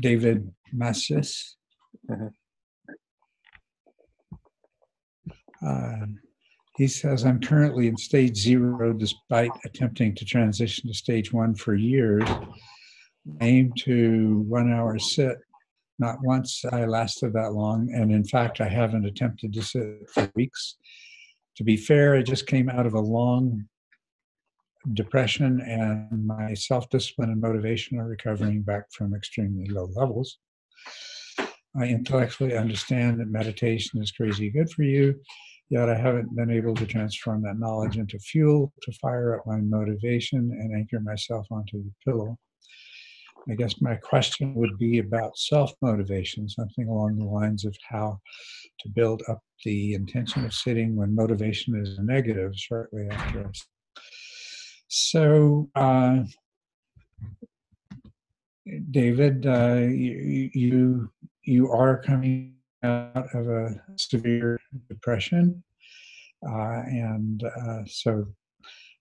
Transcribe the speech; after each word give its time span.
David 0.00 0.52
Massis. 0.74 1.56
Mhm. 2.08 2.30
Uh, 5.64 6.06
he 6.76 6.86
says, 6.86 7.24
I'm 7.24 7.40
currently 7.40 7.88
in 7.88 7.96
stage 7.96 8.36
zero 8.36 8.92
despite 8.92 9.50
attempting 9.64 10.14
to 10.14 10.24
transition 10.24 10.86
to 10.86 10.94
stage 10.94 11.32
one 11.32 11.54
for 11.54 11.74
years. 11.74 12.28
Aim 13.40 13.72
to 13.80 14.44
one 14.46 14.72
hour 14.72 14.98
sit. 14.98 15.38
Not 15.98 16.22
once 16.22 16.64
I 16.64 16.84
lasted 16.84 17.32
that 17.32 17.52
long. 17.52 17.92
And 17.92 18.12
in 18.12 18.24
fact, 18.24 18.60
I 18.60 18.68
haven't 18.68 19.06
attempted 19.06 19.52
to 19.54 19.62
sit 19.62 20.08
for 20.14 20.30
weeks. 20.36 20.76
To 21.56 21.64
be 21.64 21.76
fair, 21.76 22.14
I 22.14 22.22
just 22.22 22.46
came 22.46 22.68
out 22.70 22.86
of 22.86 22.94
a 22.94 23.00
long 23.00 23.68
depression 24.94 25.60
and 25.60 26.26
my 26.26 26.54
self-discipline 26.54 27.30
and 27.30 27.40
motivation 27.40 27.98
are 27.98 28.08
recovering 28.08 28.62
back 28.62 28.84
from 28.92 29.14
extremely 29.14 29.68
low 29.68 29.90
levels. 29.94 30.38
I 31.76 31.84
intellectually 31.84 32.56
understand 32.56 33.20
that 33.20 33.28
meditation 33.28 34.02
is 34.02 34.10
crazy 34.10 34.50
good 34.50 34.70
for 34.70 34.82
you, 34.82 35.20
yet 35.68 35.88
I 35.88 35.96
haven't 35.96 36.34
been 36.34 36.50
able 36.50 36.74
to 36.76 36.86
transform 36.86 37.42
that 37.42 37.58
knowledge 37.58 37.98
into 37.98 38.18
fuel 38.18 38.72
to 38.82 38.92
fire 38.92 39.36
up 39.36 39.46
my 39.46 39.58
motivation 39.58 40.38
and 40.38 40.74
anchor 40.74 41.00
myself 41.00 41.46
onto 41.50 41.82
the 41.82 41.92
pillow. 42.04 42.38
I 43.50 43.54
guess 43.54 43.80
my 43.80 43.94
question 43.94 44.54
would 44.54 44.76
be 44.78 44.98
about 44.98 45.38
self 45.38 45.72
motivation, 45.80 46.48
something 46.48 46.88
along 46.88 47.16
the 47.16 47.24
lines 47.24 47.64
of 47.64 47.76
how 47.88 48.20
to 48.80 48.88
build 48.90 49.22
up 49.28 49.40
the 49.64 49.94
intention 49.94 50.44
of 50.44 50.52
sitting 50.52 50.96
when 50.96 51.14
motivation 51.14 51.74
is 51.74 51.98
negative 51.98 52.52
shortly 52.54 53.08
after 53.10 53.46
I 53.46 53.50
so, 54.88 55.68
uh, 55.74 56.20
David, 58.90 59.46
uh, 59.46 59.86
you, 59.86 61.10
you 61.44 61.70
are 61.70 62.02
coming 62.02 62.54
out 62.82 63.34
of 63.34 63.48
a 63.48 63.74
severe 63.96 64.58
depression, 64.88 65.62
uh, 66.46 66.82
and 66.86 67.42
uh, 67.44 67.82
so 67.86 68.26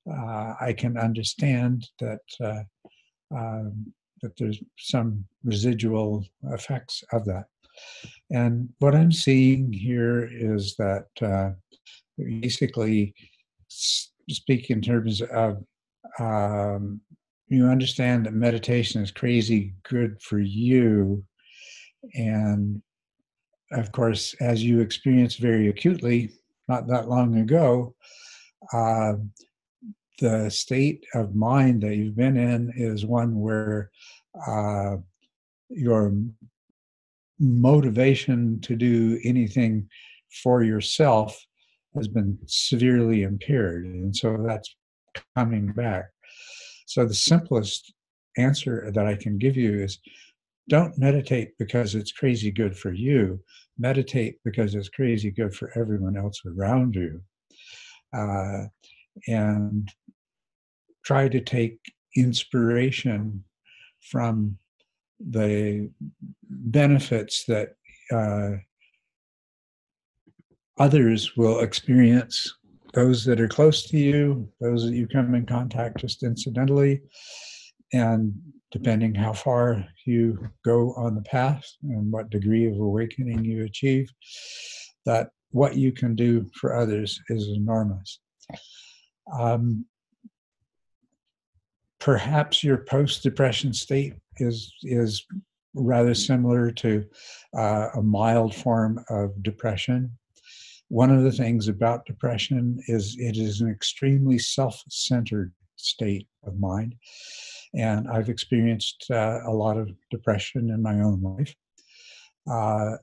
uh, 0.09 0.53
I 0.59 0.73
can 0.77 0.97
understand 0.97 1.87
that 1.99 2.19
uh, 2.41 2.63
um, 3.35 3.93
that 4.21 4.35
there's 4.37 4.61
some 4.79 5.25
residual 5.43 6.25
effects 6.51 7.03
of 7.11 7.23
that. 7.25 7.45
And 8.31 8.69
what 8.79 8.95
I'm 8.95 9.11
seeing 9.11 9.71
here 9.71 10.27
is 10.31 10.75
that 10.77 11.51
basically 12.17 13.13
speak 13.67 14.71
in 14.71 14.81
terms 14.81 15.21
of 15.21 15.63
um, 16.19 17.01
you 17.47 17.67
understand 17.67 18.25
that 18.25 18.33
meditation 18.33 19.01
is 19.01 19.11
crazy 19.11 19.73
good 19.83 20.21
for 20.21 20.39
you. 20.39 21.23
And 22.13 22.81
of 23.71 23.91
course, 23.91 24.33
as 24.39 24.63
you 24.63 24.79
experienced 24.79 25.39
very 25.39 25.69
acutely 25.69 26.31
not 26.67 26.87
that 26.87 27.07
long 27.09 27.37
ago, 27.37 27.95
uh, 28.73 29.13
the 30.19 30.49
state 30.49 31.05
of 31.13 31.35
mind 31.35 31.83
that 31.83 31.95
you've 31.95 32.15
been 32.15 32.37
in 32.37 32.73
is 32.75 33.05
one 33.05 33.39
where 33.39 33.91
uh, 34.47 34.97
your 35.69 36.13
motivation 37.39 38.59
to 38.61 38.75
do 38.75 39.19
anything 39.23 39.87
for 40.43 40.63
yourself 40.63 41.39
has 41.95 42.07
been 42.07 42.37
severely 42.45 43.23
impaired. 43.23 43.85
And 43.85 44.15
so 44.15 44.37
that's 44.45 44.75
coming 45.35 45.67
back. 45.71 46.05
So 46.85 47.05
the 47.05 47.13
simplest 47.13 47.93
answer 48.37 48.91
that 48.93 49.07
I 49.07 49.15
can 49.15 49.37
give 49.37 49.57
you 49.57 49.83
is 49.83 49.99
don't 50.69 50.97
meditate 50.97 51.51
because 51.57 51.95
it's 51.95 52.11
crazy 52.11 52.51
good 52.51 52.77
for 52.77 52.91
you. 52.91 53.39
Meditate 53.77 54.37
because 54.43 54.75
it's 54.75 54.89
crazy 54.89 55.31
good 55.31 55.53
for 55.55 55.71
everyone 55.75 56.17
else 56.17 56.41
around 56.45 56.95
you. 56.95 57.21
Uh, 58.13 58.65
and 59.27 59.89
try 61.03 61.27
to 61.27 61.41
take 61.41 61.79
inspiration 62.15 63.43
from 64.11 64.57
the 65.19 65.89
benefits 66.49 67.45
that 67.45 67.75
uh, 68.11 68.51
others 70.77 71.35
will 71.35 71.59
experience 71.61 72.53
those 72.93 73.25
that 73.25 73.39
are 73.39 73.47
close 73.47 73.83
to 73.83 73.97
you, 73.97 74.49
those 74.59 74.83
that 74.85 74.95
you 74.95 75.07
come 75.07 75.35
in 75.35 75.45
contact 75.45 75.99
just 75.99 76.23
incidentally, 76.23 77.01
and 77.93 78.33
depending 78.71 79.15
how 79.15 79.33
far 79.33 79.85
you 80.05 80.49
go 80.65 80.93
on 80.93 81.15
the 81.15 81.21
path 81.21 81.65
and 81.83 82.11
what 82.11 82.29
degree 82.29 82.67
of 82.67 82.79
awakening 82.79 83.43
you 83.43 83.63
achieve, 83.63 84.09
that 85.05 85.29
what 85.51 85.75
you 85.75 85.91
can 85.91 86.15
do 86.15 86.45
for 86.53 86.75
others 86.75 87.19
is 87.29 87.47
enormous. 87.49 88.19
Um, 89.39 89.85
perhaps 91.99 92.63
your 92.63 92.77
post-depression 92.77 93.73
state 93.73 94.13
is 94.37 94.73
is 94.83 95.25
rather 95.73 96.13
similar 96.13 96.71
to 96.71 97.05
uh, 97.55 97.89
a 97.95 98.01
mild 98.01 98.55
form 98.55 99.03
of 99.09 99.43
depression 99.43 100.11
one 100.89 101.11
of 101.11 101.23
the 101.23 101.31
things 101.31 101.67
about 101.67 102.05
depression 102.05 102.79
is 102.87 103.15
it 103.19 103.37
is 103.37 103.61
an 103.61 103.69
extremely 103.69 104.39
self 104.39 104.81
centered 104.89 105.53
state 105.75 106.27
of 106.43 106.59
mind. 106.59 106.95
And 107.73 108.07
I've 108.07 108.29
experienced 108.29 109.05
uh, 109.11 109.39
a 109.45 109.51
lot 109.51 109.77
of 109.77 109.89
depression 110.09 110.69
in 110.69 110.81
my 110.81 111.01
own 111.01 111.21
life. 111.21 111.53
Uh, 112.49 112.97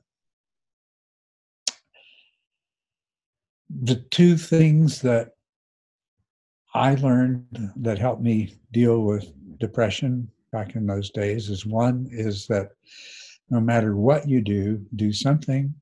the 3.69 4.03
two 4.09 4.37
things 4.37 5.01
that 5.01 5.31
I 6.73 6.95
learned 6.95 7.71
that 7.77 7.99
helped 7.99 8.21
me 8.21 8.55
deal 8.71 9.01
with 9.01 9.31
depression 9.59 10.29
back 10.51 10.75
in 10.75 10.87
those 10.87 11.09
days 11.11 11.49
is 11.49 11.65
one 11.65 12.07
is 12.11 12.47
that 12.47 12.71
no 13.49 13.59
matter 13.59 13.95
what 13.95 14.27
you 14.27 14.41
do, 14.41 14.83
do 14.95 15.13
something 15.13 15.73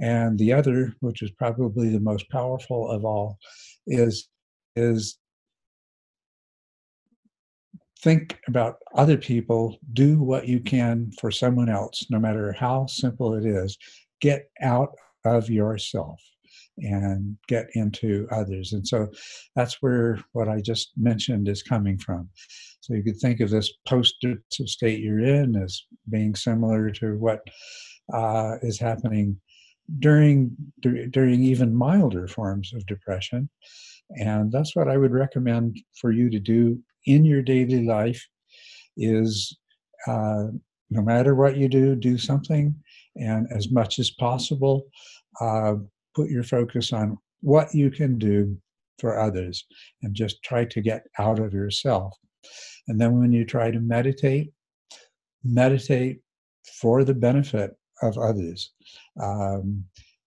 and 0.00 0.38
the 0.38 0.52
other, 0.52 0.94
which 1.00 1.22
is 1.22 1.30
probably 1.32 1.90
the 1.90 2.00
most 2.00 2.28
powerful 2.30 2.90
of 2.90 3.04
all, 3.04 3.38
is 3.86 4.28
is 4.74 5.18
think 8.02 8.40
about 8.48 8.76
other 8.96 9.16
people, 9.16 9.78
do 9.92 10.18
what 10.18 10.48
you 10.48 10.60
can 10.60 11.10
for 11.20 11.30
someone 11.30 11.68
else, 11.68 12.04
no 12.10 12.18
matter 12.18 12.52
how 12.52 12.86
simple 12.86 13.34
it 13.34 13.46
is. 13.46 13.78
Get 14.20 14.48
out 14.60 14.90
of 15.24 15.48
yourself 15.48 16.20
and 16.78 17.36
get 17.48 17.66
into 17.74 18.26
others. 18.32 18.72
And 18.72 18.86
so 18.86 19.08
that's 19.54 19.80
where 19.82 20.18
what 20.32 20.48
I 20.48 20.60
just 20.60 20.92
mentioned 20.96 21.48
is 21.48 21.62
coming 21.62 21.98
from. 21.98 22.28
So 22.80 22.94
you 22.94 23.02
could 23.02 23.20
think 23.20 23.40
of 23.40 23.50
this 23.50 23.72
post-depressive 23.86 24.68
state 24.68 25.00
you're 25.00 25.24
in 25.24 25.56
as 25.56 25.84
being 26.10 26.34
similar 26.34 26.90
to 26.90 27.16
what 27.18 27.40
uh, 28.12 28.56
is 28.62 28.80
happening 28.80 29.40
during 29.98 30.56
during 31.10 31.42
even 31.42 31.74
milder 31.74 32.26
forms 32.28 32.72
of 32.74 32.86
depression. 32.86 33.48
And 34.18 34.52
that's 34.52 34.76
what 34.76 34.88
i 34.88 34.96
would 34.96 35.12
recommend 35.12 35.80
for 36.00 36.12
you 36.12 36.28
to 36.30 36.38
do 36.38 36.78
in 37.06 37.24
your 37.24 37.42
daily 37.42 37.84
life 37.84 38.22
is 38.96 39.56
uh, 40.06 40.48
no 40.90 41.02
matter 41.02 41.34
what 41.34 41.56
you 41.56 41.68
do 41.68 41.96
do 41.96 42.18
something 42.18 42.74
and 43.16 43.46
as 43.50 43.70
much 43.70 43.98
as 43.98 44.10
possible 44.10 44.84
uh, 45.40 45.74
put 46.14 46.28
your 46.28 46.42
focus 46.42 46.92
on 46.92 47.16
what 47.40 47.74
you 47.74 47.90
can 47.90 48.18
do 48.18 48.56
for 48.98 49.18
others 49.18 49.64
and 50.02 50.14
just 50.14 50.42
try 50.42 50.64
to 50.64 50.80
get 50.80 51.04
out 51.18 51.38
of 51.38 51.52
yourself. 51.52 52.16
And 52.88 53.00
then 53.00 53.18
when 53.18 53.32
you 53.32 53.44
try 53.44 53.70
to 53.70 53.80
meditate 53.80 54.52
meditate 55.44 56.20
for 56.80 57.02
the 57.02 57.14
benefit 57.14 57.72
of 58.02 58.18
others. 58.18 58.72
Um, 59.20 59.84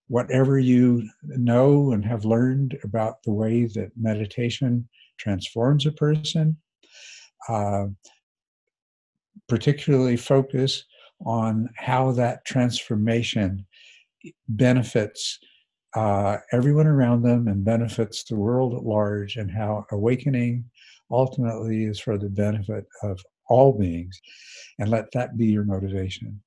whatever 0.08 0.60
you 0.60 1.08
know 1.24 1.92
and 1.92 2.06
have 2.06 2.26
learned 2.26 2.78
about 2.84 3.24
the 3.24 3.34
way 3.34 3.66
that 3.66 3.92
meditation 3.98 4.88
transforms 5.18 5.86
a 5.86 5.92
person, 5.92 6.56
uh, 7.50 7.86
particularly 9.48 10.18
focus 10.18 10.84
on 11.26 11.70
how 11.76 12.12
that 12.12 12.46
transformation 12.46 13.66
benefits 14.48 15.40
uh, 15.96 16.38
everyone 16.52 16.88
around 16.88 17.22
them 17.22 17.48
and 17.48 17.64
benefits 17.64 18.26
the 18.26 18.36
world 18.36 18.74
at 18.74 18.84
large, 18.84 19.38
and 19.38 19.50
how 19.50 19.86
awakening 19.92 20.66
ultimately 21.10 21.86
is 21.86 22.00
for 22.00 22.18
the 22.18 22.30
benefit 22.30 22.86
of 23.04 23.20
all 23.48 23.78
beings. 23.78 24.20
And 24.78 24.90
let 24.90 25.10
that 25.14 25.38
be 25.38 25.46
your 25.46 25.64
motivation. 25.64 26.42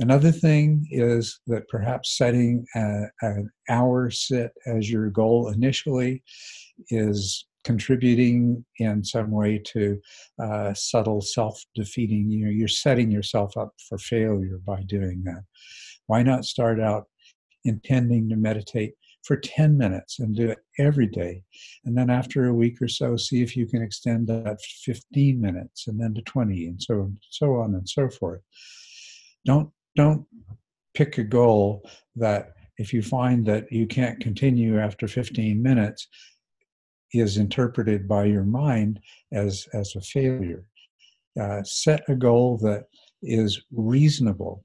Another 0.00 0.30
thing 0.30 0.86
is 0.90 1.40
that 1.48 1.68
perhaps 1.68 2.16
setting 2.16 2.64
a, 2.76 3.04
an 3.22 3.50
hour 3.68 4.10
sit 4.10 4.52
as 4.66 4.90
your 4.90 5.10
goal 5.10 5.48
initially 5.48 6.22
is 6.90 7.46
contributing 7.64 8.64
in 8.78 9.02
some 9.04 9.30
way 9.30 9.60
to 9.72 10.00
uh, 10.40 10.72
subtle 10.72 11.20
self-defeating 11.20 12.30
you 12.30 12.44
know 12.44 12.50
you're 12.50 12.68
setting 12.68 13.10
yourself 13.10 13.56
up 13.56 13.72
for 13.88 13.98
failure 13.98 14.60
by 14.64 14.80
doing 14.84 15.20
that 15.24 15.42
why 16.06 16.22
not 16.22 16.44
start 16.44 16.80
out 16.80 17.04
intending 17.64 18.28
to 18.28 18.36
meditate 18.36 18.94
for 19.24 19.36
10 19.36 19.76
minutes 19.76 20.20
and 20.20 20.34
do 20.34 20.48
it 20.50 20.58
every 20.78 21.06
day. 21.06 21.42
And 21.84 21.96
then 21.96 22.08
after 22.08 22.46
a 22.46 22.54
week 22.54 22.80
or 22.80 22.88
so, 22.88 23.16
see 23.16 23.42
if 23.42 23.56
you 23.56 23.66
can 23.66 23.82
extend 23.82 24.26
that 24.28 24.58
15 24.84 25.38
minutes 25.38 25.86
and 25.86 26.00
then 26.00 26.14
to 26.14 26.22
20 26.22 26.66
and 26.66 26.82
so 26.82 27.12
so 27.28 27.56
on 27.56 27.74
and 27.74 27.86
so 27.86 28.08
forth. 28.08 28.40
Don't 29.44 29.70
don't 29.98 30.24
pick 30.94 31.18
a 31.18 31.24
goal 31.24 31.82
that 32.14 32.52
if 32.78 32.92
you 32.92 33.02
find 33.02 33.44
that 33.44 33.70
you 33.72 33.84
can't 33.84 34.20
continue 34.20 34.78
after 34.78 35.08
15 35.08 35.60
minutes 35.60 36.06
is 37.12 37.36
interpreted 37.36 38.06
by 38.06 38.24
your 38.24 38.44
mind 38.44 39.00
as 39.32 39.66
as 39.74 39.96
a 39.96 40.00
failure. 40.00 40.64
Uh, 41.40 41.62
set 41.64 42.02
a 42.08 42.14
goal 42.14 42.58
that 42.58 42.84
is 43.22 43.60
reasonable. 43.72 44.64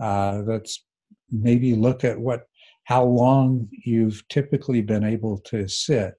Uh, 0.00 0.42
that's 0.42 0.84
maybe 1.30 1.74
look 1.74 2.02
at 2.02 2.18
what 2.18 2.42
how 2.84 3.04
long 3.04 3.68
you've 3.84 4.26
typically 4.28 4.82
been 4.82 5.04
able 5.04 5.38
to 5.38 5.68
sit 5.68 6.14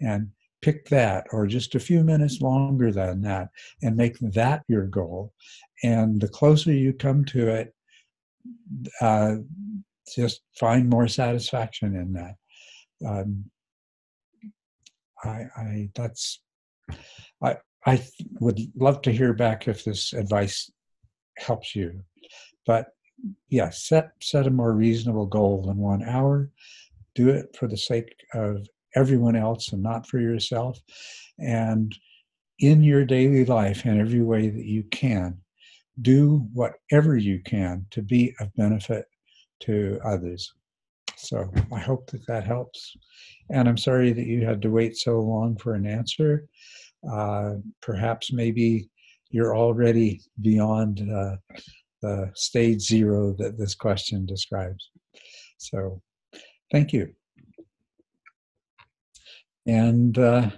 and 0.00 0.28
pick 0.60 0.86
that 0.88 1.26
or 1.32 1.46
just 1.46 1.74
a 1.74 1.80
few 1.88 2.04
minutes 2.04 2.42
longer 2.42 2.92
than 2.92 3.22
that 3.22 3.48
and 3.82 3.96
make 3.96 4.18
that 4.20 4.62
your 4.68 4.86
goal 4.86 5.32
and 5.82 6.20
the 6.20 6.28
closer 6.28 6.72
you 6.72 6.92
come 6.92 7.24
to 7.24 7.48
it 7.48 7.74
uh, 9.00 9.36
just 10.14 10.42
find 10.58 10.88
more 10.88 11.08
satisfaction 11.08 11.94
in 11.94 12.12
that 12.12 12.34
um, 13.06 13.44
I, 15.24 15.46
I 15.56 15.90
that's 15.94 16.40
I 17.42 17.56
I 17.86 18.04
would 18.40 18.60
love 18.76 19.02
to 19.02 19.12
hear 19.12 19.32
back 19.32 19.68
if 19.68 19.84
this 19.84 20.12
advice 20.12 20.70
helps 21.38 21.74
you 21.74 22.02
but 22.66 22.88
yeah, 23.48 23.70
set 23.70 24.12
set 24.20 24.46
a 24.46 24.50
more 24.50 24.72
reasonable 24.72 25.26
goal 25.26 25.62
than 25.62 25.76
one 25.76 26.02
hour. 26.02 26.50
Do 27.14 27.28
it 27.28 27.54
for 27.56 27.68
the 27.68 27.76
sake 27.76 28.14
of 28.34 28.66
everyone 28.94 29.36
else 29.36 29.72
and 29.72 29.82
not 29.82 30.06
for 30.06 30.18
yourself. 30.18 30.80
And 31.38 31.96
in 32.58 32.82
your 32.82 33.04
daily 33.04 33.44
life, 33.44 33.84
in 33.84 34.00
every 34.00 34.22
way 34.22 34.48
that 34.48 34.64
you 34.64 34.84
can, 34.84 35.38
do 36.02 36.46
whatever 36.52 37.16
you 37.16 37.40
can 37.44 37.86
to 37.90 38.02
be 38.02 38.34
of 38.40 38.54
benefit 38.54 39.06
to 39.60 39.98
others. 40.04 40.52
So 41.16 41.50
I 41.72 41.78
hope 41.78 42.10
that 42.10 42.26
that 42.26 42.44
helps. 42.44 42.96
And 43.50 43.68
I'm 43.68 43.78
sorry 43.78 44.12
that 44.12 44.26
you 44.26 44.44
had 44.44 44.60
to 44.62 44.70
wait 44.70 44.96
so 44.96 45.20
long 45.20 45.56
for 45.56 45.74
an 45.74 45.86
answer. 45.86 46.46
Uh, 47.10 47.54
perhaps 47.80 48.32
maybe 48.32 48.88
you're 49.30 49.56
already 49.56 50.20
beyond 50.40 51.00
uh, 51.10 51.36
the 52.02 52.30
stage 52.34 52.80
zero 52.80 53.34
that 53.38 53.56
this 53.58 53.74
question 53.74 54.26
describes. 54.26 54.90
So, 55.58 56.02
thank 56.72 56.92
you. 56.92 57.14
And 59.66 60.18
uh, 60.18 60.50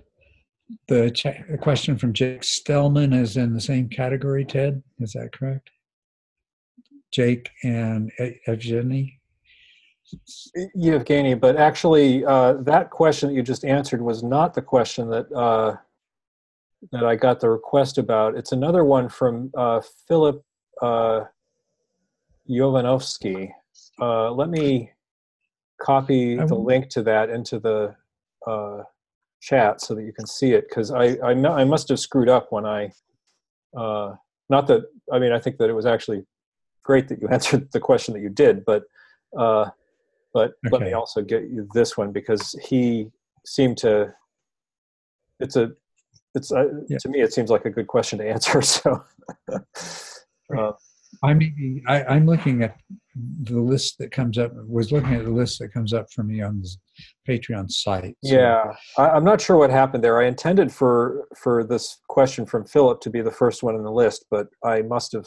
the 0.89 1.11
ch- 1.11 1.61
question 1.61 1.97
from 1.97 2.13
Jake 2.13 2.43
Stellman 2.43 3.19
is 3.19 3.37
in 3.37 3.55
the 3.55 3.61
same 3.61 3.89
category, 3.89 4.45
Ted. 4.45 4.83
Is 5.01 5.13
that 5.13 5.33
correct? 5.33 5.71
Jake 7.13 7.51
and 7.63 8.11
Evgeny? 8.49 9.19
Evgeny, 10.77 11.39
but 11.39 11.57
actually, 11.57 12.25
uh, 12.25 12.55
that 12.55 12.91
question 12.91 13.29
that 13.29 13.35
you 13.35 13.43
just 13.43 13.65
answered 13.65 14.03
was 14.03 14.23
not 14.23 14.55
the 14.55 14.63
question 14.63 15.09
that 15.11 15.31
uh, 15.33 15.77
that 16.93 17.05
I 17.05 17.17
got 17.17 17.41
the 17.41 17.49
request 17.49 17.99
about. 17.99 18.37
It's 18.37 18.53
another 18.53 18.85
one 18.85 19.09
from 19.09 19.51
uh, 19.57 19.81
Philip 20.07 20.45
uh, 20.83 21.21
Jovanovski. 22.49 23.51
Uh, 24.01 24.31
let 24.33 24.51
me 24.51 24.91
copy 25.81 26.37
the 26.37 26.55
link 26.55 26.89
to 26.91 27.03
that 27.03 27.31
into 27.31 27.59
the 27.59 27.95
uh, 28.47 28.83
chat 29.45 29.81
so 29.81 29.95
that 29.95 30.05
you 30.05 30.13
can 30.13 30.27
see 30.27 30.53
it 30.53 30.67
because 30.69 30.91
I, 30.91 31.17
I, 31.23 31.33
I 31.33 31.65
must 31.65 31.89
have 31.91 32.01
screwed 32.01 32.31
up 32.31 32.51
when 32.51 32.65
I 32.65 32.91
uh, 33.77 34.15
not 34.49 34.67
that 34.69 34.85
I 35.13 35.19
mean 35.19 35.33
I 35.33 35.39
think 35.39 35.59
that 35.59 35.69
it 35.69 35.75
was 35.75 35.87
actually 35.87 36.25
great 36.83 37.09
that 37.09 37.21
you 37.21 37.29
answered 37.37 37.71
the 37.73 37.81
question 37.81 38.15
that 38.15 38.21
you 38.21 38.31
did 38.31 38.65
but 38.65 38.85
uh, 39.39 39.67
but 40.33 40.53
okay. 40.67 40.71
let 40.73 40.81
me 40.81 40.93
also 40.95 41.23
get 41.23 41.43
you 41.43 41.69
this 41.75 41.97
one 41.97 42.11
because 42.11 42.57
he 42.67 43.11
seemed 43.45 43.77
to 43.79 44.13
it's 45.41 45.57
a 45.57 45.73
it's 46.35 46.51
uh, 46.51 46.65
yeah. 46.89 46.99
to 46.99 47.09
me 47.11 47.21
it 47.21 47.33
seems 47.33 47.51
like 47.51 47.67
a 47.67 47.71
good 47.71 47.87
question 47.87 48.19
to 48.19 48.29
answer 48.35 48.63
so 48.63 49.05
uh, 50.57 50.73
I 51.23 51.35
mean, 51.35 51.83
I, 51.87 52.17
am 52.17 52.27
looking 52.27 52.63
at 52.63 52.77
the 53.43 53.61
list 53.61 53.99
that 53.99 54.11
comes 54.11 54.39
up. 54.39 54.53
Was 54.67 54.93
looking 54.93 55.15
at 55.15 55.25
the 55.25 55.31
list 55.31 55.59
that 55.61 55.73
comes 55.73 55.93
up 55.93 56.11
for 56.13 56.23
me 56.23 56.43
on 56.43 56.61
the 56.61 56.69
Patreon 57.29 57.71
site. 57.71 58.17
So. 58.25 58.35
Yeah, 58.35 58.75
I, 58.99 59.17
am 59.17 59.25
not 59.25 59.41
sure 59.41 59.57
what 59.57 59.71
happened 59.71 60.03
there. 60.03 60.21
I 60.21 60.27
intended 60.27 60.73
for 60.73 61.27
for 61.37 61.65
this 61.65 61.99
question 62.09 62.47
from 62.47 62.65
Philip 62.65 63.01
to 63.03 63.11
be 63.11 63.23
the 63.23 63.31
first 63.31 63.63
one 63.63 63.75
in 63.75 63.83
the 63.83 63.93
list, 63.93 64.27
but 64.31 64.49
I 64.65 64.83
must 64.83 65.13
have 65.13 65.27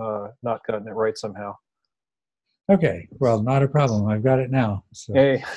uh, 0.00 0.28
not 0.42 0.60
gotten 0.66 0.88
it 0.88 0.92
right 0.92 1.16
somehow. 1.16 1.54
Okay, 2.70 3.08
well, 3.12 3.42
not 3.42 3.62
a 3.62 3.68
problem. 3.68 4.08
I've 4.08 4.24
got 4.24 4.38
it 4.38 4.50
now. 4.50 4.84
So, 4.92 5.14
hey. 5.14 5.42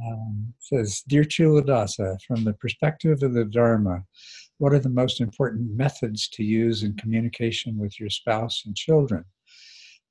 Um, 0.00 0.54
says, 0.60 1.02
Dear 1.08 1.24
Culadasa 1.24 2.18
from 2.24 2.44
the 2.44 2.52
perspective 2.52 3.20
of 3.22 3.34
the 3.34 3.44
Dharma, 3.44 4.04
what 4.58 4.72
are 4.72 4.78
the 4.78 4.88
most 4.88 5.20
important 5.20 5.76
methods 5.76 6.28
to 6.34 6.44
use 6.44 6.82
in 6.82 6.96
communication 6.96 7.76
with 7.76 7.98
your 7.98 8.10
spouse 8.10 8.62
and 8.64 8.76
children? 8.76 9.24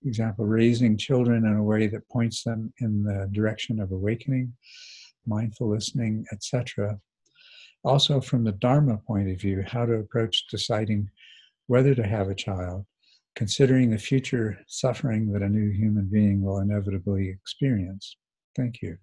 Example, 0.05 0.45
raising 0.45 0.97
children 0.97 1.45
in 1.45 1.55
a 1.55 1.63
way 1.63 1.87
that 1.87 2.07
points 2.09 2.43
them 2.43 2.73
in 2.79 3.03
the 3.03 3.27
direction 3.31 3.79
of 3.79 3.91
awakening, 3.91 4.53
mindful 5.25 5.69
listening, 5.69 6.25
etc. 6.31 6.99
Also, 7.83 8.21
from 8.21 8.43
the 8.43 8.51
Dharma 8.53 8.97
point 8.97 9.29
of 9.29 9.39
view, 9.39 9.63
how 9.65 9.85
to 9.85 9.93
approach 9.93 10.45
deciding 10.49 11.09
whether 11.67 11.93
to 11.95 12.03
have 12.03 12.29
a 12.29 12.35
child, 12.35 12.85
considering 13.35 13.89
the 13.89 13.97
future 13.97 14.59
suffering 14.67 15.31
that 15.31 15.41
a 15.41 15.49
new 15.49 15.71
human 15.71 16.05
being 16.05 16.41
will 16.41 16.59
inevitably 16.59 17.29
experience. 17.29 18.15
Thank 18.55 18.81
you. 18.81 18.97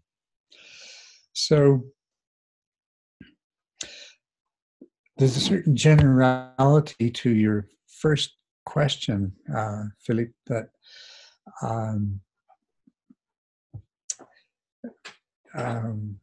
So, 1.32 1.84
there's 5.16 5.36
a 5.36 5.40
certain 5.40 5.76
generality 5.76 7.10
to 7.10 7.30
your 7.30 7.68
first 7.88 8.34
question, 8.66 9.32
uh, 9.54 9.84
Philippe, 10.00 10.32
that 10.46 10.70
um, 11.62 12.20
um, 15.54 16.18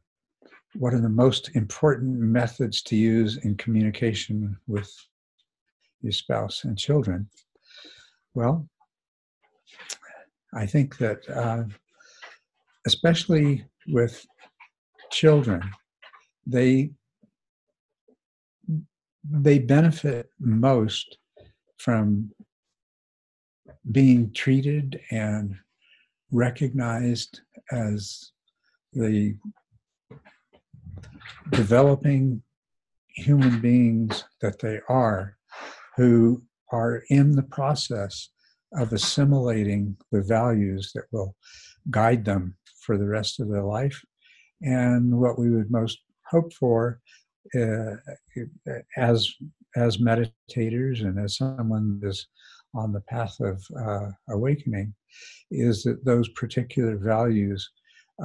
what 0.76 0.94
are 0.94 1.02
the 1.02 1.10
most 1.10 1.56
important 1.56 2.18
methods 2.18 2.82
to 2.84 2.96
use 2.96 3.38
in 3.38 3.56
communication 3.56 4.58
with 4.68 4.94
your 6.02 6.12
spouse 6.14 6.64
and 6.64 6.78
children? 6.78 7.30
Well, 8.34 8.68
I 10.54 10.66
think 10.66 10.98
that 10.98 11.30
uh, 11.30 11.64
especially 12.86 13.66
with 13.88 14.26
children, 15.12 15.62
they 16.46 16.92
they 19.30 19.60
benefit 19.60 20.30
most 20.40 21.18
from 21.78 22.32
being 23.90 24.32
treated 24.34 25.00
and 25.12 25.56
recognized 26.32 27.42
as 27.72 28.32
the 28.94 29.36
developing 31.50 32.42
human 33.16 33.60
beings 33.60 34.24
that 34.42 34.60
they 34.60 34.80
are 34.88 35.38
who 35.98 36.42
are 36.72 37.04
in 37.10 37.36
the 37.36 37.44
process 37.44 38.30
of 38.74 38.94
assimilating 38.94 39.98
the 40.12 40.22
values 40.22 40.92
that 40.96 41.04
will 41.12 41.36
guide 41.90 42.24
them 42.24 42.56
for 42.86 42.98
the 42.98 43.08
rest 43.08 43.40
of 43.40 43.50
their 43.50 43.64
life. 43.64 44.02
And 44.62 45.20
what 45.20 45.38
we 45.38 45.50
would 45.50 45.72
most 45.72 46.00
hope 46.28 46.54
for 46.54 47.02
uh, 47.56 47.96
as 48.98 49.30
as 49.76 49.98
meditators 49.98 51.02
and 51.02 51.18
as 51.20 51.38
someone 51.38 52.02
is 52.04 52.28
on 52.74 52.92
the 52.92 53.02
path 53.02 53.36
of 53.40 53.64
uh, 53.80 54.10
awakening, 54.30 54.94
is 55.50 55.84
that 55.84 56.06
those 56.06 56.30
particular 56.30 56.96
values 56.98 57.70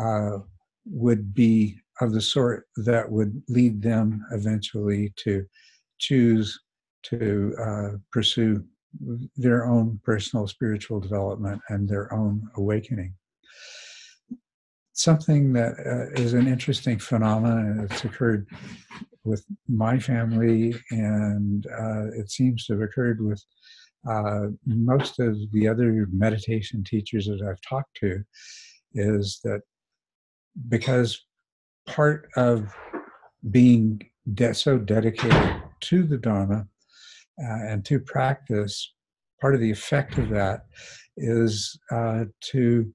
uh, 0.01 0.39
would 0.85 1.35
be 1.35 1.77
of 2.01 2.13
the 2.13 2.21
sort 2.21 2.67
that 2.77 3.11
would 3.11 3.43
lead 3.49 3.83
them 3.83 4.25
eventually 4.33 5.13
to 5.17 5.45
choose 5.99 6.59
to 7.03 7.55
uh, 7.61 7.91
pursue 8.13 8.63
their 9.37 9.67
own 9.67 10.01
personal 10.05 10.47
spiritual 10.47 11.01
development 11.01 11.61
and 11.69 11.89
their 11.89 12.13
own 12.13 12.49
awakening. 12.57 13.15
something 14.97 15.53
that 15.53 15.75
uh, 15.85 16.21
is 16.21 16.33
an 16.33 16.49
interesting 16.49 16.99
phenomenon. 16.99 17.87
It's 17.91 18.05
occurred 18.05 18.47
with 19.25 19.45
my 19.69 19.99
family, 19.99 20.75
and 20.91 21.67
uh, 21.67 22.07
it 22.15 22.31
seems 22.31 22.65
to 22.67 22.73
have 22.73 22.83
occurred 22.83 23.21
with 23.21 23.43
uh, 24.09 24.47
most 24.67 25.19
of 25.19 25.37
the 25.53 25.69
other 25.69 26.07
meditation 26.13 26.85
teachers 26.85 27.27
that 27.27 27.47
I've 27.47 27.61
talked 27.69 27.97
to, 28.01 28.23
is 28.95 29.41
that 29.45 29.61
because 30.69 31.21
part 31.87 32.29
of 32.37 32.75
being 33.51 34.03
de- 34.35 34.55
so 34.55 34.79
dedicated 34.79 35.63
to 35.81 36.03
the 36.03 36.19
Dharma 36.19 36.67
uh, 37.43 37.59
and 37.69 37.85
to 37.85 38.01
practice, 38.01 38.93
part 39.41 39.55
of 39.55 39.61
the 39.61 39.71
effect 39.71 40.19
of 40.19 40.31
that 40.31 40.67
is 41.17 41.79
uh, 41.91 42.25
to 42.53 42.93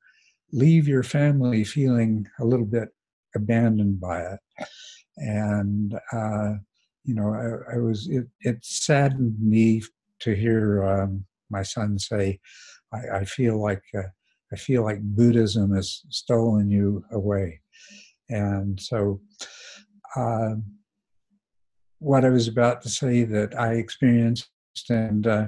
leave 0.51 0.87
your 0.87 1.03
family 1.03 1.63
feeling 1.63 2.25
a 2.39 2.45
little 2.45 2.65
bit 2.65 2.89
abandoned 3.35 3.99
by 3.99 4.21
it. 4.21 4.39
And, 5.17 5.93
uh, 6.11 6.53
you 7.03 7.15
know, 7.15 7.33
I, 7.33 7.75
I, 7.75 7.77
was, 7.77 8.07
it, 8.09 8.27
it 8.41 8.57
saddened 8.63 9.37
me 9.39 9.81
to 10.21 10.35
hear 10.35 10.83
um, 10.83 11.25
my 11.49 11.63
son 11.63 11.99
say, 11.99 12.39
I, 12.93 13.19
I 13.19 13.25
feel 13.25 13.61
like, 13.61 13.83
uh, 13.97 14.09
I 14.53 14.55
feel 14.55 14.83
like 14.83 15.01
Buddhism 15.01 15.73
has 15.75 16.01
stolen 16.09 16.69
you 16.69 17.03
away. 17.11 17.61
And 18.29 18.79
so, 18.79 19.21
uh, 20.15 20.55
what 21.99 22.25
I 22.25 22.29
was 22.29 22.47
about 22.47 22.81
to 22.81 22.89
say 22.89 23.23
that 23.25 23.57
I 23.59 23.73
experienced 23.73 24.49
and 24.89 25.27
uh, 25.27 25.47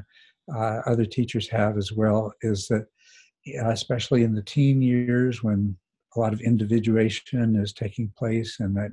uh, 0.54 0.82
other 0.86 1.06
teachers 1.06 1.50
have 1.50 1.78
as 1.78 1.92
well 1.92 2.32
is 2.42 2.68
that, 2.68 2.86
especially 3.66 4.24
in 4.24 4.36
the 4.36 4.44
teen 4.44 4.82
years 4.82 5.44
when 5.44 5.76
a 6.16 6.20
lot 6.20 6.34
of 6.34 6.42
individuation 6.42 7.56
is 7.56 7.74
taking 7.74 8.12
place, 8.18 8.58
and 8.60 8.76
that 8.76 8.92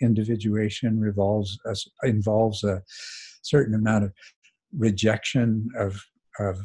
individuation 0.00 1.00
revolves 1.00 1.58
involves 2.02 2.64
a 2.64 2.82
certain 3.42 3.74
amount 3.74 4.04
of 4.04 4.12
rejection 4.76 5.68
of 5.78 6.00
of 6.38 6.58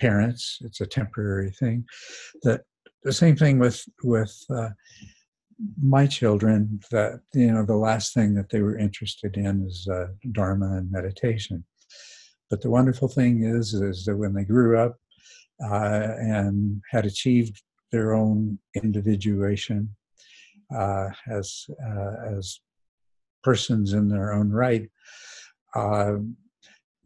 parents. 0.00 0.58
It's 0.60 0.80
a 0.80 0.86
temporary 0.86 1.50
thing. 1.50 1.84
That 2.42 2.62
the 3.02 3.12
same 3.12 3.36
thing 3.36 3.58
with 3.58 3.82
with 4.02 4.34
uh, 4.50 4.70
my 5.80 6.06
children. 6.06 6.80
That 6.90 7.20
you 7.34 7.52
know, 7.52 7.64
the 7.64 7.76
last 7.76 8.14
thing 8.14 8.34
that 8.34 8.50
they 8.50 8.62
were 8.62 8.78
interested 8.78 9.36
in 9.36 9.66
is 9.66 9.88
uh, 9.90 10.06
dharma 10.32 10.76
and 10.78 10.90
meditation. 10.90 11.64
But 12.50 12.60
the 12.60 12.70
wonderful 12.70 13.08
thing 13.08 13.44
is, 13.44 13.74
is 13.74 14.04
that 14.04 14.16
when 14.16 14.34
they 14.34 14.44
grew 14.44 14.78
up 14.78 14.96
uh, 15.62 16.08
and 16.18 16.80
had 16.90 17.06
achieved 17.06 17.62
their 17.90 18.14
own 18.14 18.58
individuation 18.74 19.94
uh, 20.74 21.08
as 21.30 21.64
uh, 21.86 22.36
as 22.36 22.60
persons 23.42 23.92
in 23.92 24.08
their 24.08 24.32
own 24.32 24.50
right, 24.50 24.88
uh, 25.74 26.14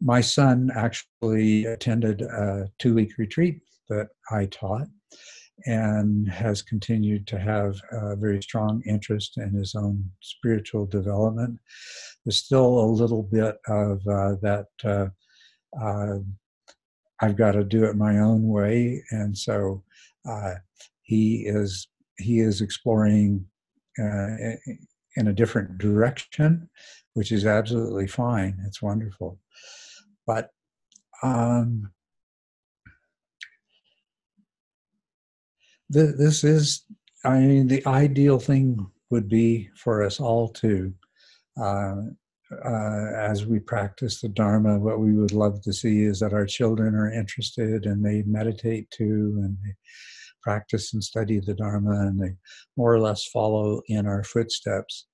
my 0.01 0.21
son 0.21 0.71
actually 0.75 1.65
attended 1.65 2.21
a 2.21 2.69
two-week 2.79 3.13
retreat 3.17 3.61
that 3.89 4.09
I 4.31 4.45
taught 4.45 4.87
and 5.65 6.29
has 6.29 6.61
continued 6.61 7.27
to 7.27 7.39
have 7.39 7.75
a 7.91 8.15
very 8.15 8.41
strong 8.41 8.81
interest 8.85 9.37
in 9.37 9.51
his 9.53 9.75
own 9.75 10.09
spiritual 10.21 10.85
development. 10.85 11.59
There's 12.23 12.43
still 12.43 12.79
a 12.79 12.85
little 12.85 13.23
bit 13.23 13.57
of 13.67 13.99
uh, 14.07 14.35
that 14.41 14.67
uh, 14.83 15.07
uh, 15.81 16.19
I've 17.21 17.35
got 17.35 17.51
to 17.53 17.63
do 17.63 17.83
it 17.83 17.95
my 17.95 18.19
own 18.19 18.47
way, 18.47 19.03
and 19.11 19.37
so 19.37 19.83
uh, 20.27 20.55
he 21.01 21.43
is 21.45 21.87
he 22.17 22.39
is 22.39 22.61
exploring 22.61 23.45
uh, 23.99 24.55
in 25.15 25.27
a 25.27 25.33
different 25.33 25.77
direction, 25.77 26.69
which 27.13 27.31
is 27.31 27.45
absolutely 27.45 28.07
fine. 28.07 28.57
It's 28.65 28.81
wonderful, 28.81 29.39
but 30.29 30.51
um, 31.23 31.89
th- 35.91 36.13
this 36.19 36.43
is, 36.43 36.85
I 37.25 37.39
mean, 37.39 37.67
the 37.67 37.83
ideal 37.87 38.37
thing 38.37 38.91
would 39.09 39.27
be 39.27 39.71
for 39.75 40.03
us 40.03 40.19
all 40.19 40.49
to 40.49 40.93
uh, 41.59 41.95
uh, 42.63 43.05
as 43.17 43.47
we 43.47 43.57
practice 43.57 44.21
the 44.21 44.29
Dharma, 44.29 44.77
what 44.77 44.99
we 44.99 45.13
would 45.13 45.31
love 45.31 45.63
to 45.63 45.73
see 45.73 46.03
is 46.03 46.19
that 46.19 46.33
our 46.33 46.45
children 46.45 46.93
are 46.93 47.11
interested 47.11 47.87
and 47.87 48.05
they 48.05 48.21
meditate 48.27 48.91
too 48.91 49.41
and 49.43 49.57
they 49.63 49.73
practice 50.43 50.93
and 50.93 51.03
study 51.03 51.39
the 51.39 51.55
Dharma 51.55 52.01
and 52.01 52.21
they 52.21 52.35
more 52.77 52.93
or 52.93 52.99
less 52.99 53.25
follow 53.25 53.81
in 53.87 54.05
our 54.05 54.23
footsteps. 54.23 55.07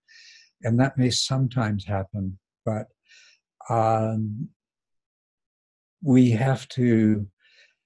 And 0.63 0.77
that 0.81 0.97
may 0.97 1.09
sometimes 1.09 1.85
happen, 1.85 2.37
but 2.65 2.87
um, 3.69 4.49
we 6.05 6.29
have 6.29 6.67
to 6.67 7.27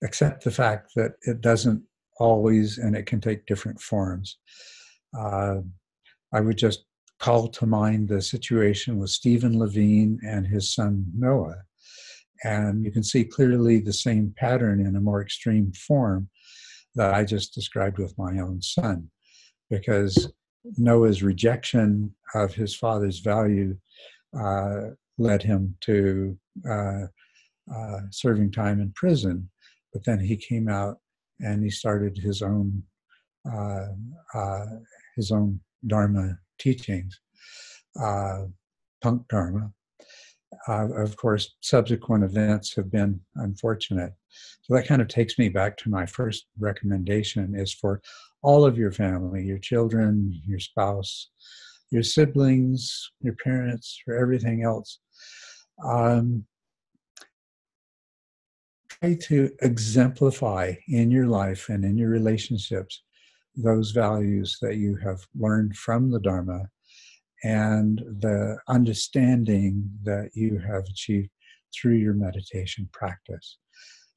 accept 0.03 0.43
the 0.43 0.51
fact 0.51 0.91
that 0.95 1.13
it 1.21 1.39
doesn't 1.39 1.81
always 2.19 2.77
and 2.77 2.95
it 2.95 3.05
can 3.05 3.21
take 3.21 3.45
different 3.45 3.79
forms. 3.79 4.37
Uh, 5.17 5.59
I 6.33 6.41
would 6.41 6.57
just 6.57 6.83
call 7.19 7.47
to 7.47 7.65
mind 7.65 8.09
the 8.09 8.21
situation 8.21 8.99
with 8.99 9.09
Stephen 9.09 9.57
Levine 9.57 10.19
and 10.27 10.45
his 10.45 10.73
son 10.73 11.05
Noah. 11.17 11.63
And 12.43 12.83
you 12.83 12.91
can 12.91 13.03
see 13.03 13.23
clearly 13.23 13.79
the 13.79 13.93
same 13.93 14.33
pattern 14.37 14.85
in 14.85 14.97
a 14.97 15.01
more 15.01 15.21
extreme 15.21 15.71
form 15.71 16.29
that 16.95 17.13
I 17.13 17.23
just 17.23 17.53
described 17.53 17.99
with 17.99 18.17
my 18.17 18.39
own 18.39 18.61
son. 18.61 19.09
Because 19.69 20.29
Noah's 20.77 21.23
rejection 21.23 22.13
of 22.35 22.53
his 22.53 22.75
father's 22.75 23.19
value 23.19 23.77
uh, 24.37 24.91
led 25.17 25.41
him 25.41 25.75
to 25.81 26.37
uh, 26.69 27.05
uh, 27.73 27.99
serving 28.11 28.51
time 28.51 28.79
in 28.81 28.91
prison. 28.93 29.49
But 29.93 30.03
then 30.05 30.19
he 30.19 30.37
came 30.37 30.69
out 30.69 30.97
and 31.39 31.63
he 31.63 31.69
started 31.69 32.17
his 32.17 32.41
own 32.41 32.83
uh, 33.51 33.87
uh, 34.33 34.65
his 35.15 35.31
own 35.31 35.59
dharma 35.87 36.37
teachings, 36.59 37.19
uh, 38.01 38.43
punk 39.01 39.23
dharma. 39.29 39.71
Uh, 40.67 40.89
of 40.95 41.15
course, 41.15 41.55
subsequent 41.61 42.23
events 42.23 42.75
have 42.75 42.91
been 42.91 43.19
unfortunate. 43.35 44.13
So 44.61 44.73
that 44.73 44.87
kind 44.87 45.01
of 45.01 45.07
takes 45.07 45.37
me 45.37 45.49
back 45.49 45.77
to 45.77 45.89
my 45.89 46.05
first 46.05 46.47
recommendation 46.59 47.55
is 47.55 47.73
for 47.73 48.01
all 48.41 48.65
of 48.65 48.77
your 48.77 48.91
family, 48.91 49.43
your 49.43 49.59
children, 49.59 50.41
your 50.45 50.59
spouse, 50.59 51.29
your 51.91 52.03
siblings, 52.03 53.11
your 53.21 53.35
parents, 53.43 54.01
for 54.03 54.15
everything 54.15 54.63
else. 54.63 54.99
Um, 55.85 56.45
try 59.01 59.15
to 59.15 59.49
exemplify 59.61 60.73
in 60.87 61.11
your 61.11 61.27
life 61.27 61.69
and 61.69 61.85
in 61.85 61.97
your 61.97 62.09
relationships 62.09 63.03
those 63.55 63.91
values 63.91 64.57
that 64.61 64.75
you 64.75 64.97
have 64.97 65.19
learned 65.37 65.75
from 65.75 66.11
the 66.11 66.19
Dharma 66.19 66.63
and 67.43 67.99
the 68.19 68.57
understanding 68.67 69.89
that 70.03 70.29
you 70.33 70.59
have 70.59 70.83
achieved 70.89 71.29
through 71.73 71.95
your 71.95 72.13
meditation 72.13 72.89
practice. 72.91 73.57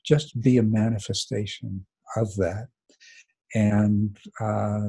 Just 0.05 0.41
be 0.41 0.59
a 0.59 0.63
manifestation 0.63 1.87
of 2.17 2.35
that 2.37 2.67
and 3.55 4.17
uh, 4.41 4.89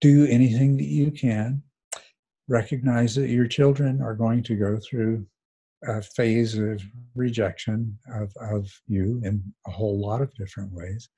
do 0.00 0.26
anything 0.26 0.76
that 0.78 0.84
you 0.84 1.10
can. 1.10 1.62
Recognize 2.48 3.14
that 3.14 3.28
your 3.28 3.46
children 3.46 4.00
are 4.00 4.14
going 4.14 4.42
to 4.44 4.56
go 4.56 4.78
through 4.78 5.26
a 5.84 6.02
phase 6.02 6.58
of 6.58 6.82
rejection 7.14 7.98
of, 8.14 8.32
of 8.40 8.68
you 8.86 9.20
in 9.24 9.42
a 9.66 9.70
whole 9.70 9.98
lot 9.98 10.20
of 10.20 10.34
different 10.34 10.70
ways 10.72 11.08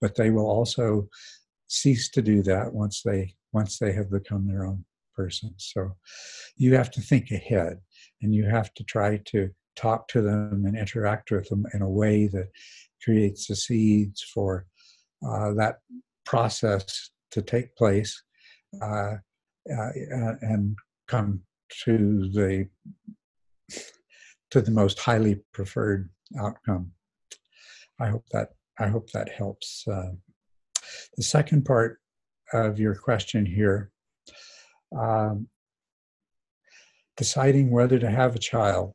but 0.00 0.14
they 0.16 0.30
will 0.30 0.46
also 0.46 1.06
cease 1.68 2.08
to 2.10 2.22
do 2.22 2.42
that 2.42 2.72
once 2.72 3.02
they 3.02 3.34
once 3.52 3.78
they 3.78 3.92
have 3.92 4.10
become 4.10 4.46
their 4.46 4.66
own 4.66 4.84
person. 5.18 5.54
So 5.56 5.96
you 6.56 6.74
have 6.76 6.90
to 6.92 7.00
think 7.00 7.30
ahead 7.30 7.78
and 8.22 8.34
you 8.34 8.46
have 8.46 8.72
to 8.74 8.84
try 8.84 9.20
to 9.26 9.50
talk 9.76 10.08
to 10.08 10.22
them 10.22 10.64
and 10.66 10.76
interact 10.76 11.30
with 11.30 11.48
them 11.48 11.64
in 11.74 11.82
a 11.82 11.88
way 11.88 12.28
that 12.28 12.48
creates 13.02 13.46
the 13.46 13.56
seeds 13.56 14.22
for 14.34 14.66
uh, 15.26 15.52
that 15.54 15.78
process 16.24 17.10
to 17.32 17.42
take 17.42 17.76
place 17.76 18.22
uh, 18.82 19.14
uh, 19.70 19.90
and 20.40 20.76
come 21.06 21.40
to 21.84 22.28
the 22.32 22.68
to 24.50 24.60
the 24.60 24.70
most 24.70 24.98
highly 24.98 25.40
preferred 25.52 26.08
outcome. 26.38 26.92
I 28.00 28.08
hope 28.08 28.24
that 28.32 28.50
I 28.78 28.88
hope 28.88 29.10
that 29.10 29.28
helps. 29.28 29.86
Uh, 29.88 30.12
the 31.16 31.22
second 31.22 31.64
part 31.64 31.98
of 32.52 32.78
your 32.78 32.94
question 32.94 33.44
here, 33.44 33.90
um, 34.96 35.48
deciding 37.16 37.70
whether 37.70 37.98
to 37.98 38.10
have 38.10 38.36
a 38.36 38.38
child. 38.38 38.92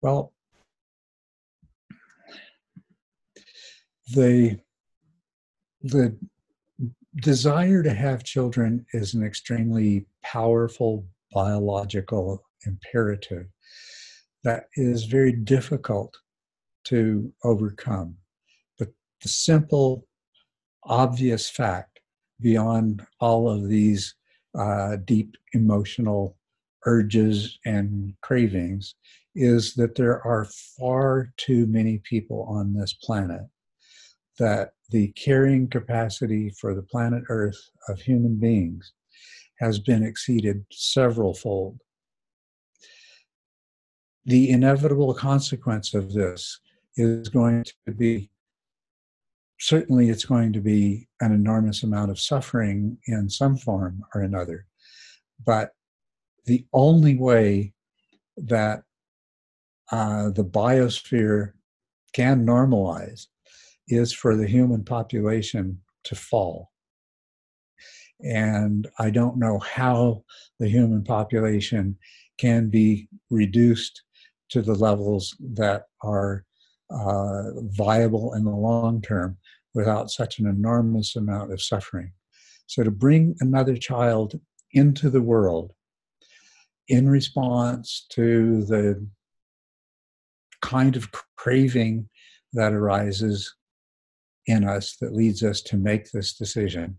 Well, 0.00 0.32
the 4.14 4.58
the 5.82 6.16
desire 7.16 7.82
to 7.82 7.92
have 7.92 8.24
children 8.24 8.86
is 8.92 9.14
an 9.14 9.24
extremely 9.24 10.06
powerful 10.22 11.04
biological 11.32 12.42
imperative 12.66 13.46
that 14.44 14.64
is 14.76 15.04
very 15.04 15.32
difficult 15.32 16.16
to 16.84 17.32
overcome. 17.44 18.16
But 18.78 18.88
the 19.22 19.28
simple, 19.28 20.06
obvious 20.84 21.48
fact 21.48 22.00
beyond 22.40 23.06
all 23.20 23.48
of 23.48 23.68
these 23.68 24.14
uh, 24.58 24.96
deep 25.04 25.36
emotional 25.52 26.36
urges 26.86 27.58
and 27.64 28.14
cravings 28.22 28.94
is 29.34 29.74
that 29.74 29.94
there 29.94 30.20
are 30.26 30.46
far 30.78 31.32
too 31.36 31.66
many 31.66 32.02
people 32.04 32.44
on 32.48 32.74
this 32.74 32.92
planet 32.94 33.42
that 34.38 34.72
the 34.90 35.08
carrying 35.12 35.68
capacity 35.68 36.50
for 36.60 36.74
the 36.74 36.82
planet 36.82 37.22
Earth 37.28 37.70
of 37.88 38.00
human 38.00 38.36
beings 38.36 38.92
has 39.58 39.78
been 39.78 40.02
exceeded 40.02 40.64
several 40.72 41.32
fold. 41.32 41.78
The 44.24 44.50
inevitable 44.50 45.14
consequence 45.14 45.94
of 45.94 46.12
this 46.12 46.60
is 46.96 47.28
going 47.28 47.64
to 47.86 47.92
be 47.92 48.30
certainly 49.58 50.10
it's 50.10 50.24
going 50.24 50.52
to 50.52 50.60
be 50.60 51.08
an 51.20 51.32
enormous 51.32 51.84
amount 51.84 52.10
of 52.10 52.18
suffering 52.18 52.98
in 53.06 53.30
some 53.30 53.56
form 53.56 54.02
or 54.12 54.22
another. 54.22 54.66
But 55.44 55.70
the 56.46 56.66
only 56.72 57.16
way 57.16 57.72
that 58.36 58.82
uh, 59.92 60.30
the 60.30 60.44
biosphere 60.44 61.52
can 62.12 62.44
normalize 62.44 63.26
is 63.86 64.12
for 64.12 64.36
the 64.36 64.46
human 64.46 64.84
population 64.84 65.80
to 66.04 66.16
fall. 66.16 66.72
And 68.20 68.88
I 68.98 69.10
don't 69.10 69.38
know 69.38 69.58
how 69.60 70.24
the 70.58 70.68
human 70.68 71.04
population 71.04 71.98
can 72.38 72.68
be 72.68 73.08
reduced 73.30 74.02
to 74.52 74.62
the 74.62 74.74
levels 74.74 75.34
that 75.40 75.84
are 76.02 76.44
uh, 76.90 77.42
viable 77.70 78.34
in 78.34 78.44
the 78.44 78.50
long 78.50 79.00
term 79.00 79.36
without 79.74 80.10
such 80.10 80.38
an 80.38 80.46
enormous 80.46 81.16
amount 81.16 81.52
of 81.52 81.62
suffering. 81.62 82.12
So, 82.66 82.82
to 82.84 82.90
bring 82.90 83.34
another 83.40 83.76
child 83.76 84.38
into 84.72 85.10
the 85.10 85.22
world 85.22 85.72
in 86.88 87.08
response 87.08 88.06
to 88.10 88.64
the 88.64 89.06
kind 90.60 90.96
of 90.96 91.10
craving 91.36 92.08
that 92.52 92.72
arises 92.72 93.54
in 94.46 94.64
us 94.64 94.96
that 95.00 95.14
leads 95.14 95.42
us 95.42 95.62
to 95.62 95.76
make 95.76 96.10
this 96.10 96.34
decision, 96.34 96.98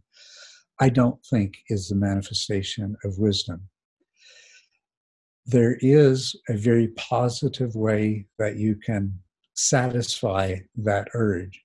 I 0.79 0.89
don't 0.89 1.23
think 1.29 1.53
is 1.69 1.87
the 1.87 1.95
manifestation 1.95 2.95
of 3.03 3.19
wisdom. 3.19 3.69
There 5.45 5.77
is 5.81 6.35
a 6.47 6.53
very 6.53 6.87
positive 6.89 7.75
way 7.75 8.25
that 8.39 8.55
you 8.55 8.75
can 8.75 9.19
satisfy 9.53 10.57
that 10.77 11.09
urge. 11.13 11.61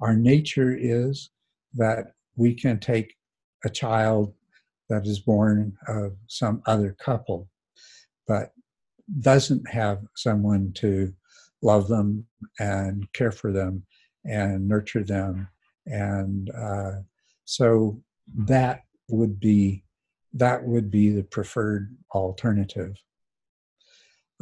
Our 0.00 0.14
nature 0.14 0.76
is 0.78 1.30
that 1.74 2.12
we 2.36 2.54
can 2.54 2.78
take 2.78 3.14
a 3.64 3.70
child 3.70 4.34
that 4.88 5.06
is 5.06 5.20
born 5.20 5.76
of 5.88 6.16
some 6.26 6.62
other 6.66 6.96
couple, 6.98 7.48
but 8.26 8.52
doesn't 9.20 9.68
have 9.68 10.00
someone 10.16 10.72
to 10.74 11.12
love 11.62 11.88
them 11.88 12.26
and 12.58 13.10
care 13.12 13.32
for 13.32 13.52
them 13.52 13.84
and 14.24 14.68
nurture 14.68 15.04
them. 15.04 15.48
And 15.86 16.50
uh, 16.50 16.92
so 17.44 18.00
that 18.36 18.82
would 19.08 19.40
be 19.40 19.81
that 20.34 20.64
would 20.64 20.90
be 20.90 21.10
the 21.10 21.24
preferred 21.24 21.94
alternative. 22.14 22.96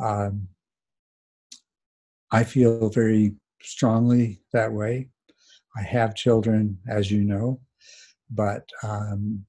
Um, 0.01 0.49
I 2.31 2.45
feel 2.45 2.89
very 2.91 3.35
strongly 3.61 4.41
that 4.53 4.73
way. 4.73 5.09
I 5.77 5.83
have 5.83 6.15
children, 6.15 6.79
as 6.89 7.11
you 7.11 7.23
know, 7.23 7.61
but 8.31 8.69
um, 8.83 9.45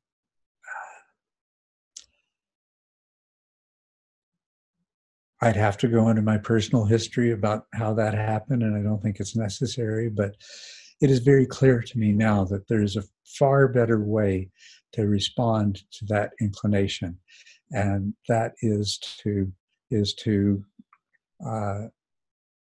I'd 5.41 5.55
have 5.55 5.77
to 5.79 5.87
go 5.87 6.09
into 6.09 6.21
my 6.21 6.37
personal 6.37 6.85
history 6.85 7.31
about 7.31 7.65
how 7.73 7.93
that 7.95 8.13
happened, 8.13 8.61
and 8.61 8.75
I 8.75 8.81
don't 8.81 9.01
think 9.01 9.19
it's 9.19 9.35
necessary. 9.35 10.09
But 10.09 10.35
it 11.01 11.09
is 11.09 11.19
very 11.19 11.47
clear 11.47 11.81
to 11.81 11.97
me 11.97 12.11
now 12.11 12.43
that 12.45 12.67
there's 12.67 12.95
a 12.95 13.03
far 13.25 13.67
better 13.67 14.03
way 14.03 14.49
to 14.93 15.07
respond 15.07 15.83
to 15.91 16.05
that 16.05 16.33
inclination, 16.41 17.17
and 17.71 18.13
that 18.27 18.53
is 18.61 18.97
to 19.23 19.51
is 19.89 20.13
to 20.13 20.63
uh, 21.45 21.87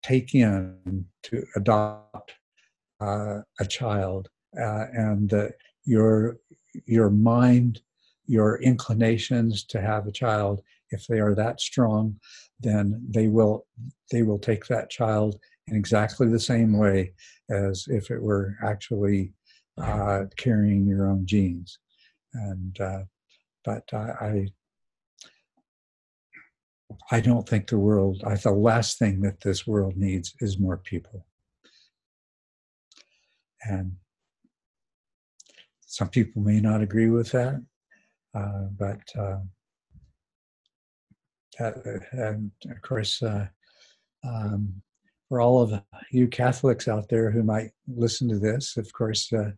take 0.03 0.33
in 0.35 1.05
to 1.23 1.45
adopt 1.55 2.33
uh, 2.99 3.39
a 3.59 3.65
child, 3.65 4.29
uh, 4.59 4.85
and 4.93 5.33
your 5.85 6.37
your 6.85 7.09
mind, 7.09 7.81
your 8.25 8.61
inclinations 8.61 9.63
to 9.65 9.81
have 9.81 10.07
a 10.07 10.11
child 10.11 10.61
if 10.91 11.07
they 11.07 11.19
are 11.19 11.35
that 11.35 11.59
strong, 11.59 12.19
then 12.59 13.05
they 13.09 13.27
will 13.27 13.65
they 14.11 14.23
will 14.23 14.39
take 14.39 14.65
that 14.67 14.89
child 14.89 15.39
in 15.67 15.75
exactly 15.75 16.27
the 16.27 16.39
same 16.39 16.77
way 16.77 17.13
as 17.49 17.85
if 17.87 18.09
it 18.09 18.21
were 18.21 18.55
actually 18.63 19.33
uh, 19.81 20.23
carrying 20.37 20.87
your 20.87 21.09
own 21.09 21.25
genes. 21.25 21.79
And 22.37 22.79
uh, 22.79 22.99
but 23.63 23.83
I, 23.93 24.47
I 27.11 27.19
don't 27.19 27.47
think 27.47 27.67
the 27.67 27.77
world. 27.77 28.23
I 28.25 28.35
the 28.35 28.51
last 28.51 28.99
thing 28.99 29.21
that 29.21 29.41
this 29.41 29.67
world 29.67 29.97
needs 29.97 30.33
is 30.39 30.59
more 30.59 30.77
people. 30.77 31.25
And 33.63 33.93
some 35.85 36.09
people 36.09 36.41
may 36.41 36.59
not 36.59 36.81
agree 36.81 37.09
with 37.09 37.31
that, 37.31 37.61
uh, 38.35 38.67
but 38.77 39.01
uh, 39.17 39.39
and 42.11 42.51
of 42.69 42.81
course, 42.81 43.21
uh, 43.23 43.47
um, 44.23 44.81
for 45.27 45.41
all 45.41 45.61
of 45.61 45.81
you 46.11 46.27
Catholics 46.27 46.87
out 46.87 47.09
there 47.09 47.31
who 47.31 47.43
might 47.43 47.71
listen 47.87 48.29
to 48.29 48.39
this, 48.39 48.77
of 48.77 48.91
course, 48.93 49.31
uh, 49.33 49.51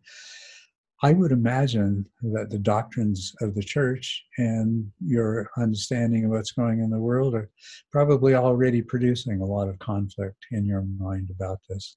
I 1.02 1.14
would 1.14 1.32
imagine 1.32 2.04
that 2.22 2.50
the 2.50 2.58
doctrines 2.58 3.34
of 3.40 3.54
the 3.54 3.62
church 3.62 4.22
and 4.36 4.90
your 5.00 5.50
understanding 5.56 6.26
of 6.26 6.32
what's 6.32 6.52
going 6.52 6.80
in 6.80 6.90
the 6.90 6.98
world 6.98 7.34
are 7.34 7.50
probably 7.90 8.34
already 8.34 8.82
producing 8.82 9.40
a 9.40 9.46
lot 9.46 9.68
of 9.68 9.78
conflict 9.78 10.44
in 10.50 10.66
your 10.66 10.82
mind 10.98 11.30
about 11.30 11.58
this. 11.70 11.96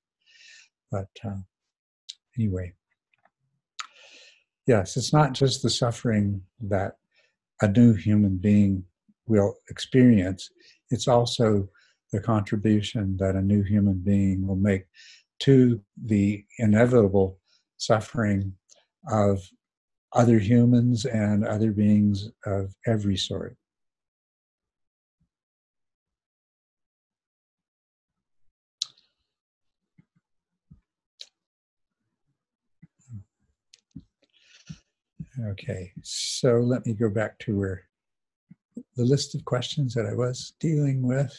But 0.90 1.10
uh, 1.26 1.42
anyway, 2.38 2.74
yes, 4.68 4.96
it's 4.96 5.12
not 5.12 5.34
just 5.34 5.64
the 5.64 5.70
suffering 5.70 6.42
that 6.62 6.94
a 7.62 7.68
new 7.68 7.94
human 7.94 8.38
being 8.38 8.86
will 9.28 9.56
experience, 9.70 10.50
it's 10.92 11.10
also 11.10 11.68
the 12.14 12.22
contribution 12.22 13.18
that 13.18 13.36
a 13.36 13.42
new 13.42 13.64
human 13.64 14.00
being 14.00 14.48
will 14.48 14.56
make 14.56 14.86
to 15.40 15.82
the 16.06 16.46
inevitable 16.60 17.40
suffering 17.78 18.54
of 19.10 19.40
other 20.14 20.40
humans 20.40 21.06
and 21.06 21.46
other 21.46 21.72
beings 21.72 22.30
of 22.46 22.74
every 22.86 23.18
sort. 23.18 23.58
Okay, 35.48 35.92
so 36.04 36.60
let 36.60 36.86
me 36.86 36.94
go 36.94 37.10
back 37.10 37.40
to 37.40 37.58
where 37.58 37.88
the 38.96 39.04
list 39.04 39.34
of 39.34 39.44
questions 39.46 39.94
that 39.96 40.06
I 40.06 40.14
was 40.14 40.54
dealing 40.60 41.02
with 41.02 41.36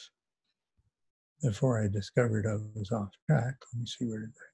before 1.42 1.83
I 1.83 1.88
discovered 1.88 2.46
I 2.46 2.57
was 2.74 2.90
off 2.90 3.11
track. 3.29 3.55
Let 3.72 3.81
me 3.81 3.87
see 3.87 4.07
where 4.07 4.20
did 4.20 4.35
that 4.35 4.54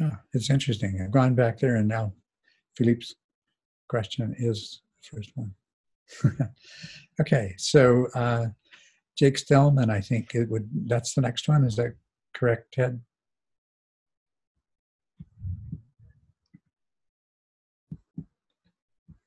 Yeah, 0.00 0.16
it's 0.32 0.50
interesting. 0.50 1.00
I've 1.02 1.10
gone 1.10 1.34
back 1.34 1.58
there 1.58 1.76
and 1.76 1.88
now 1.88 2.12
Philippe's 2.76 3.14
question 3.88 4.34
is 4.38 4.82
the 5.10 5.16
first 5.16 5.32
one. 5.34 5.54
okay, 7.20 7.54
so 7.56 8.06
uh, 8.14 8.46
Jake 9.16 9.38
Stillman, 9.38 9.90
I 9.90 10.00
think 10.00 10.34
it 10.34 10.48
would. 10.50 10.68
That's 10.86 11.14
the 11.14 11.22
next 11.22 11.48
one. 11.48 11.64
Is 11.64 11.76
that 11.76 11.94
correct, 12.34 12.74
Ted? 12.74 13.00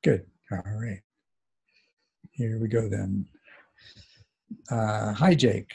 Good. 0.03 0.25
All 0.51 0.63
right. 0.65 1.01
Here 2.32 2.60
we 2.60 2.67
go 2.69 2.88
then. 2.88 3.25
Uh, 4.71 5.13
hi, 5.13 5.34
Jake. 5.36 5.73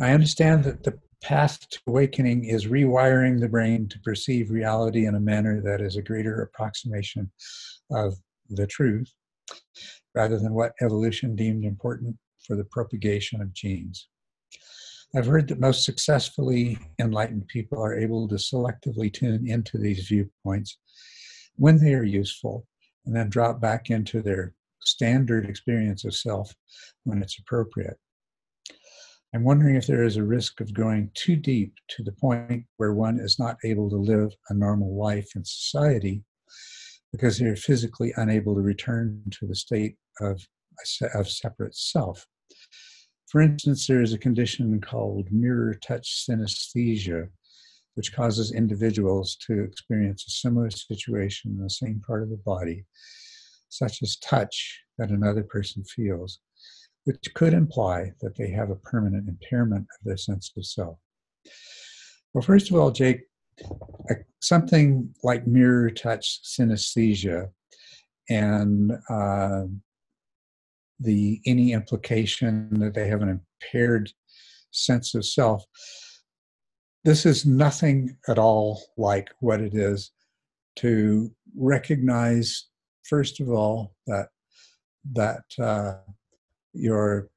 I 0.00 0.12
understand 0.12 0.64
that 0.64 0.84
the 0.84 0.98
path 1.22 1.68
to 1.70 1.78
awakening 1.86 2.44
is 2.44 2.66
rewiring 2.66 3.40
the 3.40 3.48
brain 3.48 3.88
to 3.88 3.98
perceive 4.00 4.50
reality 4.50 5.06
in 5.06 5.14
a 5.14 5.20
manner 5.20 5.60
that 5.60 5.80
is 5.80 5.96
a 5.96 6.02
greater 6.02 6.42
approximation 6.42 7.30
of 7.90 8.14
the 8.50 8.66
truth 8.66 9.12
rather 10.14 10.38
than 10.38 10.52
what 10.52 10.72
evolution 10.80 11.34
deemed 11.34 11.64
important 11.64 12.16
for 12.46 12.56
the 12.56 12.64
propagation 12.64 13.40
of 13.40 13.52
genes. 13.52 14.08
I've 15.14 15.26
heard 15.26 15.48
that 15.48 15.60
most 15.60 15.84
successfully 15.84 16.78
enlightened 16.98 17.46
people 17.48 17.82
are 17.82 17.98
able 17.98 18.26
to 18.28 18.36
selectively 18.36 19.12
tune 19.12 19.46
into 19.46 19.78
these 19.78 20.08
viewpoints 20.08 20.78
when 21.56 21.78
they 21.78 21.94
are 21.94 22.02
useful 22.02 22.66
and 23.04 23.14
then 23.14 23.28
drop 23.28 23.60
back 23.60 23.90
into 23.90 24.22
their 24.22 24.54
standard 24.80 25.48
experience 25.48 26.04
of 26.04 26.14
self 26.14 26.54
when 27.04 27.22
it's 27.22 27.38
appropriate. 27.38 27.98
I'm 29.34 29.44
wondering 29.44 29.76
if 29.76 29.86
there 29.86 30.04
is 30.04 30.16
a 30.16 30.22
risk 30.22 30.60
of 30.60 30.74
going 30.74 31.10
too 31.14 31.36
deep 31.36 31.74
to 31.88 32.02
the 32.02 32.12
point 32.12 32.66
where 32.76 32.92
one 32.92 33.18
is 33.18 33.38
not 33.38 33.56
able 33.64 33.88
to 33.88 33.96
live 33.96 34.30
a 34.50 34.54
normal 34.54 34.94
life 34.94 35.30
in 35.34 35.42
society 35.42 36.22
because 37.12 37.38
they're 37.38 37.56
physically 37.56 38.12
unable 38.16 38.54
to 38.54 38.60
return 38.60 39.22
to 39.30 39.46
the 39.46 39.54
state 39.54 39.96
of, 40.20 40.46
of 41.14 41.30
separate 41.30 41.74
self. 41.74 42.26
For 43.30 43.40
instance, 43.40 43.86
there 43.86 44.02
is 44.02 44.12
a 44.12 44.18
condition 44.18 44.78
called 44.82 45.28
mirror 45.30 45.74
touch 45.82 46.26
synesthesia, 46.28 47.28
which 47.94 48.14
causes 48.14 48.52
individuals 48.52 49.38
to 49.46 49.62
experience 49.62 50.26
a 50.26 50.30
similar 50.30 50.68
situation 50.68 51.52
in 51.52 51.62
the 51.62 51.70
same 51.70 52.02
part 52.06 52.22
of 52.22 52.28
the 52.28 52.40
body, 52.44 52.84
such 53.70 54.02
as 54.02 54.16
touch 54.16 54.82
that 54.98 55.08
another 55.08 55.42
person 55.42 55.84
feels, 55.84 56.40
which 57.04 57.34
could 57.34 57.52
imply 57.52 58.12
that 58.20 58.36
they 58.36 58.50
have 58.50 58.70
a 58.70 58.76
permanent 58.76 59.28
impairment 59.28 59.82
of 59.82 60.04
their 60.04 60.16
sense 60.16 60.52
of 60.56 60.64
self. 60.64 60.98
Well, 62.32 62.42
first 62.42 62.70
of 62.70 62.76
all, 62.76 62.90
Jake, 62.90 63.22
something 64.40 65.14
like 65.22 65.46
mirror 65.46 65.90
touch 65.90 66.40
synesthesia 66.44 67.50
and 68.28 68.92
uh, 69.10 69.64
the 71.00 71.40
any 71.46 71.72
implication 71.72 72.68
that 72.80 72.94
they 72.94 73.08
have 73.08 73.22
an 73.22 73.40
impaired 73.62 74.10
sense 74.70 75.14
of 75.14 75.24
self. 75.24 75.64
This 77.04 77.26
is 77.26 77.44
nothing 77.44 78.16
at 78.28 78.38
all 78.38 78.80
like 78.96 79.28
what 79.40 79.60
it 79.60 79.74
is 79.74 80.12
to 80.76 81.30
recognize, 81.56 82.68
first 83.02 83.40
of 83.40 83.50
all, 83.50 83.94
that 84.06 84.28
that 85.12 85.42
uh, 85.58 85.94
your 86.72 87.28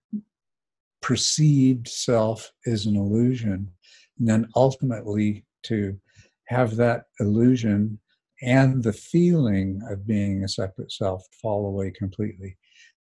perceived 1.01 1.87
self 1.87 2.51
is 2.65 2.85
an 2.85 2.95
illusion, 2.95 3.71
and 4.19 4.27
then 4.27 4.47
ultimately 4.55 5.45
to 5.63 5.99
have 6.47 6.75
that 6.75 7.03
illusion 7.19 7.99
and 8.41 8.83
the 8.83 8.93
feeling 8.93 9.81
of 9.89 10.05
being 10.07 10.43
a 10.43 10.47
separate 10.47 10.91
self 10.91 11.23
fall 11.41 11.67
away 11.67 11.91
completely. 11.91 12.57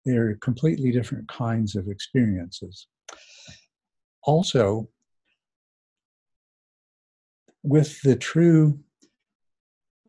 They're 0.06 0.36
completely 0.36 0.92
different 0.92 1.28
kinds 1.28 1.76
of 1.76 1.88
experiences. 1.88 2.88
Also, 4.24 4.90
with 7.64 8.02
the 8.02 8.16
true 8.16 8.80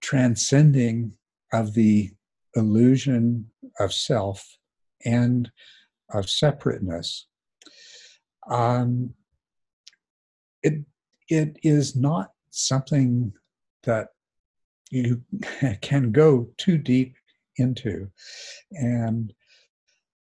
transcending 0.00 1.16
of 1.52 1.74
the 1.74 2.10
illusion 2.56 3.50
of 3.78 3.92
self 3.92 4.44
and 5.04 5.50
of 6.12 6.28
separateness, 6.28 7.26
um, 8.48 9.14
it 10.62 10.74
it 11.28 11.56
is 11.62 11.96
not 11.96 12.32
something 12.50 13.32
that 13.84 14.08
you 14.90 15.22
can 15.80 16.12
go 16.12 16.48
too 16.58 16.78
deep 16.78 17.16
into, 17.56 18.10
and 18.72 19.32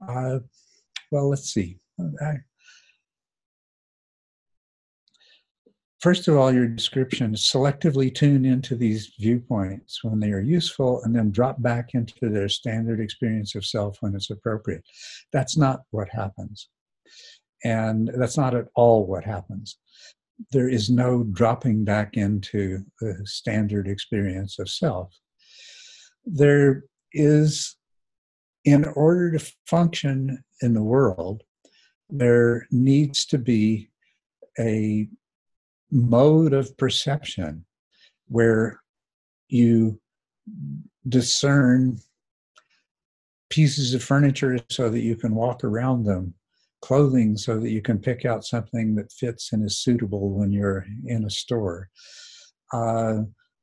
uh, 0.08 0.40
well, 1.12 1.30
let's 1.30 1.54
see. 1.54 1.80
I, 2.22 2.36
first 6.00 6.28
of 6.28 6.36
all, 6.36 6.52
your 6.52 6.68
description 6.68 7.34
selectively 7.34 8.14
tune 8.14 8.46
into 8.46 8.76
these 8.76 9.14
viewpoints 9.20 10.04
when 10.04 10.20
they 10.20 10.32
are 10.32 10.40
useful 10.40 11.02
and 11.04 11.16
then 11.16 11.32
drop 11.32 11.62
back 11.62 11.94
into 11.94 12.30
their 12.30 12.50
standard 12.50 13.00
experience 13.00 13.56
of 13.56 13.66
self 13.66 13.98
when 14.02 14.16
it's 14.16 14.30
appropriate. 14.30 14.84
That's 15.32 15.58
not 15.58 15.82
what 15.92 16.10
happens. 16.10 16.70
And 17.64 18.10
that's 18.16 18.38
not 18.38 18.56
at 18.56 18.68
all 18.76 19.06
what 19.06 19.24
happens. 19.24 19.78
There 20.52 20.70
is 20.70 20.90
no 20.90 21.24
dropping 21.24 21.84
back 21.84 22.16
into 22.16 22.86
the 23.02 23.22
standard 23.26 23.88
experience 23.88 24.58
of 24.60 24.70
self. 24.70 25.14
There 26.26 26.84
is 27.12 27.76
in 28.66 28.86
order 28.86 29.38
to 29.38 29.54
function 29.66 30.44
in 30.62 30.74
the 30.74 30.84
world, 30.84 31.44
there 32.10 32.68
needs 32.72 33.26
to 33.26 33.38
be 33.38 33.90
a 34.60 35.08
mode 35.92 36.54
of 36.54 36.78
perception 36.78 37.66
where 38.28 38.80
you 39.48 40.00
discern 41.08 42.00
pieces 43.50 43.94
of 43.94 44.04
furniture 44.04 44.60
so 44.70 44.90
that 44.90 45.02
you 45.02 45.16
can 45.16 45.34
walk 45.34 45.64
around 45.64 46.04
them, 46.04 46.34
clothing 46.82 47.36
so 47.36 47.60
that 47.60 47.72
you 47.72 47.82
can 47.82 47.98
pick 47.98 48.26
out 48.26 48.46
something 48.46 48.96
that 48.96 49.12
fits 49.12 49.52
and 49.52 49.66
is 49.66 49.78
suitable 49.78 50.30
when 50.32 50.52
you're 50.52 50.86
in 51.06 51.26
a 51.26 51.30
store, 51.30 51.90
uh, 52.74 53.22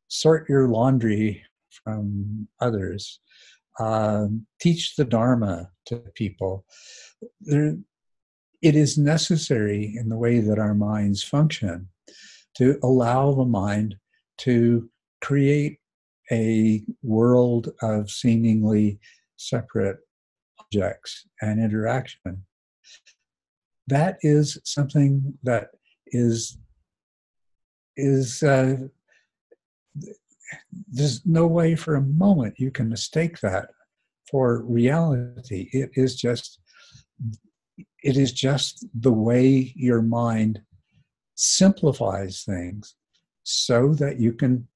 sort 0.09 0.49
your 0.49 0.69
laundry 0.69 1.43
from 1.85 2.49
others, 2.61 3.21
uh, 3.79 4.27
teach 4.61 4.97
the 4.97 5.05
Dharma 5.05 5.71
to 5.87 5.99
people. 6.15 6.65
There, 7.41 7.77
it 8.63 8.75
is 8.75 8.99
necessary 8.99 9.95
in 9.97 10.09
the 10.09 10.17
way 10.17 10.41
that 10.41 10.59
our 10.59 10.75
minds 10.75 11.23
function 11.23 11.89
to 12.57 12.79
allow 12.83 13.33
the 13.33 13.45
mind 13.45 13.97
to 14.39 14.89
create 15.21 15.79
a 16.31 16.83
world 17.03 17.73
of 17.83 18.11
seemingly 18.11 18.99
separate 19.37 19.99
objects 20.59 21.27
and 21.41 21.61
interaction. 21.61 22.45
That 23.87 24.19
is 24.23 24.59
something 24.65 25.35
that 25.43 25.69
is 26.07 26.59
is 27.97 28.43
uh, 28.43 28.77
there's 30.89 31.25
no 31.25 31.47
way 31.47 31.75
for 31.75 31.95
a 31.95 32.03
moment 32.03 32.59
you 32.59 32.71
can 32.71 32.89
mistake 32.89 33.41
that 33.41 33.71
for 34.31 34.63
reality. 34.65 35.69
It 35.73 35.91
is 35.95 36.17
just 36.17 36.61
it 38.03 38.17
is 38.17 38.33
just 38.33 38.87
the 38.95 39.13
way 39.13 39.73
your 39.77 40.03
mind 40.03 40.61
simplifies 41.37 42.43
things 42.43 42.95
so 43.45 43.95
that 43.95 44.19
you 44.19 44.33
can 44.33 44.67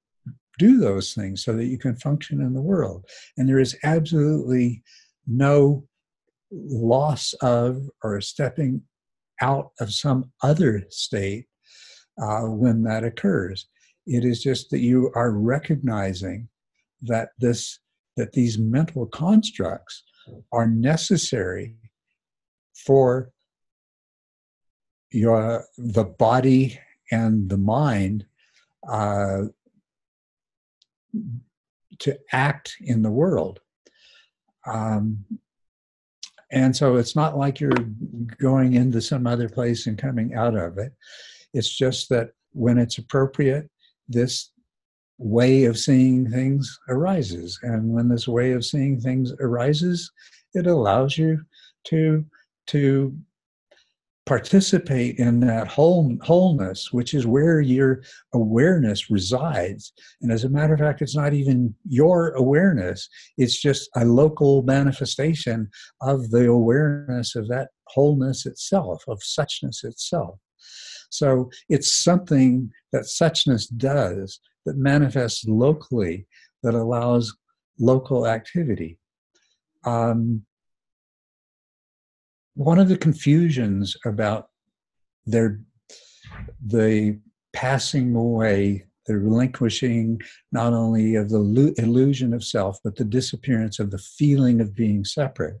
do 0.57 0.77
those 0.77 1.13
things 1.13 1.43
so 1.43 1.53
that 1.53 1.65
you 1.65 1.77
can 1.77 1.95
function 1.95 2.39
in 2.39 2.53
the 2.53 2.61
world. 2.61 3.05
And 3.37 3.49
there 3.49 3.59
is 3.59 3.77
absolutely 3.83 4.83
no 5.25 5.85
loss 6.51 7.33
of 7.41 7.89
or 8.03 8.21
stepping 8.21 8.83
out 9.41 9.71
of 9.79 9.91
some 9.91 10.31
other 10.43 10.85
state 10.89 11.47
uh, 12.21 12.41
when 12.41 12.83
that 12.83 13.03
occurs. 13.03 13.67
It 14.05 14.23
is 14.23 14.43
just 14.43 14.69
that 14.69 14.79
you 14.79 15.11
are 15.15 15.31
recognizing 15.31 16.47
that 17.01 17.29
this 17.39 17.79
that 18.17 18.33
these 18.33 18.59
mental 18.59 19.07
constructs 19.07 20.03
are 20.51 20.67
necessary 20.67 21.75
for 22.85 23.31
your 25.11 25.65
the 25.77 26.03
body 26.03 26.79
and 27.11 27.49
the 27.49 27.57
mind 27.57 28.25
uh, 28.89 29.43
to 31.99 32.17
act 32.31 32.77
in 32.81 33.01
the 33.01 33.11
world. 33.11 33.59
Um, 34.65 35.25
and 36.51 36.75
so 36.75 36.97
it's 36.97 37.15
not 37.15 37.37
like 37.37 37.59
you're 37.59 37.71
going 38.39 38.73
into 38.73 39.01
some 39.01 39.25
other 39.25 39.47
place 39.47 39.87
and 39.87 39.97
coming 39.97 40.33
out 40.33 40.55
of 40.55 40.77
it. 40.77 40.93
It's 41.53 41.69
just 41.69 42.09
that 42.09 42.31
when 42.53 42.77
it's 42.77 42.97
appropriate, 42.97 43.69
this 44.09 44.51
way 45.17 45.65
of 45.65 45.77
seeing 45.77 46.29
things 46.29 46.79
arises. 46.89 47.59
And 47.61 47.93
when 47.93 48.09
this 48.09 48.27
way 48.27 48.51
of 48.51 48.65
seeing 48.65 48.99
things 48.99 49.31
arises, 49.39 50.11
it 50.53 50.67
allows 50.67 51.17
you 51.17 51.41
to 51.85 52.25
to 52.67 53.17
participate 54.31 55.19
in 55.19 55.41
that 55.41 55.67
whole 55.67 56.17
wholeness, 56.21 56.93
which 56.93 57.13
is 57.13 57.27
where 57.27 57.59
your 57.59 58.01
awareness 58.33 59.09
resides. 59.09 59.91
And 60.21 60.31
as 60.31 60.45
a 60.45 60.49
matter 60.49 60.73
of 60.73 60.79
fact, 60.79 61.01
it's 61.01 61.17
not 61.17 61.33
even 61.33 61.75
your 61.89 62.29
awareness, 62.35 63.09
it's 63.37 63.61
just 63.61 63.89
a 63.97 64.05
local 64.05 64.63
manifestation 64.63 65.69
of 65.99 66.31
the 66.31 66.47
awareness 66.47 67.35
of 67.35 67.49
that 67.49 67.71
wholeness 67.87 68.45
itself, 68.45 69.03
of 69.09 69.19
suchness 69.19 69.83
itself. 69.83 70.39
So 71.09 71.51
it's 71.67 71.91
something 71.91 72.71
that 72.93 73.11
suchness 73.19 73.65
does 73.75 74.39
that 74.65 74.77
manifests 74.77 75.43
locally 75.45 76.25
that 76.63 76.73
allows 76.73 77.35
local 77.79 78.25
activity. 78.25 78.97
Um, 79.83 80.45
one 82.55 82.79
of 82.79 82.89
the 82.89 82.97
confusions 82.97 83.95
about 84.05 84.49
their 85.25 85.61
the 86.65 87.19
passing 87.53 88.15
away 88.15 88.85
the 89.07 89.17
relinquishing 89.17 90.21
not 90.51 90.73
only 90.73 91.15
of 91.15 91.29
the 91.29 91.73
illusion 91.77 92.33
of 92.33 92.43
self 92.43 92.77
but 92.83 92.95
the 92.95 93.03
disappearance 93.03 93.79
of 93.79 93.91
the 93.91 93.97
feeling 93.97 94.61
of 94.61 94.75
being 94.75 95.03
separate 95.03 95.59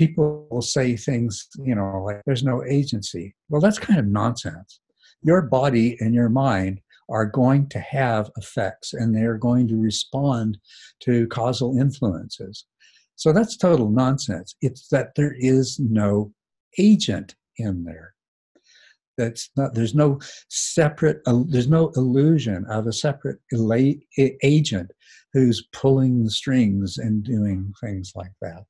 people 0.00 0.46
will 0.50 0.62
say 0.62 0.96
things 0.96 1.48
you 1.58 1.74
know 1.74 2.02
like 2.04 2.22
there's 2.24 2.42
no 2.42 2.64
agency. 2.64 3.34
Well 3.50 3.60
that's 3.60 3.78
kind 3.78 3.98
of 3.98 4.06
nonsense. 4.06 4.80
Your 5.22 5.42
body 5.42 5.98
and 6.00 6.14
your 6.14 6.30
mind 6.30 6.80
are 7.10 7.26
going 7.26 7.68
to 7.68 7.80
have 7.80 8.30
effects 8.38 8.94
and 8.94 9.14
they're 9.14 9.36
going 9.36 9.68
to 9.68 9.76
respond 9.76 10.56
to 11.00 11.26
causal 11.26 11.76
influences 11.78 12.64
so 13.20 13.34
that's 13.34 13.58
total 13.58 13.90
nonsense. 13.90 14.56
It's 14.62 14.88
that 14.88 15.10
there 15.14 15.34
is 15.38 15.78
no 15.78 16.32
agent 16.78 17.34
in 17.58 17.84
there. 17.84 18.14
That's 19.18 19.50
not, 19.58 19.74
there's 19.74 19.94
no 19.94 20.20
separate, 20.48 21.20
uh, 21.26 21.42
there's 21.46 21.68
no 21.68 21.90
illusion 21.96 22.64
of 22.70 22.86
a 22.86 22.94
separate 22.94 23.38
agent 24.42 24.90
who's 25.34 25.68
pulling 25.74 26.24
the 26.24 26.30
strings 26.30 26.96
and 26.96 27.22
doing 27.22 27.74
things 27.84 28.12
like 28.16 28.32
that. 28.40 28.64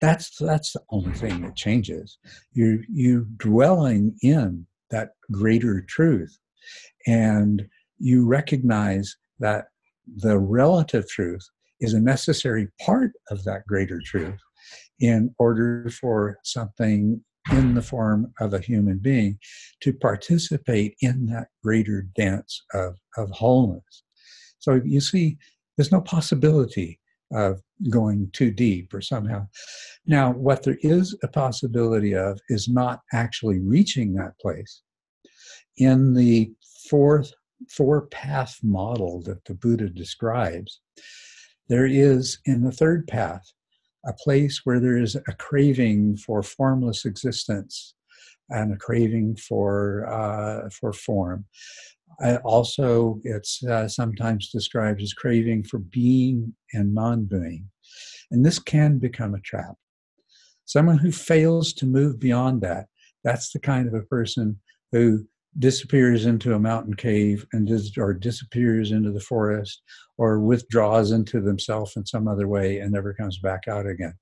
That's, 0.00 0.36
that's 0.38 0.74
the 0.74 0.82
only 0.90 1.14
thing 1.14 1.40
that 1.40 1.56
changes. 1.56 2.18
You, 2.52 2.84
you 2.88 3.26
dwelling 3.38 4.14
in 4.22 4.68
that 4.90 5.14
greater 5.32 5.80
truth 5.80 6.38
and 7.08 7.66
you 7.98 8.24
recognize 8.24 9.16
that 9.40 9.64
the 10.06 10.38
relative 10.38 11.08
truth 11.08 11.48
is 11.80 11.94
a 11.94 12.00
necessary 12.00 12.68
part 12.80 13.12
of 13.30 13.44
that 13.44 13.66
greater 13.66 14.00
truth 14.04 14.38
in 15.00 15.34
order 15.38 15.90
for 15.90 16.38
something 16.44 17.22
in 17.52 17.74
the 17.74 17.82
form 17.82 18.32
of 18.40 18.52
a 18.52 18.60
human 18.60 18.98
being 18.98 19.38
to 19.80 19.92
participate 19.92 20.94
in 21.00 21.26
that 21.26 21.48
greater 21.62 22.06
dance 22.14 22.62
of, 22.74 22.96
of 23.16 23.30
wholeness. 23.30 24.02
So 24.58 24.80
you 24.84 25.00
see, 25.00 25.38
there's 25.76 25.92
no 25.92 26.00
possibility 26.00 27.00
of 27.32 27.60
going 27.90 28.30
too 28.32 28.50
deep 28.50 28.92
or 28.92 29.00
somehow. 29.00 29.46
Now, 30.06 30.32
what 30.32 30.62
there 30.62 30.78
is 30.82 31.16
a 31.22 31.28
possibility 31.28 32.14
of 32.14 32.38
is 32.48 32.68
not 32.68 33.00
actually 33.12 33.60
reaching 33.60 34.14
that 34.14 34.38
place. 34.40 34.82
In 35.76 36.14
the 36.14 36.50
fourth 36.88 37.32
four 37.68 38.06
path 38.08 38.58
model 38.62 39.20
that 39.22 39.44
the 39.44 39.54
Buddha 39.54 39.88
describes, 39.88 40.80
there 41.68 41.86
is 41.86 42.38
in 42.44 42.62
the 42.62 42.72
third 42.72 43.06
path 43.06 43.52
a 44.06 44.12
place 44.12 44.62
where 44.64 44.80
there 44.80 44.96
is 44.96 45.16
a 45.16 45.34
craving 45.38 46.16
for 46.16 46.42
formless 46.42 47.04
existence 47.04 47.94
and 48.50 48.72
a 48.72 48.76
craving 48.76 49.36
for 49.36 50.06
uh, 50.06 50.68
for 50.70 50.92
form. 50.92 51.44
also, 52.44 53.20
it's 53.24 53.62
uh, 53.64 53.86
sometimes 53.86 54.50
described 54.50 55.02
as 55.02 55.12
craving 55.12 55.62
for 55.64 55.78
being 55.78 56.54
and 56.72 56.94
non-being, 56.94 57.68
and 58.30 58.44
this 58.44 58.58
can 58.58 58.98
become 58.98 59.34
a 59.34 59.40
trap. 59.40 59.74
Someone 60.64 60.98
who 60.98 61.12
fails 61.12 61.72
to 61.74 61.86
move 61.86 62.18
beyond 62.18 62.62
that, 62.62 62.86
that's 63.24 63.52
the 63.52 63.60
kind 63.60 63.86
of 63.86 63.94
a 63.94 64.02
person 64.02 64.58
who 64.92 65.26
disappears 65.58 66.26
into 66.26 66.54
a 66.54 66.58
mountain 66.58 66.94
cave 66.94 67.44
and 67.52 67.66
dis- 67.66 67.96
or 67.98 68.14
disappears 68.14 68.92
into 68.92 69.10
the 69.10 69.20
forest 69.20 69.82
or 70.16 70.40
withdraws 70.40 71.10
into 71.10 71.40
themselves 71.40 71.96
in 71.96 72.06
some 72.06 72.28
other 72.28 72.48
way 72.48 72.78
and 72.78 72.92
never 72.92 73.14
comes 73.14 73.38
back 73.38 73.68
out 73.68 73.86
again. 73.86 74.14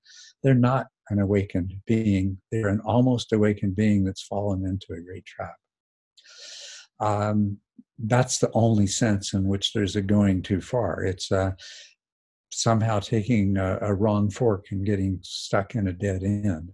They're 0.43 0.55
not 0.55 0.87
an 1.11 1.19
awakened 1.19 1.75
being. 1.87 2.39
They're 2.51 2.69
an 2.69 2.81
almost 2.85 3.33
awakened 3.33 3.77
being 3.77 4.05
that's 4.05 4.23
fallen 4.23 4.65
into 4.65 4.99
a 4.99 5.03
great 5.05 5.27
trap. 5.27 5.57
Um, 7.01 7.59
that's 7.99 8.39
the 8.39 8.51
only 8.53 8.87
sense 8.87 9.33
in 9.33 9.47
which 9.47 9.73
there's 9.73 9.97
a 9.97 10.03
going 10.03 10.43
too 10.43 10.61
far. 10.61 11.05
It's 11.05 11.33
uh, 11.33 11.53
somehow 12.51 13.01
taking 13.01 13.57
a, 13.57 13.79
a 13.83 13.95
wrong 13.95 14.31
fork 14.31 14.67
and 14.71 14.85
getting 14.85 15.19
stuck 15.23 15.75
in 15.75 15.89
a 15.89 15.93
dead 15.93 16.23
end. 16.23 16.73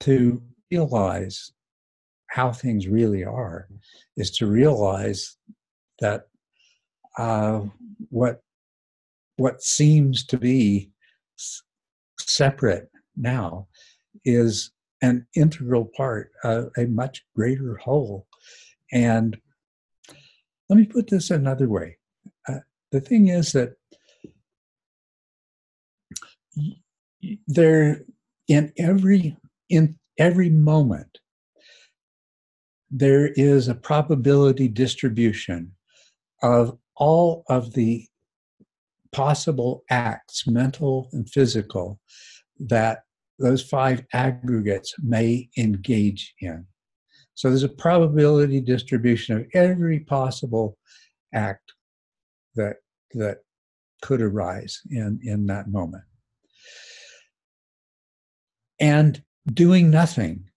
To 0.00 0.42
realize 0.70 1.52
how 2.28 2.52
things 2.52 2.88
really 2.88 3.24
are 3.24 3.68
is 4.16 4.30
to 4.32 4.46
realize 4.46 5.36
that 6.00 6.28
uh, 7.18 7.60
what 8.10 8.42
what 9.36 9.62
seems 9.62 10.24
to 10.24 10.38
be 10.38 10.90
separate 12.18 12.90
now 13.16 13.66
is 14.24 14.72
an 15.02 15.26
integral 15.34 15.90
part 15.96 16.30
of 16.42 16.70
a 16.78 16.86
much 16.86 17.24
greater 17.34 17.76
whole. 17.76 18.26
And 18.92 19.36
let 20.68 20.78
me 20.78 20.86
put 20.86 21.08
this 21.08 21.30
another 21.30 21.68
way. 21.68 21.98
Uh, 22.48 22.60
the 22.92 23.00
thing 23.00 23.28
is 23.28 23.52
that 23.52 23.74
there, 27.46 28.02
in 28.48 28.72
every 28.78 29.36
in 29.68 29.98
every 30.18 30.50
moment, 30.50 31.18
there 32.90 33.28
is 33.34 33.68
a 33.68 33.74
probability 33.74 34.68
distribution 34.68 35.72
of 36.42 36.78
all 36.96 37.44
of 37.48 37.72
the 37.74 38.06
possible 39.12 39.82
acts, 39.90 40.46
mental 40.46 41.08
and 41.12 41.28
physical, 41.28 41.98
that 42.58 43.00
those 43.38 43.62
five 43.62 44.04
aggregates 44.12 44.94
may 45.02 45.48
engage 45.58 46.34
in. 46.40 46.66
So 47.34 47.48
there's 47.48 47.62
a 47.62 47.68
probability 47.68 48.60
distribution 48.60 49.36
of 49.36 49.46
every 49.52 50.00
possible 50.00 50.78
act 51.34 51.72
that 52.54 52.76
that 53.12 53.38
could 54.02 54.20
arise 54.20 54.80
in, 54.90 55.20
in 55.22 55.46
that 55.46 55.68
moment. 55.68 56.04
And 58.78 59.22
doing 59.52 59.90
nothing 59.90 60.50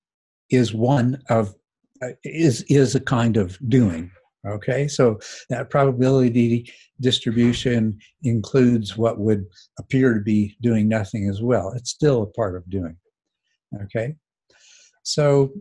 is 0.49 0.73
one 0.73 1.21
of 1.29 1.55
Uh, 2.01 2.09
is 2.23 2.61
is 2.63 2.95
a 2.95 2.99
kind 2.99 3.37
of 3.37 3.57
doing 3.67 4.09
okay? 4.47 4.87
So 4.87 5.19
that 5.49 5.69
probability 5.69 6.71
distribution 7.01 7.99
includes 8.23 8.97
what 8.97 9.19
would 9.19 9.45
appear 9.77 10.13
to 10.13 10.21
be 10.21 10.55
doing 10.61 10.87
nothing 10.87 11.29
as 11.29 11.41
well. 11.41 11.73
It's 11.75 11.89
still 11.91 12.23
a 12.23 12.27
part 12.27 12.55
of 12.55 12.69
doing 12.69 12.95
okay? 13.83 14.15
So 15.03 15.51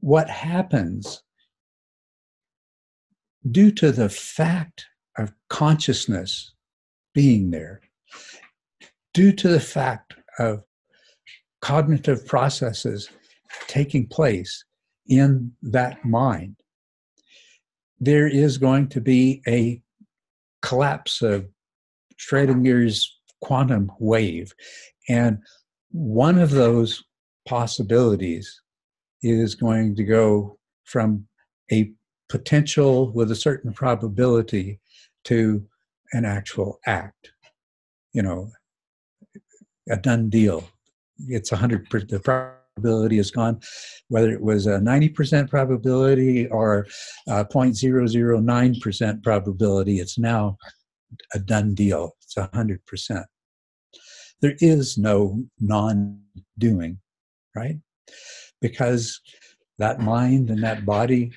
what 0.00 0.28
happens 0.28 1.22
due 3.50 3.70
to 3.70 3.92
the 3.92 4.08
fact 4.08 4.86
of 5.18 5.32
consciousness 5.48 6.54
being 7.14 7.50
there 7.50 7.80
due 9.12 9.32
to 9.32 9.48
the 9.48 9.60
fact 9.60 10.14
of 10.38 10.62
cognitive 11.60 12.26
processes 12.26 13.08
taking 13.66 14.06
place 14.06 14.64
in 15.08 15.52
that 15.62 16.04
mind, 16.04 16.56
there 18.00 18.26
is 18.26 18.58
going 18.58 18.88
to 18.88 19.00
be 19.00 19.42
a 19.46 19.80
collapse 20.62 21.22
of 21.22 21.46
Schrodinger's 22.18 23.18
quantum 23.40 23.90
wave. 23.98 24.52
And 25.08 25.38
one 25.90 26.38
of 26.38 26.50
those 26.50 27.04
possibilities 27.46 28.60
is 29.22 29.54
going 29.54 29.94
to 29.96 30.04
go 30.04 30.58
from 30.84 31.26
a 31.72 31.92
potential 32.28 33.12
with 33.12 33.30
a 33.30 33.36
certain 33.36 33.72
probability 33.72 34.80
to 35.24 35.64
an 36.12 36.24
actual 36.24 36.78
act. 36.86 37.30
You 38.12 38.22
know, 38.22 38.50
a 39.90 39.96
done 39.96 40.30
deal. 40.30 40.64
It's 41.28 41.52
a 41.52 41.56
hundred 41.56 41.88
percent. 41.90 42.10
The 42.10 42.54
probability 42.74 43.18
is 43.18 43.30
gone, 43.30 43.60
whether 44.08 44.32
it 44.32 44.42
was 44.42 44.66
a 44.66 44.78
90% 44.78 45.48
probability 45.48 46.48
or 46.48 46.86
0.009% 47.28 49.22
probability, 49.22 50.00
it's 50.00 50.18
now 50.18 50.56
a 51.32 51.38
done 51.38 51.74
deal. 51.74 52.16
It's 52.22 52.34
100%. 52.34 53.24
There 54.40 54.56
is 54.58 54.98
no 54.98 55.44
non 55.60 56.20
doing. 56.58 56.98
right? 57.54 57.76
Because 58.60 59.20
that 59.78 60.00
mind 60.00 60.50
and 60.50 60.62
that 60.64 60.84
body, 60.84 61.32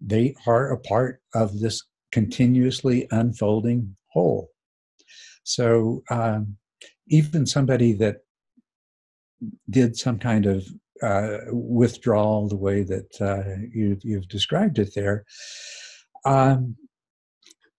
they 0.00 0.34
are 0.46 0.70
a 0.70 0.78
part 0.78 1.20
of 1.34 1.58
this 1.60 1.82
continuously 2.12 3.08
unfolding 3.10 3.96
whole. 4.12 4.48
So 5.42 6.02
um, 6.10 6.56
even 7.08 7.46
somebody 7.46 7.92
that 7.94 8.18
did 9.70 9.96
some 9.96 10.18
kind 10.18 10.46
of 10.46 10.66
uh, 11.02 11.38
withdrawal, 11.50 12.48
the 12.48 12.56
way 12.56 12.82
that 12.82 13.20
uh, 13.20 13.60
you, 13.72 13.98
you've 14.02 14.28
described 14.28 14.78
it 14.78 14.94
there, 14.94 15.24
um, 16.24 16.76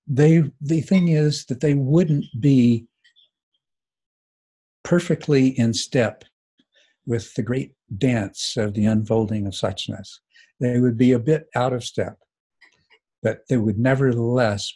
they 0.08 0.44
the 0.62 0.82
thing 0.82 1.10
is 1.10 1.46
that 1.46 1.60
they 1.60 1.76
wouldn't 1.76 2.26
be 2.40 2.88
perfectly 4.84 5.50
in 5.60 5.74
step 5.74 6.24
with 7.06 7.34
the 7.36 7.44
great 7.44 7.74
dance 7.98 8.58
of 8.58 8.74
the 8.74 8.86
unfolding 8.86 9.46
of 9.46 9.54
suchness. 9.54 10.20
They 10.60 10.80
would 10.80 10.98
be 10.98 11.12
a 11.12 11.20
bit 11.20 11.48
out 11.56 11.74
of 11.74 11.84
step, 11.84 12.18
but 13.22 13.42
they 13.50 13.58
would 13.58 13.78
nevertheless 13.78 14.74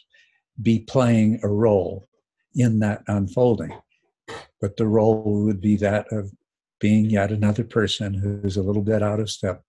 be 0.62 0.80
playing 0.80 1.40
a 1.42 1.48
role 1.48 2.08
in 2.54 2.78
that 2.78 3.02
unfolding. 3.08 3.76
But 4.60 4.76
the 4.76 4.86
role 4.86 5.44
would 5.44 5.60
be 5.60 5.76
that 5.76 6.06
of 6.12 6.30
being 6.84 7.08
yet 7.08 7.32
another 7.32 7.64
person 7.64 8.12
who's 8.12 8.58
a 8.58 8.62
little 8.62 8.82
bit 8.82 9.02
out 9.02 9.18
of 9.18 9.30
step. 9.30 9.62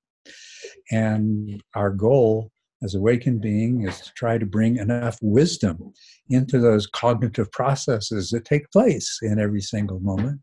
And 0.91 1.63
our 1.73 1.89
goal 1.89 2.51
as 2.83 2.93
awakened 2.93 3.39
being 3.39 3.87
is 3.87 4.01
to 4.01 4.11
try 4.15 4.37
to 4.37 4.45
bring 4.45 4.75
enough 4.75 5.17
wisdom 5.21 5.93
into 6.27 6.59
those 6.59 6.87
cognitive 6.87 7.49
processes 7.53 8.31
that 8.31 8.43
take 8.43 8.69
place 8.69 9.19
in 9.21 9.39
every 9.39 9.61
single 9.61 10.01
moment 10.01 10.41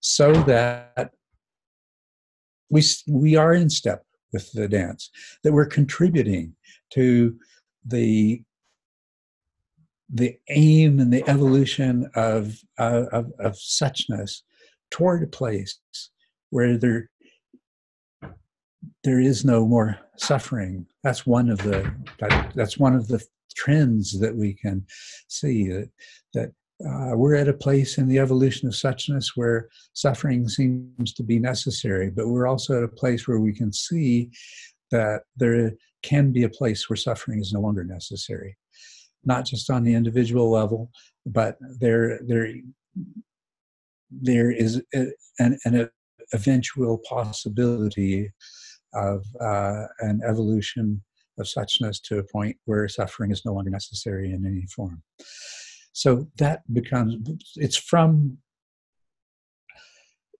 so 0.00 0.32
that 0.44 1.10
we, 2.70 2.82
we 3.06 3.36
are 3.36 3.52
in 3.52 3.68
step 3.68 4.06
with 4.32 4.50
the 4.52 4.66
dance, 4.66 5.10
that 5.42 5.52
we're 5.52 5.66
contributing 5.66 6.54
to 6.94 7.38
the 7.84 8.42
the 10.10 10.38
aim 10.48 11.00
and 11.00 11.12
the 11.12 11.28
evolution 11.28 12.08
of, 12.14 12.60
uh, 12.78 13.04
of, 13.10 13.32
of 13.40 13.54
suchness 13.54 14.42
toward 14.94 15.24
a 15.24 15.26
place 15.26 15.80
where 16.50 16.78
there 16.78 17.10
there 19.02 19.20
is 19.20 19.44
no 19.44 19.66
more 19.66 19.98
suffering. 20.16 20.86
That's 21.02 21.26
one 21.26 21.50
of 21.50 21.58
the 21.58 21.92
that, 22.20 22.52
that's 22.54 22.78
one 22.78 22.94
of 22.94 23.08
the 23.08 23.20
trends 23.56 24.18
that 24.20 24.34
we 24.34 24.54
can 24.54 24.86
see 25.26 25.68
that 25.68 25.90
that 26.34 26.50
uh, 26.88 27.16
we're 27.16 27.34
at 27.34 27.48
a 27.48 27.62
place 27.66 27.98
in 27.98 28.06
the 28.08 28.20
evolution 28.20 28.68
of 28.68 28.74
suchness 28.74 29.26
where 29.34 29.68
suffering 29.94 30.48
seems 30.48 31.12
to 31.14 31.22
be 31.22 31.38
necessary, 31.38 32.10
but 32.10 32.28
we're 32.28 32.46
also 32.46 32.78
at 32.78 32.90
a 32.90 33.00
place 33.02 33.26
where 33.26 33.40
we 33.40 33.52
can 33.52 33.72
see 33.72 34.30
that 34.90 35.22
there 35.36 35.72
can 36.02 36.30
be 36.30 36.44
a 36.44 36.56
place 36.60 36.88
where 36.88 36.96
suffering 36.96 37.40
is 37.40 37.52
no 37.52 37.60
longer 37.60 37.84
necessary, 37.84 38.56
not 39.24 39.44
just 39.44 39.70
on 39.70 39.82
the 39.82 39.94
individual 39.94 40.50
level, 40.50 40.90
but 41.26 41.56
there 41.80 42.20
there 42.28 42.46
there 44.22 44.50
is 44.50 44.82
a, 44.94 45.06
an, 45.38 45.58
an 45.64 45.88
eventual 46.32 47.00
possibility 47.08 48.30
of 48.94 49.24
uh, 49.40 49.86
an 50.00 50.20
evolution 50.26 51.02
of 51.38 51.46
suchness 51.46 52.00
to 52.02 52.18
a 52.18 52.24
point 52.24 52.56
where 52.64 52.88
suffering 52.88 53.30
is 53.30 53.44
no 53.44 53.52
longer 53.52 53.70
necessary 53.70 54.32
in 54.32 54.46
any 54.46 54.66
form. 54.66 55.02
So 55.92 56.28
that 56.38 56.62
becomes 56.72 57.16
it's 57.56 57.76
from 57.76 58.38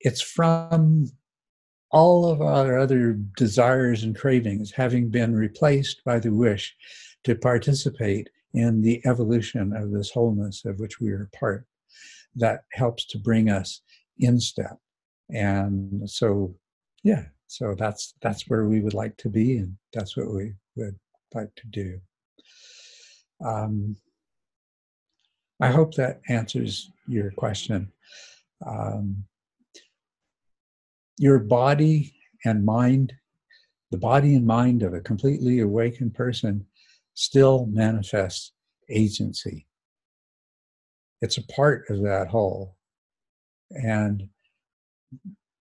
it's 0.01 0.21
from 0.21 1.11
all 1.91 2.27
of 2.29 2.43
our 2.43 2.79
other 2.79 3.13
desires 3.37 4.03
and 4.03 4.17
cravings 4.17 4.73
having 4.73 5.09
been 5.09 5.35
replaced 5.35 6.03
by 6.05 6.19
the 6.19 6.33
wish 6.33 6.75
to 7.23 7.35
participate 7.35 8.29
in 8.53 8.83
the 8.83 9.01
evolution 9.07 9.73
of 9.73 9.93
this 9.93 10.11
wholeness 10.11 10.65
of 10.65 10.79
which 10.81 11.01
we 11.01 11.11
are 11.11 11.31
part 11.39 11.67
that 12.37 12.65
helps 12.73 13.07
to 13.07 13.19
bring 13.19 13.49
us 13.49 13.81
in 14.19 14.41
step 14.41 14.79
and 15.31 16.09
so 16.09 16.55
yeah 17.03 17.25
so 17.55 17.75
that's 17.79 18.15
that's 18.21 18.49
where 18.49 18.67
we 18.67 18.81
would 18.81 18.95
like 18.95 19.17
to 19.19 19.29
be, 19.29 19.59
and 19.59 19.77
that's 19.93 20.17
what 20.17 20.33
we 20.33 20.55
would 20.75 20.99
like 21.35 21.55
to 21.55 21.67
do. 21.69 22.01
Um, 23.45 23.97
I 25.61 25.69
hope 25.69 25.95
that 25.95 26.21
answers 26.29 26.91
your 27.07 27.31
question. 27.31 27.93
Um, 28.67 29.25
your 31.17 31.39
body 31.39 32.15
and 32.45 32.65
mind, 32.65 33.13
the 33.93 33.99
body 33.99 34.35
and 34.35 34.47
mind 34.47 34.83
of 34.83 34.95
a 34.95 35.01
completely 35.01 35.61
awakened 35.61 36.15
person, 36.15 36.67
still 37.15 37.67
manifests 37.67 38.53
agency. 38.91 39.69
It's 41.25 41.39
a 41.39 41.43
part 41.45 41.89
of 41.89 42.03
that 42.03 42.29
whole. 42.29 42.77
And 43.71 44.29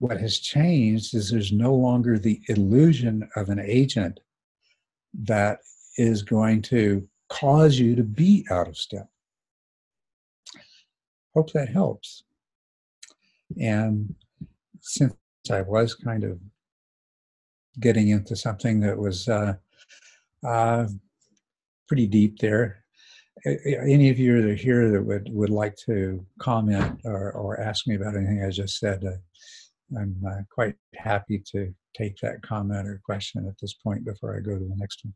what 0.00 0.18
has 0.18 0.40
changed 0.40 1.14
is 1.14 1.30
there's 1.30 1.52
no 1.52 1.72
longer 1.72 2.18
the 2.18 2.40
illusion 2.48 3.28
of 3.36 3.48
an 3.48 3.60
agent 3.60 4.18
that 5.22 5.60
is 5.96 6.22
going 6.22 6.62
to 6.62 7.06
cause 7.28 7.78
you 7.78 7.94
to 7.94 8.02
be 8.02 8.44
out 8.50 8.66
of 8.66 8.76
step. 8.76 9.08
Hope 11.32 11.52
that 11.52 11.68
helps. 11.68 12.24
And 13.60 14.12
since 14.80 15.14
I 15.48 15.60
was 15.60 15.94
kind 15.94 16.24
of 16.24 16.40
getting 17.78 18.08
into 18.08 18.34
something 18.34 18.80
that 18.80 18.98
was 18.98 19.28
uh, 19.28 19.54
uh, 20.44 20.88
pretty 21.86 22.08
deep 22.08 22.40
there, 22.40 22.81
any 23.44 24.08
of 24.10 24.18
you 24.18 24.40
that 24.40 24.50
are 24.50 24.54
here 24.54 24.90
that 24.90 25.02
would, 25.02 25.28
would 25.32 25.50
like 25.50 25.76
to 25.86 26.24
comment 26.38 27.00
or, 27.04 27.32
or 27.32 27.60
ask 27.60 27.86
me 27.86 27.96
about 27.96 28.16
anything 28.16 28.44
I 28.44 28.50
just 28.50 28.78
said, 28.78 29.04
uh, 29.04 29.98
I'm 29.98 30.16
uh, 30.26 30.42
quite 30.50 30.74
happy 30.94 31.42
to 31.52 31.74
take 31.96 32.16
that 32.18 32.42
comment 32.42 32.88
or 32.88 33.00
question 33.04 33.46
at 33.46 33.54
this 33.60 33.74
point 33.74 34.04
before 34.04 34.36
I 34.36 34.40
go 34.40 34.58
to 34.58 34.64
the 34.64 34.76
next 34.76 35.04
one. 35.04 35.14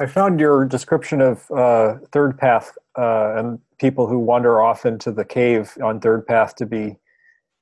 I 0.00 0.06
found 0.06 0.38
your 0.38 0.64
description 0.64 1.20
of 1.20 1.50
uh, 1.50 1.96
third 2.12 2.38
path 2.38 2.76
uh, 2.96 3.34
and 3.36 3.58
people 3.80 4.06
who 4.06 4.18
wander 4.18 4.60
off 4.60 4.86
into 4.86 5.10
the 5.10 5.24
cave 5.24 5.76
on 5.82 5.98
third 5.98 6.26
path 6.26 6.54
to 6.56 6.66
be 6.66 6.96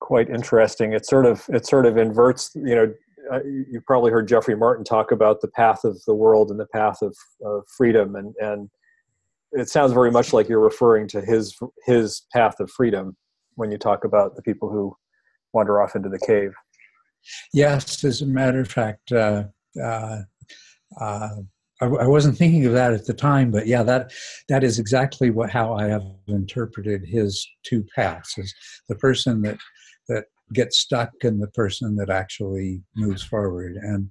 quite 0.01 0.29
interesting. 0.29 0.92
It 0.92 1.07
sort 1.07 1.25
of 1.25 1.49
it 1.49 1.66
sort 1.66 1.87
of 1.87 1.97
inverts. 1.97 2.51
You 2.55 2.75
know, 2.75 2.95
uh, 3.33 3.41
you've 3.45 3.85
probably 3.87 4.11
heard 4.11 4.29
Jeffrey 4.29 4.57
Martin 4.57 4.85
talk 4.85 5.12
about 5.12 5.41
the 5.41 5.49
path 5.49 5.85
of 5.85 6.03
the 6.07 6.15
world 6.15 6.51
and 6.51 6.59
the 6.59 6.67
path 6.67 7.03
of, 7.03 7.17
of 7.45 7.65
freedom, 7.77 8.17
and 8.17 8.35
and 8.41 8.71
it 9.53 9.69
sounds 9.69 9.93
very 9.93 10.11
much 10.11 10.33
like 10.33 10.49
you're 10.49 10.61
referring 10.61 11.09
to 11.09 11.21
his 11.21 11.57
his 11.85 12.27
path 12.33 12.61
of 12.61 12.71
freedom 12.71 13.17
when 13.55 13.71
you 13.71 13.79
talk 13.79 14.05
about 14.05 14.37
the 14.37 14.43
people 14.43 14.71
who 14.71 14.95
wander 15.53 15.81
off 15.81 15.97
into 15.97 16.09
the 16.09 16.19
cave. 16.19 16.53
Yes, 17.53 18.05
as 18.05 18.23
a 18.23 18.27
matter 18.27 18.61
of 18.61 18.69
fact, 18.69 19.11
uh, 19.12 19.45
uh, 19.83 20.21
uh, 21.01 21.29
I, 21.81 21.87
I, 21.87 22.07
wasn't 22.07 22.39
thinking 22.39 22.65
of 22.67 22.73
that 22.73 22.93
at 22.93 23.07
the 23.07 23.15
time, 23.15 23.51
but 23.51 23.67
yeah, 23.67 23.83
that 23.83 24.12
that 24.49 24.62
is 24.62 24.79
exactly 24.79 25.31
what 25.31 25.51
how 25.51 25.75
I 25.75 25.87
have 25.87 26.05
interpreted 26.29 27.05
his 27.05 27.47
two 27.65 27.85
paths: 27.95 28.39
is 28.39 28.55
the 28.89 28.95
person 28.95 29.43
that 29.43 29.59
gets 30.52 30.78
stuck 30.78 31.11
and 31.22 31.42
the 31.42 31.48
person 31.48 31.96
that 31.96 32.11
actually 32.11 32.82
moves 32.94 33.22
forward. 33.22 33.76
And 33.76 34.11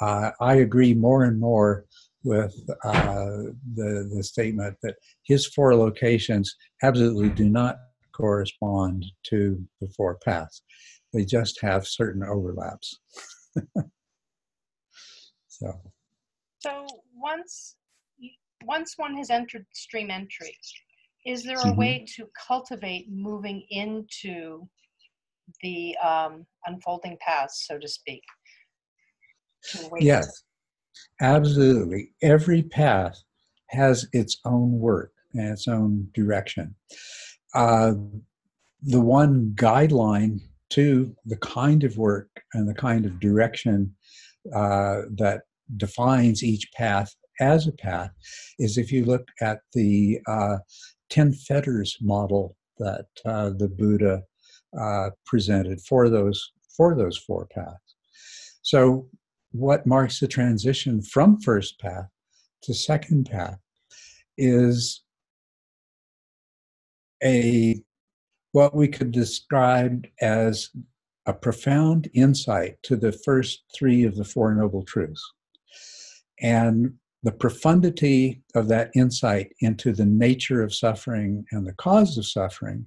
uh, 0.00 0.30
I 0.40 0.56
agree 0.56 0.94
more 0.94 1.24
and 1.24 1.38
more 1.38 1.84
with 2.24 2.54
uh, 2.84 3.42
the, 3.74 4.10
the 4.14 4.22
statement 4.22 4.76
that 4.82 4.96
his 5.24 5.46
four 5.46 5.74
locations 5.74 6.54
absolutely 6.82 7.30
do 7.30 7.48
not 7.48 7.76
correspond 8.12 9.06
to 9.24 9.62
the 9.80 9.88
four 9.96 10.18
paths. 10.24 10.62
They 11.12 11.24
just 11.24 11.60
have 11.62 11.86
certain 11.86 12.22
overlaps. 12.22 12.98
so. 15.48 15.80
So 16.60 16.86
once 17.14 17.76
once 18.64 18.94
one 18.98 19.16
has 19.16 19.30
entered 19.30 19.64
stream 19.72 20.10
entry, 20.10 20.54
is 21.24 21.42
there 21.42 21.56
a 21.56 21.60
mm-hmm. 21.60 21.78
way 21.78 22.06
to 22.16 22.28
cultivate 22.46 23.10
moving 23.10 23.64
into 23.70 24.68
the 25.62 25.96
um, 25.98 26.46
unfolding 26.66 27.16
paths, 27.20 27.66
so 27.66 27.78
to 27.78 27.88
speak? 27.88 28.22
To 29.72 29.90
yes. 29.98 30.42
Absolutely. 31.20 32.12
Every 32.22 32.62
path 32.62 33.22
has 33.68 34.06
its 34.12 34.38
own 34.44 34.78
work 34.78 35.12
and 35.34 35.48
its 35.48 35.68
own 35.68 36.08
direction. 36.14 36.74
Uh, 37.54 37.92
the 38.82 39.00
one 39.00 39.52
guideline 39.54 40.40
to 40.70 41.14
the 41.26 41.36
kind 41.36 41.84
of 41.84 41.96
work 41.96 42.28
and 42.54 42.68
the 42.68 42.74
kind 42.74 43.04
of 43.04 43.20
direction 43.20 43.94
uh, 44.54 45.02
that 45.16 45.42
defines 45.76 46.42
each 46.42 46.70
path 46.72 47.14
as 47.40 47.66
a 47.66 47.72
path 47.72 48.10
is 48.58 48.78
if 48.78 48.92
you 48.92 49.04
look 49.04 49.26
at 49.40 49.60
the 49.72 50.20
uh, 50.26 50.56
Ten 51.08 51.32
Fetters 51.32 51.96
model 52.00 52.56
that 52.78 53.06
uh, 53.24 53.50
the 53.50 53.68
Buddha 53.68 54.22
uh, 54.78 55.10
presented 55.26 55.80
for 55.80 56.08
those 56.08 56.52
for 56.76 56.94
those 56.94 57.18
four 57.18 57.46
paths. 57.46 57.96
So, 58.62 59.08
what 59.52 59.86
marks 59.86 60.20
the 60.20 60.28
transition 60.28 61.02
from 61.02 61.40
first 61.40 61.80
path 61.80 62.08
to 62.62 62.74
second 62.74 63.28
path 63.30 63.58
is 64.38 65.02
a 67.22 67.80
what 68.52 68.74
we 68.74 68.88
could 68.88 69.12
describe 69.12 70.06
as 70.20 70.70
a 71.26 71.32
profound 71.32 72.08
insight 72.14 72.82
to 72.82 72.96
the 72.96 73.12
first 73.12 73.62
three 73.76 74.04
of 74.04 74.16
the 74.16 74.24
Four 74.24 74.54
Noble 74.54 74.82
Truths. 74.82 75.22
And 76.40 76.94
the 77.22 77.32
profundity 77.32 78.42
of 78.54 78.68
that 78.68 78.90
insight 78.96 79.52
into 79.60 79.92
the 79.92 80.06
nature 80.06 80.62
of 80.62 80.74
suffering 80.74 81.44
and 81.52 81.66
the 81.66 81.74
cause 81.74 82.16
of 82.16 82.26
suffering 82.26 82.86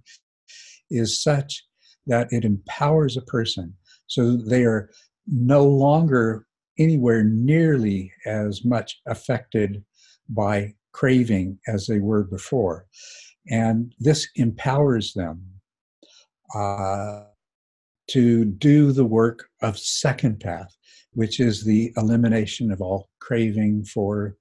is 0.90 1.22
such 1.22 1.64
that 2.08 2.32
it 2.32 2.44
empowers 2.44 3.16
a 3.16 3.22
person 3.22 3.74
so 4.08 4.36
they 4.38 4.64
are 4.64 4.90
no 5.28 5.66
longer 5.66 6.46
anywhere 6.78 7.24
nearly 7.24 8.12
as 8.26 8.66
much 8.66 9.02
affected 9.08 9.84
by 10.30 10.74
craving 10.92 11.60
as 11.68 11.88
they 11.88 12.00
were 12.00 12.24
before. 12.24 12.86
And 13.50 13.94
this 14.00 14.28
empowers 14.36 15.14
them 15.14 15.44
uh, 16.56 17.24
to 18.12 18.46
do 18.46 18.92
the 18.92 19.06
work 19.06 19.48
of 19.62 19.78
second 19.78 20.40
path, 20.40 20.76
which 21.14 21.40
is 21.40 21.64
the 21.64 21.92
elimination 21.98 22.72
of 22.72 22.82
all 22.82 23.10
craving 23.20 23.86
for, 23.86 24.38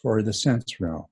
for 0.00 0.22
the 0.22 0.32
sense 0.32 0.80
realm. 0.80 1.06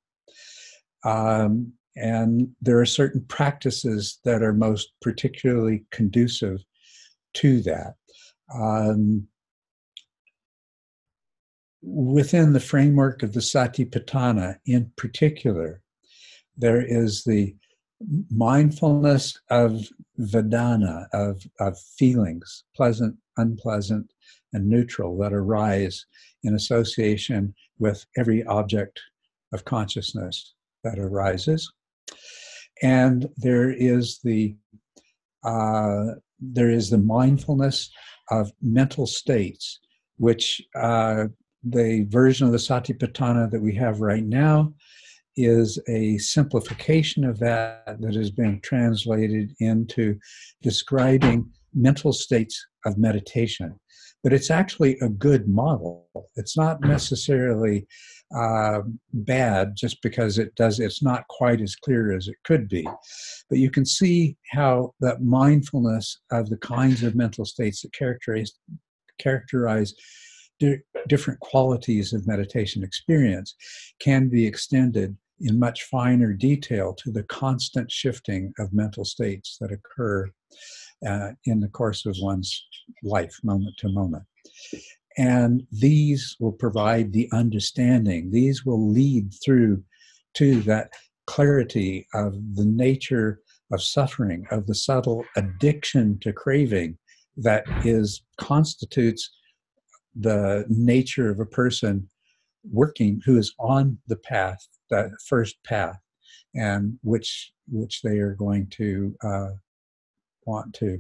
Um, 1.05 1.73
and 1.97 2.49
there 2.61 2.81
are 2.81 2.87
certain 2.87 3.25
practices 3.29 4.19
that 4.25 4.43
are 4.43 4.53
most 4.53 4.93
particularly 5.01 5.85
conducive 5.91 6.65
to 7.35 7.61
that. 7.63 7.95
Um, 8.55 9.27
within 11.83 12.53
the 12.53 12.61
framework 12.61 13.23
of 13.23 13.33
the 13.33 13.41
Satipatthana, 13.41 14.57
in 14.67 14.91
particular, 14.97 15.83
there 16.57 16.83
is 16.83 17.25
the 17.25 17.55
mindfulness 18.31 19.39
of 19.51 19.89
Vedana, 20.19 21.07
of, 21.13 21.43
of 21.61 21.79
feelings, 21.79 22.65
pleasant, 22.75 23.17
unpleasant, 23.37 24.13
and 24.53 24.69
neutral, 24.69 25.17
that 25.19 25.33
arise 25.33 26.05
in 26.43 26.55
association 26.55 27.55
with 27.79 28.05
every 28.17 28.45
object 28.45 29.01
of 29.53 29.65
consciousness 29.65 30.55
that 30.85 30.99
arises. 30.99 31.73
And 32.83 33.29
there 33.37 33.71
is 33.71 34.21
the 34.23 34.57
uh, 35.45 36.15
there 36.41 36.71
is 36.71 36.91
the 36.91 36.99
mindfulness 36.99 37.91
of 38.31 38.53
mental 38.61 39.07
states, 39.07 39.81
which 40.19 40.61
uh, 40.75 41.27
the 41.63 42.07
version 42.09 42.47
of 42.47 42.53
the 42.53 42.59
Satipatthana 42.59 43.51
that 43.51 43.61
we 43.63 43.75
have 43.75 44.01
right 44.01 44.25
now 44.25 44.73
is 45.37 45.79
a 45.89 46.19
simplification 46.19 47.25
of 47.25 47.39
that 47.39 47.97
that 48.01 48.15
has 48.15 48.31
been 48.31 48.61
translated 48.61 49.55
into 49.61 50.19
describing 50.63 51.49
mental 51.75 52.13
states 52.13 52.65
of 52.85 52.99
meditation. 52.99 53.75
But 54.23 54.33
it's 54.33 54.51
actually 54.51 54.99
a 55.01 55.09
good 55.09 55.49
model. 55.49 56.07
It's 56.37 56.57
not 56.57 56.81
necessarily 56.83 57.87
uh, 58.35 58.81
bad 59.13 59.75
just 59.77 60.01
because 60.03 60.39
it 60.39 60.55
does. 60.55 60.81
It's 60.81 61.03
not 61.03 61.27
quite 61.29 61.61
as 61.61 61.77
clear 61.77 62.17
as 62.17 62.29
it 62.29 62.37
could 62.45 62.69
be, 62.69 62.87
but 63.49 63.59
you 63.59 63.71
can 63.71 63.87
see 63.87 64.37
how 64.51 64.95
that 65.01 65.23
mindfulness 65.23 66.19
of 66.31 66.49
the 66.49 66.57
kinds 66.59 67.03
of 67.03 67.15
mental 67.15 67.45
states 67.45 67.83
that 67.83 67.93
characterize 67.93 68.53
characterize 69.19 69.95
di- 70.59 70.81
different 71.09 71.39
qualities 71.41 72.13
of 72.13 72.27
meditation 72.27 72.83
experience 72.83 73.55
can 74.01 74.29
be 74.29 74.47
extended 74.47 75.17
in 75.41 75.59
much 75.59 75.83
finer 75.85 76.33
detail 76.33 76.95
to 76.95 77.11
the 77.11 77.25
constant 77.25 77.91
shifting 77.91 78.53
of 78.59 78.73
mental 78.73 79.05
states 79.05 79.57
that 79.61 79.73
occur 79.73 80.31
uh, 81.07 81.31
in 81.47 81.61
the 81.61 81.69
course 81.69 82.07
of 82.07 82.17
one's 82.21 82.65
life, 83.03 83.37
moment 83.43 83.75
to 83.79 83.89
moment. 83.89 84.25
And 85.19 85.67
these 85.71 86.37
will 86.41 86.53
provide 86.53 87.13
the 87.13 87.29
understanding, 87.33 88.31
these 88.31 88.65
will 88.65 88.91
lead 88.91 89.33
through 89.45 89.83
to 90.35 90.61
that 90.63 90.93
clarity 91.27 92.07
of 92.15 92.35
the 92.55 92.65
nature 92.65 93.41
of 93.73 93.83
suffering, 93.83 94.47
of 94.51 94.67
the 94.67 94.75
subtle 94.75 95.25
addiction 95.37 96.19
to 96.21 96.33
craving 96.33 96.99
that 97.37 97.65
is 97.85 98.23
constitutes 98.39 99.31
the 100.15 100.65
nature 100.69 101.31
of 101.31 101.41
a 101.41 101.47
person 101.47 102.09
working 102.71 103.21
who 103.25 103.39
is 103.39 103.55
on 103.59 103.99
the 104.07 104.17
path 104.17 104.69
that 104.91 105.11
first 105.27 105.57
path 105.65 105.99
and 106.55 106.99
which 107.03 107.53
which 107.69 108.03
they 108.03 108.19
are 108.19 108.35
going 108.35 108.67
to 108.69 109.15
uh, 109.25 109.49
want 110.45 110.73
to 110.75 110.99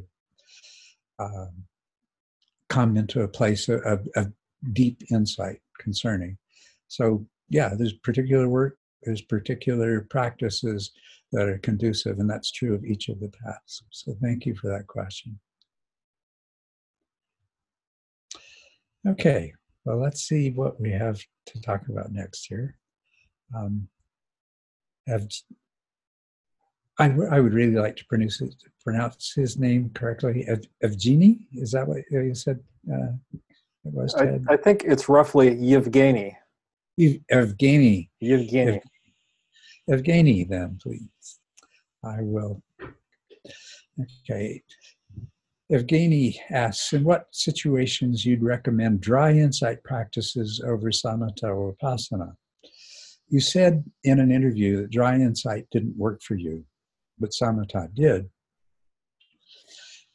uh, 1.18 1.46
come 2.72 2.96
into 2.96 3.20
a 3.20 3.28
place 3.28 3.68
of, 3.68 4.08
of, 4.16 4.32
deep 4.72 5.02
insight 5.10 5.58
concerning. 5.80 6.38
So 6.86 7.26
yeah 7.48 7.74
there's 7.76 7.92
particular 7.92 8.48
work 8.48 8.76
there's 9.02 9.22
particular 9.22 10.06
practices 10.08 10.92
that 11.32 11.48
are 11.48 11.58
conducive 11.58 12.20
and 12.20 12.30
that's 12.30 12.52
true 12.52 12.74
of 12.74 12.84
each 12.84 13.08
of 13.08 13.18
the 13.18 13.28
paths. 13.28 13.82
So 13.90 14.14
thank 14.22 14.46
you 14.46 14.54
for 14.54 14.68
that 14.68 14.86
question. 14.86 15.38
Okay 19.06 19.52
well 19.84 20.00
let's 20.00 20.22
see 20.22 20.50
what 20.50 20.80
we 20.80 20.92
have 20.92 21.20
to 21.46 21.60
talk 21.60 21.82
about 21.88 22.12
next 22.12 22.46
here. 22.46 22.76
Um, 23.54 23.88
have, 25.08 25.26
I, 27.02 27.08
w- 27.08 27.28
I 27.30 27.40
would 27.40 27.52
really 27.52 27.74
like 27.74 27.96
to 27.96 28.04
pronounce 28.06 28.38
his, 28.38 28.56
pronounce 28.84 29.32
his 29.34 29.58
name 29.58 29.90
correctly. 29.92 30.46
Evgeny, 30.84 31.46
is 31.52 31.72
that 31.72 31.88
what 31.88 32.02
you 32.10 32.34
said? 32.34 32.60
Uh, 32.88 33.12
it 33.84 33.92
was. 33.92 34.14
I, 34.14 34.38
I, 34.48 34.56
think 34.56 34.84
it's 34.84 35.08
roughly 35.08 35.52
Yevgeny. 35.56 36.36
Evgeny. 37.00 38.08
Yevgeny. 38.20 38.80
Ev- 39.90 40.00
Evgeny, 40.00 40.48
then, 40.48 40.78
please. 40.80 41.40
I 42.04 42.18
will. 42.20 42.62
Okay. 44.00 44.62
Evgeny 45.72 46.36
asks, 46.50 46.92
in 46.92 47.02
what 47.02 47.26
situations 47.32 48.24
you'd 48.24 48.44
recommend 48.44 49.00
dry 49.00 49.32
insight 49.32 49.82
practices 49.82 50.62
over 50.64 50.90
samatha 50.90 51.44
or 51.44 51.74
vipassana? 51.82 52.36
You 53.28 53.40
said 53.40 53.82
in 54.04 54.20
an 54.20 54.30
interview 54.30 54.82
that 54.82 54.90
dry 54.90 55.16
insight 55.16 55.66
didn't 55.72 55.96
work 55.96 56.22
for 56.22 56.34
you, 56.34 56.64
but 57.22 57.30
samatha 57.30 57.88
did. 57.94 58.28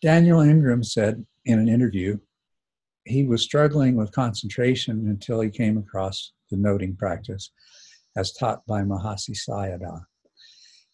Daniel 0.03 0.41
Ingram 0.41 0.83
said 0.83 1.25
in 1.45 1.57
an 1.57 1.67
interview 1.67 2.19
he 3.05 3.23
was 3.23 3.41
struggling 3.41 3.95
with 3.95 4.11
concentration 4.11 5.07
until 5.07 5.41
he 5.41 5.49
came 5.49 5.77
across 5.77 6.33
the 6.51 6.57
noting 6.57 6.95
practice 6.95 7.51
as 8.15 8.33
taught 8.33 8.65
by 8.65 8.81
Mahasi 8.81 9.35
Sayadaw. 9.35 10.01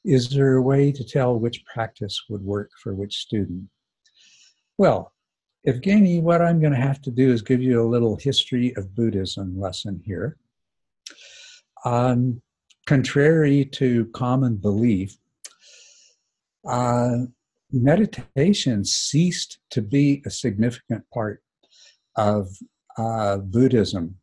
Is 0.05 0.29
there 0.29 0.55
a 0.55 0.61
way 0.61 0.91
to 0.91 1.03
tell 1.03 1.39
which 1.39 1.65
practice 1.65 2.21
would 2.29 2.43
work 2.43 2.69
for 2.81 2.93
which 2.93 3.17
student? 3.17 3.63
Well, 4.77 5.13
Evgeny, 5.67 6.21
what 6.21 6.41
I'm 6.41 6.59
going 6.59 6.73
to 6.73 6.79
have 6.79 7.01
to 7.03 7.11
do 7.11 7.31
is 7.31 7.41
give 7.41 7.61
you 7.61 7.81
a 7.81 7.87
little 7.87 8.17
history 8.17 8.75
of 8.75 8.93
Buddhism 8.95 9.59
lesson 9.59 10.01
here. 10.05 10.37
Um, 11.85 12.41
contrary 12.85 13.65
to 13.65 14.05
common 14.07 14.57
belief, 14.57 15.17
uh, 16.67 17.17
meditation 17.71 18.85
ceased 18.85 19.59
to 19.71 19.81
be 19.81 20.21
a 20.25 20.29
significant 20.29 21.03
part 21.13 21.41
of 22.15 22.49
uh, 22.97 23.37
Buddhism 23.37 24.15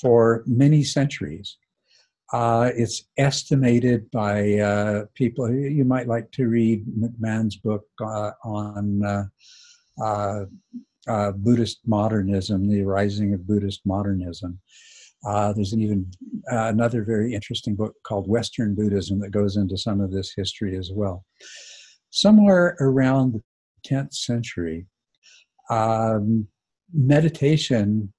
for 0.00 0.42
many 0.46 0.82
centuries. 0.84 1.56
Uh, 2.32 2.70
it's 2.74 3.04
estimated 3.18 4.10
by 4.10 4.54
uh, 4.54 5.04
people, 5.14 5.52
you 5.52 5.84
might 5.84 6.08
like 6.08 6.30
to 6.32 6.48
read 6.48 6.84
McMahan's 6.86 7.56
book 7.56 7.84
uh, 8.00 8.30
on 8.42 9.30
uh, 10.02 10.44
Buddhist 11.32 11.80
modernism, 11.86 12.68
the 12.68 12.82
rising 12.82 13.34
of 13.34 13.46
Buddhist 13.46 13.82
modernism. 13.84 14.58
There's 15.24 15.74
an 15.74 15.82
even 15.82 16.10
another 16.46 17.04
very 17.04 17.34
interesting 17.34 17.74
book 17.74 17.94
called 18.02 18.28
Western 18.28 18.74
Buddhism 18.74 19.20
that 19.20 19.30
goes 19.30 19.56
into 19.56 19.76
some 19.76 20.00
of 20.00 20.10
this 20.10 20.32
history 20.34 20.78
as 20.78 20.90
well. 20.90 21.24
Somewhere 22.12 22.76
around 22.78 23.32
the 23.32 23.42
10th 23.88 24.12
century, 24.12 24.86
um, 25.70 26.46
meditation 26.92 28.12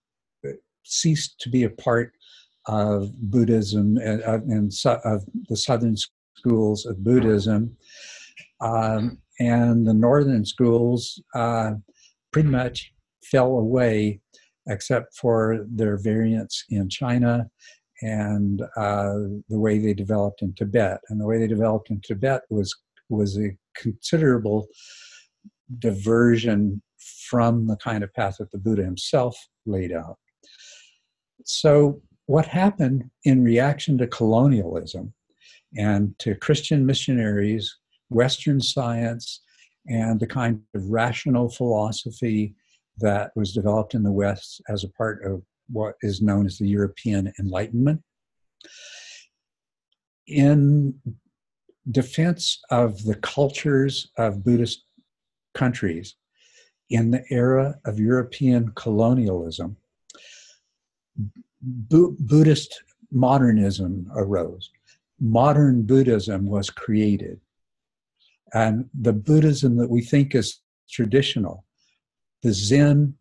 ceased 0.83 1.39
to 1.41 1.49
be 1.49 1.63
a 1.63 1.69
part 1.69 2.11
of 2.65 3.11
Buddhism 3.29 3.97
and, 3.97 4.21
and, 4.21 4.73
of 5.05 5.23
the 5.47 5.55
southern 5.55 5.95
schools 6.35 6.87
of 6.87 7.03
Buddhism. 7.03 7.77
Um, 8.61 9.19
and 9.39 9.85
the 9.85 9.93
northern 9.93 10.43
schools 10.43 11.21
uh, 11.35 11.73
pretty 12.31 12.49
much 12.49 12.91
fell 13.23 13.59
away, 13.59 14.21
except 14.67 15.15
for 15.15 15.67
their 15.69 15.97
variants 15.97 16.63
in 16.71 16.89
China 16.89 17.47
and 18.01 18.63
uh, 18.75 19.13
the 19.49 19.59
way 19.59 19.77
they 19.77 19.93
developed 19.93 20.41
in 20.41 20.51
Tibet. 20.55 20.99
And 21.09 21.21
the 21.21 21.27
way 21.27 21.37
they 21.37 21.47
developed 21.47 21.91
in 21.91 22.01
Tibet 22.01 22.41
was 22.49 22.75
was 23.13 23.37
a 23.37 23.55
considerable 23.75 24.67
diversion 25.79 26.81
from 27.29 27.67
the 27.67 27.77
kind 27.77 28.03
of 28.03 28.13
path 28.13 28.35
that 28.39 28.51
the 28.51 28.57
Buddha 28.57 28.83
himself 28.83 29.37
laid 29.65 29.91
out. 29.91 30.17
So, 31.45 32.01
what 32.25 32.45
happened 32.45 33.09
in 33.25 33.43
reaction 33.43 33.97
to 33.97 34.07
colonialism 34.07 35.13
and 35.77 36.17
to 36.19 36.35
Christian 36.35 36.85
missionaries, 36.85 37.75
Western 38.09 38.61
science, 38.61 39.41
and 39.87 40.19
the 40.19 40.27
kind 40.27 40.61
of 40.73 40.85
rational 40.89 41.49
philosophy 41.49 42.55
that 42.99 43.31
was 43.35 43.53
developed 43.53 43.93
in 43.95 44.03
the 44.03 44.11
West 44.11 44.61
as 44.69 44.83
a 44.83 44.89
part 44.89 45.25
of 45.25 45.41
what 45.69 45.95
is 46.01 46.21
known 46.21 46.45
as 46.45 46.57
the 46.57 46.67
European 46.67 47.33
Enlightenment. 47.39 48.01
In 50.27 50.95
defense 51.91 52.61
of 52.69 53.03
the 53.03 53.15
cultures 53.15 54.09
of 54.17 54.43
Buddhist 54.43 54.85
countries 55.53 56.15
in 56.89 57.11
the 57.11 57.23
era 57.29 57.79
of 57.85 57.99
European 57.99 58.71
colonialism, 58.75 59.77
Bu- 61.61 62.15
Buddhist 62.19 62.83
modernism 63.11 64.11
arose. 64.15 64.69
Modern 65.19 65.83
Buddhism 65.83 66.45
was 66.45 66.69
created. 66.69 67.39
And 68.53 68.89
the 68.93 69.13
Buddhism 69.13 69.77
that 69.77 69.89
we 69.89 70.01
think 70.01 70.35
is 70.35 70.59
traditional, 70.89 71.65
the 72.41 72.53
Zen 72.53 73.15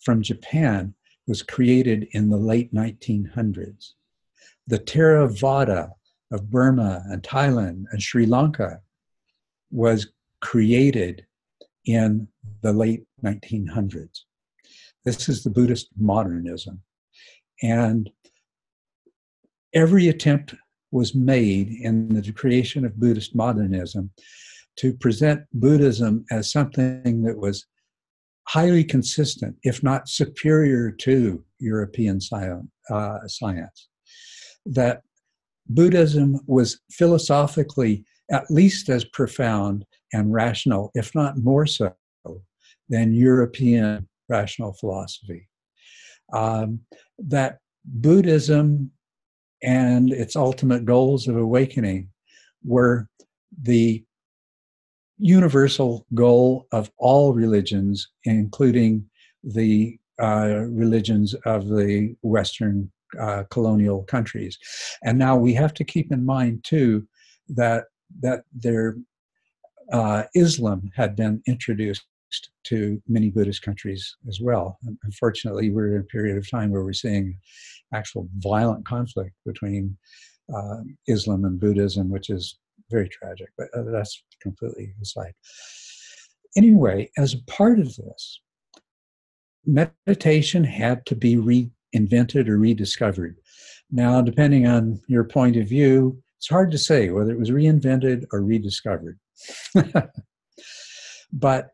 from 0.00 0.22
Japan, 0.22 0.94
was 1.26 1.42
created 1.42 2.08
in 2.12 2.30
the 2.30 2.36
late 2.36 2.74
1900s. 2.74 3.92
The 4.66 4.78
Theravada 4.78 5.92
of 6.30 6.50
Burma 6.50 7.02
and 7.06 7.22
Thailand 7.22 7.84
and 7.90 8.02
Sri 8.02 8.26
Lanka 8.26 8.80
was 9.70 10.08
created 10.40 11.26
in 11.84 12.28
the 12.62 12.72
late 12.72 13.04
1900s. 13.24 14.20
This 15.04 15.28
is 15.28 15.42
the 15.42 15.50
Buddhist 15.50 15.88
modernism. 15.96 16.82
And 17.62 18.10
every 19.74 20.08
attempt 20.08 20.54
was 20.90 21.14
made 21.14 21.68
in 21.70 22.08
the 22.08 22.32
creation 22.32 22.84
of 22.84 22.98
Buddhist 22.98 23.34
modernism 23.34 24.10
to 24.76 24.92
present 24.94 25.42
Buddhism 25.52 26.24
as 26.30 26.52
something 26.52 27.22
that 27.22 27.36
was 27.36 27.66
highly 28.48 28.84
consistent, 28.84 29.56
if 29.62 29.82
not 29.82 30.08
superior 30.08 30.90
to 30.90 31.44
European 31.58 32.20
science. 32.20 32.66
Uh, 32.90 33.18
science. 33.26 33.88
That 34.64 35.02
Buddhism 35.68 36.40
was 36.46 36.80
philosophically 36.90 38.04
at 38.30 38.50
least 38.50 38.88
as 38.88 39.04
profound 39.04 39.84
and 40.12 40.32
rational, 40.32 40.90
if 40.94 41.14
not 41.14 41.38
more 41.38 41.66
so, 41.66 41.94
than 42.88 43.12
European 43.12 44.08
rational 44.28 44.72
philosophy. 44.74 45.48
Um, 46.32 46.80
that 47.18 47.58
Buddhism 47.84 48.90
and 49.62 50.12
its 50.12 50.36
ultimate 50.36 50.84
goals 50.84 51.26
of 51.26 51.36
awakening 51.36 52.10
were 52.64 53.08
the 53.62 54.04
universal 55.18 56.06
goal 56.14 56.66
of 56.72 56.90
all 56.98 57.32
religions, 57.32 58.08
including 58.24 59.08
the 59.42 59.98
uh, 60.20 60.64
religions 60.68 61.34
of 61.44 61.68
the 61.68 62.14
Western 62.22 62.90
uh, 63.20 63.44
colonial 63.50 64.02
countries. 64.04 64.58
And 65.02 65.18
now 65.18 65.36
we 65.36 65.54
have 65.54 65.74
to 65.74 65.84
keep 65.84 66.12
in 66.12 66.24
mind 66.24 66.64
too 66.64 67.06
that 67.48 67.84
that 68.20 68.44
their 68.52 68.96
uh, 69.92 70.24
Islam 70.34 70.90
had 70.94 71.16
been 71.16 71.42
introduced 71.46 72.04
to 72.64 73.02
many 73.08 73.30
Buddhist 73.30 73.62
countries 73.62 74.16
as 74.28 74.40
well. 74.40 74.78
And 74.84 74.98
unfortunately, 75.04 75.70
we're 75.70 75.96
in 75.96 76.00
a 76.02 76.04
period 76.04 76.36
of 76.36 76.50
time 76.50 76.70
where 76.70 76.84
we're 76.84 76.92
seeing 76.92 77.38
actual 77.94 78.28
violent 78.38 78.86
conflict 78.86 79.34
between 79.46 79.96
uh, 80.54 80.78
Islam 81.06 81.44
and 81.44 81.58
Buddhism, 81.58 82.10
which 82.10 82.28
is 82.30 82.58
very 82.90 83.08
tragic. 83.08 83.48
But 83.56 83.68
uh, 83.74 83.84
that's 83.84 84.22
completely 84.42 84.94
aside. 85.02 85.32
Anyway, 86.56 87.10
as 87.16 87.34
a 87.34 87.42
part 87.44 87.78
of 87.78 87.94
this, 87.96 88.40
meditation 89.66 90.64
had 90.64 91.04
to 91.06 91.14
be 91.14 91.36
reinvented 91.94 92.48
or 92.48 92.58
rediscovered. 92.58 93.36
Now, 93.90 94.20
depending 94.20 94.66
on 94.66 95.00
your 95.06 95.24
point 95.24 95.56
of 95.56 95.68
view, 95.68 96.22
it's 96.36 96.48
hard 96.48 96.70
to 96.72 96.78
say 96.78 97.10
whether 97.10 97.32
it 97.32 97.38
was 97.38 97.50
reinvented 97.50 98.26
or 98.32 98.42
rediscovered. 98.42 99.18
but 101.32 101.70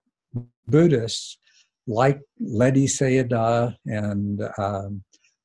Buddhists 0.66 1.38
like 1.86 2.20
Ledi 2.42 2.84
Sayadaw 2.84 3.74
and 3.86 4.42
um, 4.58 5.02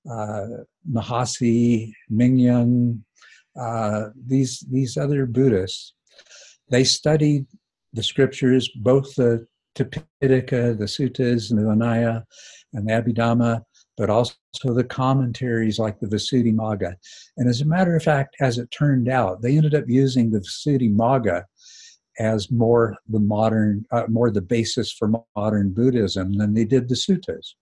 uh, 0.09 0.63
Mahasi, 0.89 1.91
Mingun, 2.11 3.01
uh, 3.59 4.09
these 4.25 4.65
these 4.71 4.95
other 4.95 5.25
Buddhists, 5.25 5.93
they 6.69 6.83
studied 6.83 7.45
the 7.93 8.03
scriptures, 8.03 8.69
both 8.69 9.15
the 9.15 9.45
Tipitaka, 9.75 10.77
the 10.77 10.85
Suttas, 10.85 11.49
and 11.49 11.59
the 11.59 11.63
Vinaya, 11.63 12.23
and 12.73 12.87
the 12.87 12.93
Abhidhamma, 12.93 13.63
but 13.99 14.09
also 14.09 14.33
the 14.63 14.83
commentaries 14.83 15.77
like 15.77 15.99
the 15.99 16.07
Visuddhimagga. 16.07 16.95
And 17.35 17.49
as 17.49 17.59
a 17.59 17.65
matter 17.65 17.97
of 17.97 18.01
fact, 18.01 18.37
as 18.39 18.57
it 18.57 18.71
turned 18.71 19.09
out, 19.09 19.41
they 19.41 19.57
ended 19.57 19.75
up 19.75 19.83
using 19.87 20.31
the 20.31 20.39
Visuddhimagga 20.39 21.43
as 22.17 22.49
more 22.49 22.95
the 23.09 23.19
modern, 23.19 23.85
uh, 23.91 24.05
more 24.07 24.31
the 24.31 24.41
basis 24.41 24.91
for 24.91 25.11
modern 25.35 25.73
Buddhism 25.73 26.37
than 26.37 26.53
they 26.53 26.63
did 26.63 26.87
the 26.87 26.95
suttas. 26.95 27.55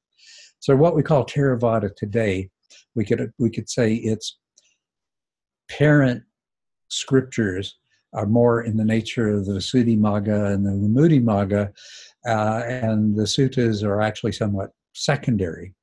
So 0.59 0.75
what 0.75 0.95
we 0.95 1.01
call 1.01 1.25
Theravada 1.25 1.95
today, 1.95 2.51
we 2.93 3.03
could 3.03 3.31
we 3.39 3.49
could 3.49 3.69
say 3.69 3.95
its 3.95 4.37
parent 5.69 6.23
scriptures 6.89 7.77
are 8.13 8.27
more 8.27 8.61
in 8.61 8.77
the 8.77 8.85
nature 8.85 9.29
of 9.29 9.45
the 9.47 9.53
Visuddhimagga 9.53 10.53
and 10.53 10.65
the 10.65 10.71
Vimuttimagga, 10.71 11.73
uh, 12.27 12.61
and 12.67 13.15
the 13.15 13.23
suttas 13.23 13.83
are 13.83 14.01
actually 14.01 14.31
somewhat 14.31 14.69
secondary. 14.93 15.73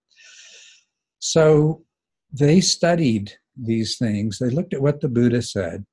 So 1.25 1.83
they 2.31 2.61
studied 2.61 3.33
these 3.57 3.97
things. 3.97 4.39
They 4.39 4.51
looked 4.51 4.75
at 4.75 4.83
what 4.83 5.01
the 5.01 5.09
Buddha 5.09 5.41
said, 5.41 5.87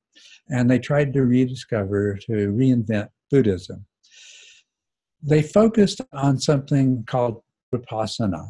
and 0.50 0.70
they 0.70 0.78
tried 0.78 1.14
to 1.14 1.24
rediscover, 1.24 2.20
to 2.26 2.34
reinvent 2.34 3.08
Buddhism. 3.32 3.86
They 5.24 5.42
focused 5.42 6.02
on 6.12 6.38
something 6.38 7.06
called 7.06 7.44
Vipassana. 7.74 8.46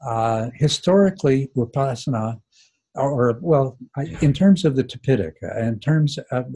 Uh, 0.00 0.48
historically, 0.54 1.50
Vipassana, 1.54 2.40
or, 2.94 3.10
or, 3.10 3.38
well, 3.42 3.76
in 4.22 4.32
terms 4.32 4.64
of 4.64 4.76
the 4.76 4.84
Tipitaka, 4.84 5.62
in 5.62 5.78
terms 5.78 6.18
of, 6.32 6.46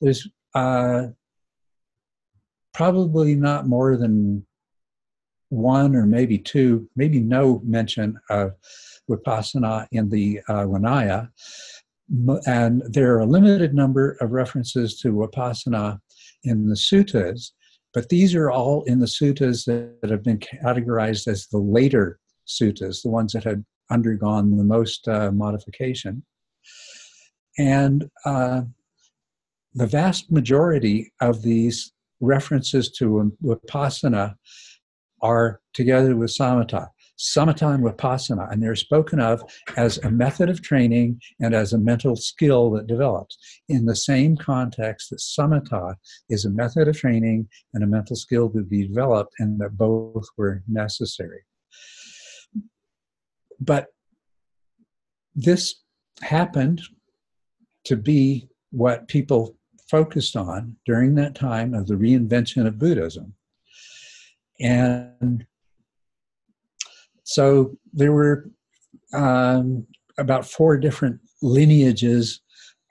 there's 0.00 0.26
uh, 0.54 1.08
probably 2.72 3.34
not 3.34 3.66
more 3.68 3.98
than 3.98 4.46
one 5.52 5.94
or 5.94 6.06
maybe 6.06 6.38
two, 6.38 6.88
maybe 6.96 7.20
no 7.20 7.60
mention 7.64 8.18
of 8.30 8.52
Vipassana 9.08 9.86
in 9.92 10.08
the 10.08 10.40
uh, 10.48 10.64
Vinaya 10.64 11.28
and 12.46 12.82
there 12.86 13.14
are 13.14 13.20
a 13.20 13.26
limited 13.26 13.74
number 13.74 14.16
of 14.20 14.32
references 14.32 14.98
to 15.00 15.12
Vipassana 15.12 15.98
in 16.44 16.68
the 16.68 16.74
suttas, 16.74 17.52
but 17.94 18.08
these 18.08 18.34
are 18.34 18.50
all 18.50 18.82
in 18.84 18.98
the 18.98 19.06
suttas 19.06 19.64
that, 19.64 20.10
have 20.10 20.22
been 20.22 20.38
categorized 20.38 21.26
as 21.28 21.46
the 21.46 21.58
later 21.58 22.18
suttas, 22.46 23.02
the 23.02 23.10
ones 23.10 23.32
that 23.32 23.44
had 23.44 23.64
undergone 23.90 24.56
the 24.56 24.64
most 24.64 25.06
uh, 25.08 25.30
modification. 25.30 26.22
And 27.58 28.10
uh, 28.24 28.62
the 29.74 29.86
vast 29.86 30.30
majority 30.30 31.12
of 31.20 31.42
these 31.42 31.92
references 32.20 32.90
to 32.92 33.32
Vipassana 33.42 34.34
are 35.22 35.60
together 35.72 36.16
with 36.16 36.30
samatha 36.30 36.88
samatha 37.22 37.74
and 37.74 37.84
vipassana, 37.84 38.50
and 38.50 38.62
they're 38.62 38.74
spoken 38.74 39.20
of 39.20 39.42
as 39.76 39.98
a 39.98 40.10
method 40.10 40.48
of 40.48 40.62
training 40.62 41.20
and 41.40 41.54
as 41.54 41.72
a 41.72 41.78
mental 41.78 42.16
skill 42.16 42.70
that 42.70 42.86
develops 42.86 43.38
in 43.68 43.86
the 43.86 43.96
same 43.96 44.36
context 44.36 45.10
that 45.10 45.20
samatha 45.20 45.94
is 46.28 46.44
a 46.44 46.50
method 46.50 46.88
of 46.88 46.96
training 46.96 47.48
and 47.74 47.84
a 47.84 47.86
mental 47.86 48.16
skill 48.16 48.50
to 48.50 48.62
be 48.62 48.86
developed, 48.86 49.34
and 49.38 49.60
that 49.60 49.76
both 49.76 50.26
were 50.36 50.62
necessary. 50.66 51.42
But 53.60 53.86
this 55.34 55.76
happened 56.20 56.82
to 57.84 57.96
be 57.96 58.48
what 58.70 59.08
people 59.08 59.56
focused 59.88 60.36
on 60.36 60.76
during 60.86 61.14
that 61.14 61.34
time 61.34 61.74
of 61.74 61.86
the 61.86 61.94
reinvention 61.94 62.66
of 62.66 62.78
Buddhism. 62.78 63.34
And 64.62 65.44
so 67.24 67.76
there 67.92 68.12
were 68.12 68.50
um, 69.12 69.86
about 70.18 70.46
four 70.46 70.76
different 70.76 71.20
lineages 71.42 72.40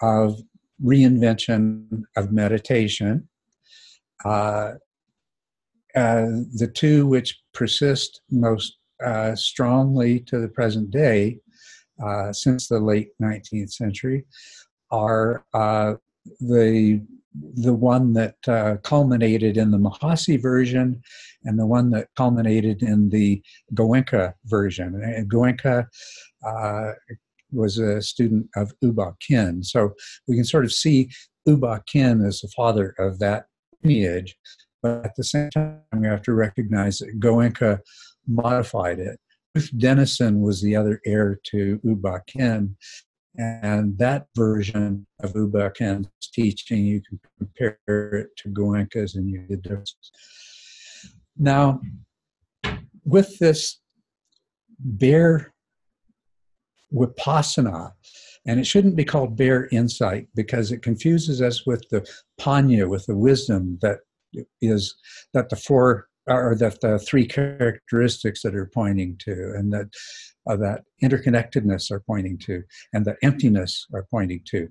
of 0.01 0.39
reinvention 0.84 2.03
of 2.17 2.32
meditation. 2.32 3.28
Uh, 4.26 4.74
uh, 5.95 6.28
the 6.53 6.72
two 6.74 7.05
which 7.05 7.39
persist 7.53 8.22
most 8.30 8.78
uh, 9.03 9.36
strongly 9.36 10.19
to 10.22 10.39
the 10.39 10.47
present 10.47 10.91
day, 10.91 11.39
uh, 12.03 12.32
since 12.32 12.67
the 12.67 12.80
late 12.80 13.09
19th 13.22 13.72
century, 13.72 14.26
are 14.91 15.43
uh, 15.53 15.93
the 16.39 17.01
the 17.34 17.73
one 17.73 18.13
that 18.13 18.36
uh, 18.47 18.77
culminated 18.84 19.57
in 19.57 19.71
the 19.71 19.77
Mahasi 19.77 20.41
version 20.41 21.01
and 21.43 21.57
the 21.57 21.65
one 21.65 21.89
that 21.91 22.09
culminated 22.17 22.84
in 22.84 23.09
the 23.09 23.41
Goenka 23.73 24.34
version. 24.45 25.01
And 25.01 25.32
Goenka 25.32 25.88
uh, 26.45 26.91
was 27.51 27.77
a 27.77 28.01
student 28.01 28.47
of 28.55 28.73
U 28.82 28.91
Ba 28.91 29.15
Khin. 29.21 29.63
So 29.63 29.93
we 30.27 30.36
can 30.36 30.45
sort 30.45 30.65
of 30.65 30.73
see 30.73 31.09
U 31.45 31.57
Ba 31.57 31.84
Khin 31.88 32.25
as 32.25 32.41
the 32.41 32.49
father 32.49 32.95
of 32.99 33.19
that 33.19 33.45
lineage, 33.84 34.36
but 34.84 35.05
at 35.05 35.15
the 35.15 35.23
same 35.23 35.49
time, 35.51 35.79
we 35.97 36.07
have 36.07 36.21
to 36.23 36.34
recognize 36.34 36.99
that 36.99 37.19
Goenka 37.19 37.79
modified 38.27 38.99
it. 38.99 39.19
Ruth 39.55 39.71
Denison 39.77 40.41
was 40.41 40.61
the 40.61 40.75
other 40.75 41.01
heir 41.05 41.39
to 41.45 41.79
U 41.84 41.95
Ba 41.95 42.21
Khin, 42.27 42.75
and 43.38 43.97
that 43.97 44.27
version 44.36 45.05
of 45.21 45.36
Uba 45.36 45.57
Ba 45.57 45.71
Khin's 45.71 46.07
teaching, 46.34 46.86
you 46.86 47.01
can 47.01 47.19
compare 47.38 47.77
it 47.88 48.29
to 48.38 48.49
Goenka's 48.49 49.15
and 49.15 49.29
you 49.29 49.39
get 49.39 49.61
differences. 49.61 50.11
Now, 51.38 51.82
with 53.05 53.39
this 53.39 53.79
bare 54.79 55.53
vipassana, 56.93 57.93
and 58.45 58.59
it 58.59 58.65
shouldn't 58.65 58.95
be 58.95 59.05
called 59.05 59.38
bare 59.38 59.67
insight 59.71 60.27
because 60.36 60.71
it 60.71 60.82
confuses 60.82 61.41
us 61.41 61.65
with 61.65 61.88
the 61.89 62.05
panya, 62.39 62.89
with 62.89 63.05
the 63.05 63.15
wisdom 63.15 63.77
that 63.82 63.99
is 64.61 64.95
that 65.34 65.49
the 65.49 65.55
four 65.55 66.07
or 66.28 66.55
that 66.55 66.82
the 66.82 66.99
three 66.99 67.26
characteristics 67.26 68.41
that 68.43 68.55
are 68.55 68.69
pointing 68.74 69.17
to, 69.19 69.32
and 69.55 69.74
that 69.74 69.88
uh, 70.49 70.55
that 70.55 70.84
interconnectedness 71.03 71.91
are 71.91 72.01
pointing 72.01 72.38
to, 72.39 72.63
and 72.93 73.05
the 73.05 73.15
emptiness 73.24 73.86
are 73.93 74.07
pointing 74.11 74.41
to. 74.45 74.67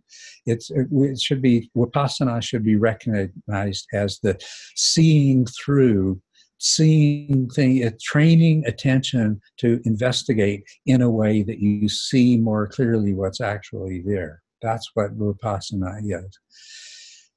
It's 0.46 0.70
it, 0.70 0.86
it 0.92 1.20
should 1.20 1.42
be 1.42 1.70
vipassana 1.76 2.42
should 2.42 2.64
be 2.64 2.76
recognized 2.76 3.86
as 3.92 4.18
the 4.22 4.38
seeing 4.76 5.46
through 5.46 6.20
seeing 6.58 7.48
thing 7.50 7.84
uh, 7.84 7.90
training 8.02 8.64
attention 8.66 9.40
to 9.56 9.80
investigate 9.84 10.62
in 10.86 11.00
a 11.00 11.10
way 11.10 11.42
that 11.42 11.58
you 11.58 11.88
see 11.88 12.36
more 12.36 12.66
clearly 12.68 13.14
what's 13.14 13.40
actually 13.40 14.02
there. 14.04 14.42
That's 14.62 14.90
what 14.94 15.18
vipassana 15.18 16.00
is. 16.04 16.38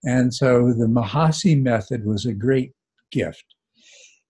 And 0.03 0.33
so 0.33 0.73
the 0.73 0.87
mahasi 0.87 1.59
method 1.61 2.05
was 2.05 2.25
a 2.25 2.33
great 2.33 2.73
gift 3.11 3.52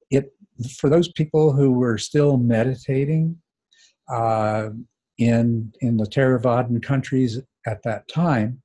it 0.10 0.34
for 0.78 0.90
those 0.90 1.12
people 1.12 1.52
who 1.52 1.72
were 1.72 1.98
still 1.98 2.38
meditating 2.38 3.38
uh, 4.10 4.70
in 5.18 5.72
in 5.82 5.98
the 5.98 6.06
Theravadan 6.06 6.82
countries 6.82 7.40
at 7.66 7.84
that 7.84 8.08
time, 8.08 8.62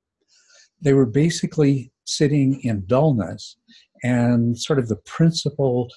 they 0.81 0.93
were 0.93 1.05
basically 1.05 1.91
sitting 2.05 2.59
in 2.61 2.85
dullness, 2.85 3.57
and 4.03 4.57
sort 4.57 4.79
of 4.79 4.87
the 4.87 4.97
principle 4.97 5.89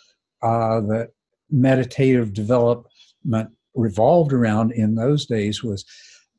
uh, 0.42 0.80
that 0.80 1.10
meditative 1.50 2.32
development 2.32 3.50
revolved 3.74 4.32
around 4.32 4.72
in 4.72 4.94
those 4.94 5.26
days 5.26 5.62
was 5.62 5.84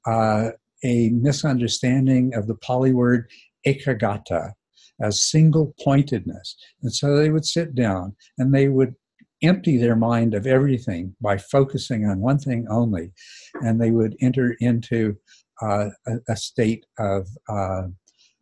uh, 0.05 0.49
a 0.83 1.09
misunderstanding 1.09 2.33
of 2.35 2.47
the 2.47 2.55
Pali 2.55 2.91
word 2.91 3.29
ekaggata 3.65 4.53
as 5.01 5.23
single 5.23 5.73
pointedness. 5.83 6.55
And 6.81 6.93
so 6.93 7.15
they 7.15 7.29
would 7.29 7.45
sit 7.45 7.75
down 7.75 8.15
and 8.37 8.53
they 8.53 8.67
would 8.67 8.95
empty 9.43 9.77
their 9.77 9.95
mind 9.95 10.33
of 10.33 10.47
everything 10.47 11.15
by 11.21 11.37
focusing 11.37 12.05
on 12.05 12.19
one 12.19 12.39
thing 12.39 12.65
only, 12.69 13.11
and 13.55 13.79
they 13.79 13.91
would 13.91 14.15
enter 14.21 14.55
into 14.59 15.17
uh, 15.61 15.89
a, 16.07 16.13
a, 16.29 16.35
state 16.35 16.85
of, 16.97 17.27
uh, 17.49 17.83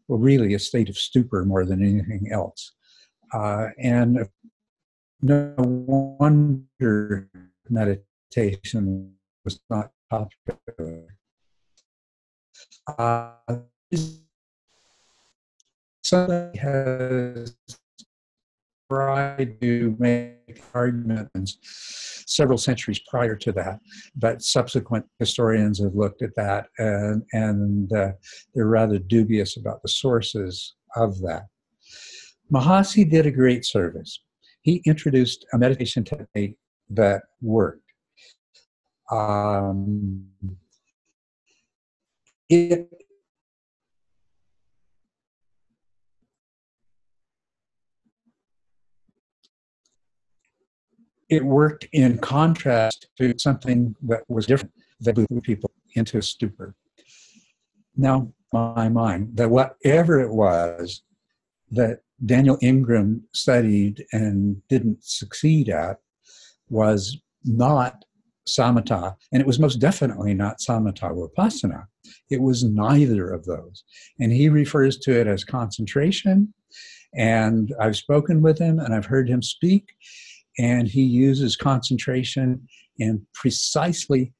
well, 0.07 0.19
really 0.19 0.53
a 0.53 0.59
state 0.59 0.89
of 0.89 0.97
stupor 0.97 1.43
more 1.43 1.65
than 1.65 1.83
anything 1.83 2.31
else. 2.31 2.73
Uh, 3.33 3.67
and 3.79 4.27
no 5.21 5.53
wonder 5.57 7.29
meditation 7.69 9.13
was 9.43 9.59
not 9.69 9.91
popular. 10.09 11.05
Uh, 12.97 13.31
somebody 16.12 16.57
has 16.57 17.55
tried 18.89 19.59
to 19.62 19.95
make 19.99 20.62
arguments 20.74 21.57
several 22.28 22.57
centuries 22.57 22.99
prior 23.09 23.36
to 23.36 23.51
that, 23.51 23.80
but 24.16 24.41
subsequent 24.41 25.05
historians 25.20 25.82
have 25.82 25.95
looked 25.95 26.22
at 26.22 26.36
that 26.36 26.68
and, 26.78 27.24
and 27.34 27.93
uh, 27.93 28.12
they're 28.53 28.68
rather 28.68 28.99
dubious 28.99 29.57
about 29.57 29.82
the 29.82 29.89
sources 29.89 30.76
of 30.95 31.20
that. 31.22 31.43
Mahasi 32.51 33.09
did 33.09 33.26
a 33.26 33.32
great 33.32 33.66
service 33.66 34.20
he 34.62 34.82
introduced 34.86 35.45
a 35.53 35.57
meditation 35.57 36.03
technique 36.03 36.55
that 36.89 37.24
worked. 37.41 37.82
Um, 39.12 40.28
it 42.49 42.89
it 51.32 51.43
worked 51.45 51.88
in 51.93 52.17
contrast 52.19 53.07
to 53.17 53.34
something 53.38 53.95
that 54.03 54.21
was 54.27 54.45
different 54.45 54.73
that 54.99 55.15
blew 55.15 55.41
people 55.41 55.71
into 55.95 56.17
a 56.17 56.21
stupor. 56.21 56.75
Now, 57.95 58.32
my 58.53 58.89
mind 58.89 59.38
that 59.38 59.49
whatever 59.49 60.19
it 60.19 60.29
was 60.29 61.01
that 61.71 62.01
Daniel 62.25 62.57
Ingram 62.61 63.23
studied 63.34 64.05
and 64.11 64.61
didn't 64.67 65.03
succeed 65.03 65.69
at 65.69 65.97
was 66.69 67.17
not 67.45 68.03
samatha, 68.47 69.15
and 69.32 69.41
it 69.41 69.47
was 69.47 69.59
most 69.59 69.77
definitely 69.77 70.34
not 70.34 70.59
samatha 70.59 71.15
vipassana. 71.15 71.86
It 72.29 72.41
was 72.41 72.63
neither 72.63 73.32
of 73.32 73.45
those. 73.45 73.86
And 74.19 74.32
he 74.34 74.49
refers 74.49 74.97
to 74.99 75.17
it 75.17 75.27
as 75.27 75.43
concentration. 75.45 76.53
And 77.15 77.73
I've 77.79 77.95
spoken 77.95 78.41
with 78.41 78.57
him 78.57 78.79
and 78.79 78.93
I've 78.93 79.05
heard 79.05 79.29
him 79.29 79.41
speak, 79.41 79.93
and 80.62 80.88
he 80.88 81.01
uses 81.01 81.55
concentration 81.55 82.68
and 82.99 83.22
precisely 83.34 84.32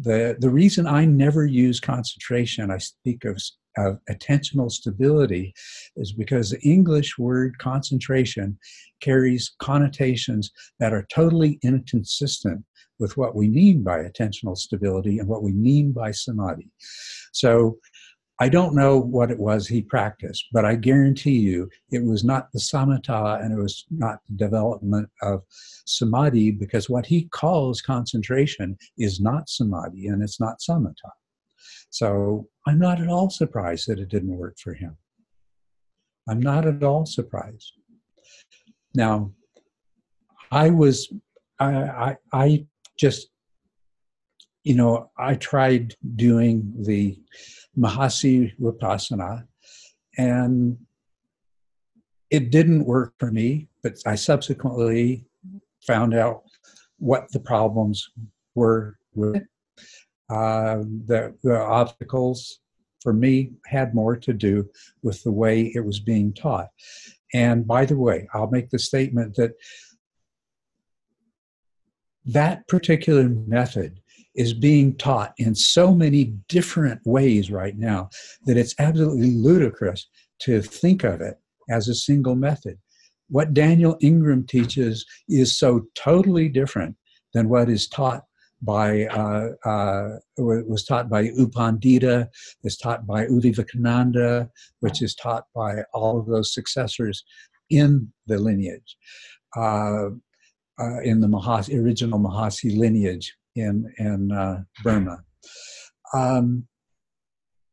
the 0.00 0.36
the 0.40 0.50
reason 0.50 0.86
I 0.86 1.04
never 1.04 1.44
use 1.46 1.80
concentration, 1.80 2.70
I 2.70 2.78
speak 2.78 3.24
of 3.24 3.40
of 3.76 3.98
attentional 4.10 4.70
stability 4.70 5.54
is 5.96 6.12
because 6.12 6.50
the 6.50 6.60
English 6.60 7.18
word 7.18 7.56
concentration 7.58 8.58
carries 9.00 9.54
connotations 9.60 10.50
that 10.80 10.92
are 10.92 11.06
totally 11.12 11.58
inconsistent 11.62 12.64
with 12.98 13.16
what 13.16 13.34
we 13.34 13.48
mean 13.48 13.82
by 13.82 13.98
attentional 13.98 14.56
stability 14.56 15.18
and 15.18 15.28
what 15.28 15.42
we 15.42 15.52
mean 15.52 15.92
by 15.92 16.10
samadhi. 16.10 16.68
So 17.32 17.78
I 18.42 18.48
don't 18.48 18.74
know 18.74 18.98
what 18.98 19.30
it 19.30 19.38
was 19.38 19.68
he 19.68 19.82
practiced, 19.82 20.46
but 20.50 20.64
I 20.64 20.74
guarantee 20.74 21.38
you 21.38 21.68
it 21.90 22.02
was 22.02 22.24
not 22.24 22.50
the 22.52 22.58
samatha 22.58 23.44
and 23.44 23.52
it 23.52 23.60
was 23.60 23.84
not 23.90 24.20
the 24.28 24.36
development 24.36 25.10
of 25.20 25.42
samadhi 25.84 26.50
because 26.50 26.88
what 26.88 27.04
he 27.04 27.24
calls 27.24 27.82
concentration 27.82 28.78
is 28.96 29.20
not 29.20 29.50
samadhi 29.50 30.06
and 30.06 30.22
it's 30.22 30.40
not 30.40 30.60
samatha. 30.60 31.10
So 31.90 32.48
I'm 32.66 32.78
not 32.78 33.00
at 33.00 33.08
all 33.08 33.28
surprised 33.28 33.88
that 33.88 33.98
it 33.98 34.08
didn't 34.08 34.38
work 34.38 34.56
for 34.58 34.72
him. 34.72 34.96
I'm 36.26 36.40
not 36.40 36.66
at 36.66 36.82
all 36.82 37.04
surprised. 37.04 37.72
Now, 38.94 39.32
I 40.50 40.70
was, 40.70 41.12
I, 41.58 41.74
I, 41.74 42.16
I 42.32 42.66
just, 42.98 43.28
you 44.62 44.74
know, 44.74 45.10
I 45.18 45.34
tried 45.34 45.94
doing 46.16 46.72
the 46.78 47.18
Mahasi 47.78 48.52
Vipassana 48.58 49.46
and 50.18 50.78
it 52.30 52.50
didn't 52.50 52.84
work 52.84 53.14
for 53.18 53.30
me, 53.30 53.68
but 53.82 53.94
I 54.06 54.14
subsequently 54.14 55.24
found 55.86 56.14
out 56.14 56.42
what 56.98 57.32
the 57.32 57.40
problems 57.40 58.10
were 58.54 58.98
with 59.14 59.36
it 59.36 59.46
uh, 60.30 60.78
the, 61.06 61.34
the 61.42 61.60
obstacles 61.60 62.60
for 63.02 63.12
me, 63.12 63.52
had 63.66 63.94
more 63.94 64.16
to 64.16 64.32
do 64.32 64.68
with 65.02 65.22
the 65.22 65.32
way 65.32 65.72
it 65.74 65.84
was 65.84 66.00
being 66.00 66.32
taught. 66.32 66.68
And 67.32 67.66
by 67.66 67.86
the 67.86 67.96
way, 67.96 68.28
I'll 68.34 68.50
make 68.50 68.70
the 68.70 68.78
statement 68.78 69.36
that 69.36 69.52
that 72.26 72.68
particular 72.68 73.28
method 73.28 73.99
is 74.34 74.54
being 74.54 74.96
taught 74.96 75.32
in 75.38 75.54
so 75.54 75.94
many 75.94 76.24
different 76.48 77.00
ways 77.04 77.50
right 77.50 77.76
now 77.76 78.08
that 78.46 78.56
it's 78.56 78.74
absolutely 78.78 79.32
ludicrous 79.32 80.08
to 80.40 80.62
think 80.62 81.04
of 81.04 81.20
it 81.20 81.38
as 81.68 81.88
a 81.88 81.94
single 81.94 82.34
method. 82.34 82.78
What 83.28 83.54
Daniel 83.54 83.96
Ingram 84.00 84.46
teaches 84.46 85.04
is 85.28 85.58
so 85.58 85.82
totally 85.94 86.48
different 86.48 86.96
than 87.32 87.48
what 87.48 87.68
is 87.68 87.88
taught 87.88 88.24
by 88.62 89.04
uh, 89.06 89.50
uh, 89.64 90.18
was 90.36 90.84
taught 90.84 91.08
by 91.08 91.20
U 91.20 91.48
Pandita, 91.48 92.28
is 92.64 92.76
taught 92.76 93.06
by 93.06 93.26
U 93.26 93.40
Vivekananda, 93.40 94.50
which 94.80 95.00
is 95.00 95.14
taught 95.14 95.44
by 95.54 95.82
all 95.94 96.18
of 96.18 96.26
those 96.26 96.52
successors 96.52 97.24
in 97.70 98.12
the 98.26 98.38
lineage, 98.38 98.96
uh, 99.56 100.08
uh 100.78 101.00
in 101.02 101.20
the 101.20 101.28
Mahasi, 101.28 101.82
original 101.82 102.18
Mahasi 102.18 102.76
lineage 102.76 103.34
in 103.60 103.92
in 103.98 104.32
uh, 104.32 104.62
Burma. 104.82 105.18
Um, 106.14 106.66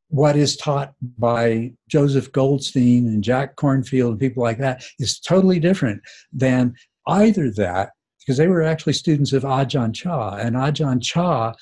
what 0.10 0.36
is 0.36 0.56
taught 0.56 0.94
by 1.18 1.74
Joseph 1.90 2.32
Goldstein 2.32 3.08
and 3.08 3.24
Jack 3.24 3.58
Kornfield 3.58 4.12
and 4.12 4.20
people 4.20 4.42
like 4.42 4.60
that 4.60 4.84
is 5.00 5.20
totally 5.20 5.60
different 5.60 6.02
than 6.32 6.76
either 7.08 7.52
that 7.52 7.90
because 8.20 8.38
they 8.38 8.48
were 8.48 8.64
actually 8.64 8.94
students 8.94 9.32
of 9.32 9.44
Ajahn 9.44 9.94
Chah, 9.94 10.36
and 10.36 10.56
Ajahn 10.56 11.02
Chah 11.02 11.54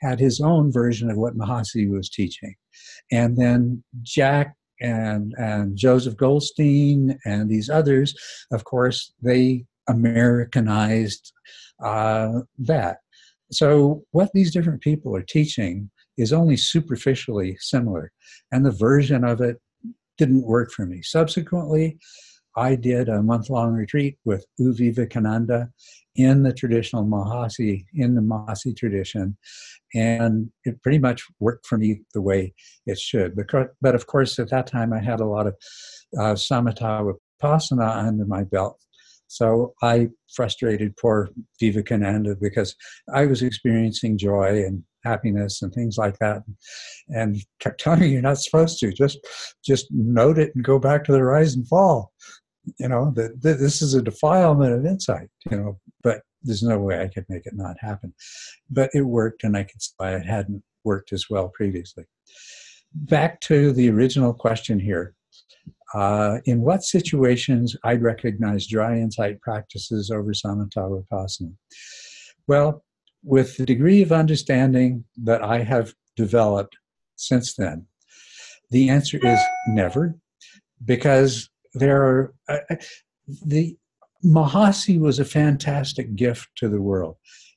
had 0.00 0.20
his 0.20 0.40
own 0.40 0.70
version 0.70 1.10
of 1.10 1.16
what 1.16 1.36
Mahasi 1.36 1.90
was 1.90 2.10
teaching. 2.10 2.54
And 3.10 3.36
then 3.36 3.82
Jack 4.02 4.54
and, 4.80 5.32
and 5.38 5.76
Joseph 5.76 6.16
Goldstein 6.16 7.18
and 7.24 7.48
these 7.48 7.68
others, 7.70 8.14
of 8.52 8.64
course, 8.64 9.12
they 9.22 9.64
Americanized 9.88 11.32
uh, 11.82 12.40
that. 12.58 12.98
So, 13.52 14.04
what 14.12 14.30
these 14.32 14.52
different 14.52 14.80
people 14.80 15.16
are 15.16 15.22
teaching 15.22 15.90
is 16.16 16.32
only 16.32 16.56
superficially 16.56 17.56
similar, 17.60 18.12
and 18.52 18.64
the 18.64 18.70
version 18.70 19.24
of 19.24 19.40
it 19.40 19.56
didn't 20.18 20.42
work 20.42 20.70
for 20.70 20.86
me. 20.86 21.02
Subsequently, 21.02 21.98
I 22.56 22.74
did 22.74 23.08
a 23.08 23.22
month 23.22 23.48
long 23.48 23.72
retreat 23.72 24.18
with 24.24 24.44
U 24.58 24.74
Vivekananda 24.74 25.70
in 26.16 26.42
the 26.42 26.52
traditional 26.52 27.04
Mahasi, 27.04 27.86
in 27.94 28.14
the 28.14 28.20
Mahasi 28.20 28.76
tradition, 28.76 29.36
and 29.94 30.50
it 30.64 30.82
pretty 30.82 30.98
much 30.98 31.24
worked 31.38 31.66
for 31.66 31.78
me 31.78 32.02
the 32.12 32.20
way 32.20 32.52
it 32.86 32.98
should. 32.98 33.36
But, 33.36 33.70
but 33.80 33.94
of 33.94 34.06
course, 34.06 34.38
at 34.38 34.50
that 34.50 34.66
time, 34.66 34.92
I 34.92 35.00
had 35.00 35.20
a 35.20 35.26
lot 35.26 35.46
of 35.46 35.54
uh, 36.18 36.34
samatha 36.34 37.14
vipassana 37.42 38.06
under 38.06 38.26
my 38.26 38.44
belt. 38.44 38.78
So 39.30 39.74
I 39.80 40.08
frustrated 40.34 40.96
poor 40.96 41.28
Vivekananda 41.60 42.34
because 42.34 42.74
I 43.14 43.26
was 43.26 43.42
experiencing 43.42 44.18
joy 44.18 44.64
and 44.64 44.82
happiness 45.04 45.62
and 45.62 45.72
things 45.72 45.96
like 45.96 46.18
that, 46.18 46.42
and 47.10 47.36
kept 47.60 47.78
telling 47.78 48.00
me 48.00 48.08
you're 48.08 48.22
not 48.22 48.38
supposed 48.38 48.80
to. 48.80 48.92
Just 48.92 49.18
just 49.64 49.86
note 49.90 50.36
it 50.36 50.50
and 50.56 50.64
go 50.64 50.80
back 50.80 51.04
to 51.04 51.12
the 51.12 51.22
rise 51.22 51.54
and 51.54 51.66
fall. 51.68 52.12
You 52.80 52.88
know 52.88 53.12
that 53.14 53.40
this 53.40 53.80
is 53.80 53.94
a 53.94 54.02
defilement 54.02 54.74
of 54.74 54.84
insight 54.84 55.28
you 55.50 55.56
know 55.56 55.80
but 56.02 56.20
there's 56.42 56.62
no 56.62 56.78
way 56.78 57.00
i 57.00 57.08
could 57.08 57.24
make 57.28 57.46
it 57.46 57.54
not 57.54 57.76
happen. 57.80 58.12
But 58.68 58.90
it 58.94 59.02
worked 59.02 59.44
and 59.44 59.56
i 59.56 59.62
could 59.62 59.80
see 59.80 59.94
it 60.00 60.26
hadn't 60.26 60.64
worked 60.82 61.12
as 61.12 61.26
well 61.30 61.50
previously. 61.54 62.04
Back 62.92 63.40
to 63.42 63.72
the 63.72 63.90
original 63.90 64.34
question 64.34 64.80
here 64.80 65.14
uh, 65.94 66.38
in 66.44 66.60
what 66.60 66.82
situations 66.82 67.76
i'd 67.84 68.02
recognize 68.02 68.66
dry 68.66 68.96
insight 68.96 69.40
practices 69.40 70.10
over 70.10 70.32
samatha 70.32 71.02
vipassana 71.12 71.52
well 72.46 72.82
with 73.22 73.56
the 73.56 73.66
degree 73.66 74.02
of 74.02 74.12
understanding 74.12 75.04
that 75.16 75.42
i 75.42 75.58
have 75.58 75.94
developed 76.16 76.76
since 77.16 77.54
then 77.54 77.86
the 78.70 78.88
answer 78.88 79.18
is 79.22 79.40
never 79.68 80.14
because 80.84 81.50
there 81.74 82.02
are 82.02 82.34
uh, 82.48 82.58
uh, 82.70 82.76
the 83.44 83.76
Mahasi 84.24 85.00
was 85.00 85.18
a 85.18 85.24
fantastic 85.24 86.14
gift 86.14 86.48
to 86.56 86.68
the 86.68 86.80
world. 86.80 87.16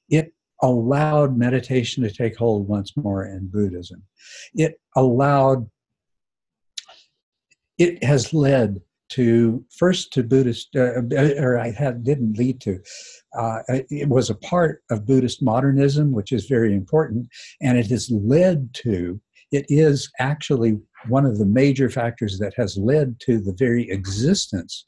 It 0.10 0.34
allowed 0.62 1.38
meditation 1.38 2.04
to 2.04 2.12
take 2.12 2.38
hold 2.38 2.68
once 2.68 2.96
more 2.96 3.26
in 3.26 3.48
Buddhism. 3.48 4.04
It 4.54 4.80
allowed, 4.96 5.70
it 7.78 8.04
has 8.04 8.34
led 8.34 8.82
to 9.10 9.64
first 9.78 10.12
to 10.14 10.24
Buddhist, 10.24 10.70
uh, 10.76 11.02
uh 11.16 11.34
or 11.38 11.60
I 11.60 11.72
had 11.72 12.04
didn't 12.04 12.38
lead 12.38 12.62
to. 12.62 12.80
Uh, 13.38 13.60
it 13.68 14.10
was 14.10 14.30
a 14.30 14.36
part 14.36 14.82
of 14.90 15.06
Buddhist 15.06 15.42
modernism, 15.42 16.12
which 16.14 16.32
is 16.32 16.46
very 16.46 16.74
important, 16.74 17.28
and 17.62 17.78
it 17.78 17.88
has 17.88 18.10
led 18.10 18.74
to. 18.76 19.20
It 19.52 19.66
is 19.70 20.12
actually 20.20 20.80
one 21.08 21.26
of 21.26 21.38
the 21.38 21.46
major 21.46 21.90
factors 21.90 22.40
that 22.40 22.54
has 22.58 22.76
led 22.78 23.20
to 23.22 23.40
the 23.40 23.54
very 23.54 23.90
existence 23.90 24.86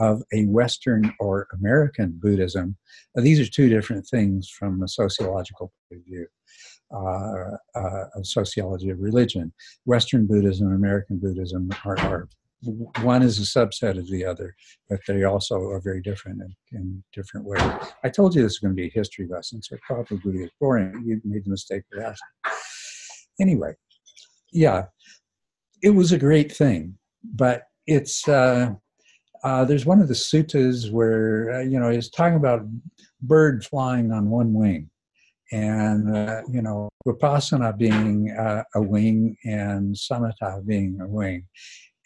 of 0.00 0.22
a 0.34 0.44
Western 0.46 1.14
or 1.20 1.46
American 1.52 2.18
Buddhism. 2.20 2.76
these 3.14 3.40
are 3.40 3.50
two 3.50 3.68
different 3.68 4.06
things 4.06 4.48
from 4.48 4.82
a 4.82 4.88
sociological 4.88 5.72
point 5.88 6.00
of 6.00 6.06
view. 6.06 6.26
Uh, 6.92 7.56
uh, 7.74 8.04
of 8.14 8.26
sociology 8.26 8.90
of 8.90 9.00
religion. 9.00 9.50
Western 9.86 10.26
Buddhism 10.26 10.66
and 10.66 10.76
American 10.76 11.16
Buddhism 11.16 11.70
are, 11.86 11.98
are, 12.00 12.28
one 13.00 13.22
is 13.22 13.38
a 13.38 13.58
subset 13.58 13.98
of 13.98 14.10
the 14.10 14.26
other, 14.26 14.54
but 14.90 15.00
they 15.08 15.24
also 15.24 15.70
are 15.70 15.80
very 15.80 16.02
different 16.02 16.42
in, 16.42 16.78
in 16.78 17.02
different 17.14 17.46
ways. 17.46 17.62
I 18.04 18.10
told 18.10 18.34
you 18.34 18.42
this 18.42 18.52
is 18.52 18.58
going 18.58 18.72
to 18.72 18.76
be 18.76 18.88
a 18.88 18.92
history 18.92 19.26
lesson, 19.26 19.62
so 19.62 19.78
probably 19.86 20.42
is 20.42 20.50
boring. 20.60 21.02
You 21.06 21.18
made 21.24 21.46
the 21.46 21.50
mistake 21.50 21.82
of 21.94 22.02
asking. 22.02 22.58
Anyway, 23.40 23.72
yeah, 24.52 24.84
it 25.82 25.90
was 25.90 26.12
a 26.12 26.18
great 26.18 26.52
thing, 26.52 26.98
but 27.24 27.62
it's 27.86 28.28
uh, 28.28 28.74
uh, 29.44 29.64
there's 29.64 29.86
one 29.86 30.00
of 30.00 30.08
the 30.08 30.14
suttas 30.14 30.92
where 30.92 31.54
uh, 31.54 31.60
you 31.60 31.80
know 31.80 31.90
he's 31.90 32.10
talking 32.10 32.36
about 32.36 32.66
bird 33.22 33.64
flying 33.64 34.12
on 34.12 34.28
one 34.28 34.52
wing, 34.52 34.90
and 35.52 36.16
uh, 36.16 36.42
you 36.50 36.62
know 36.62 36.88
vipassana 37.06 37.76
being 37.76 38.34
uh, 38.38 38.62
a 38.74 38.82
wing 38.82 39.36
and 39.44 39.94
samatha 39.94 40.64
being 40.66 40.98
a 41.00 41.06
wing, 41.06 41.46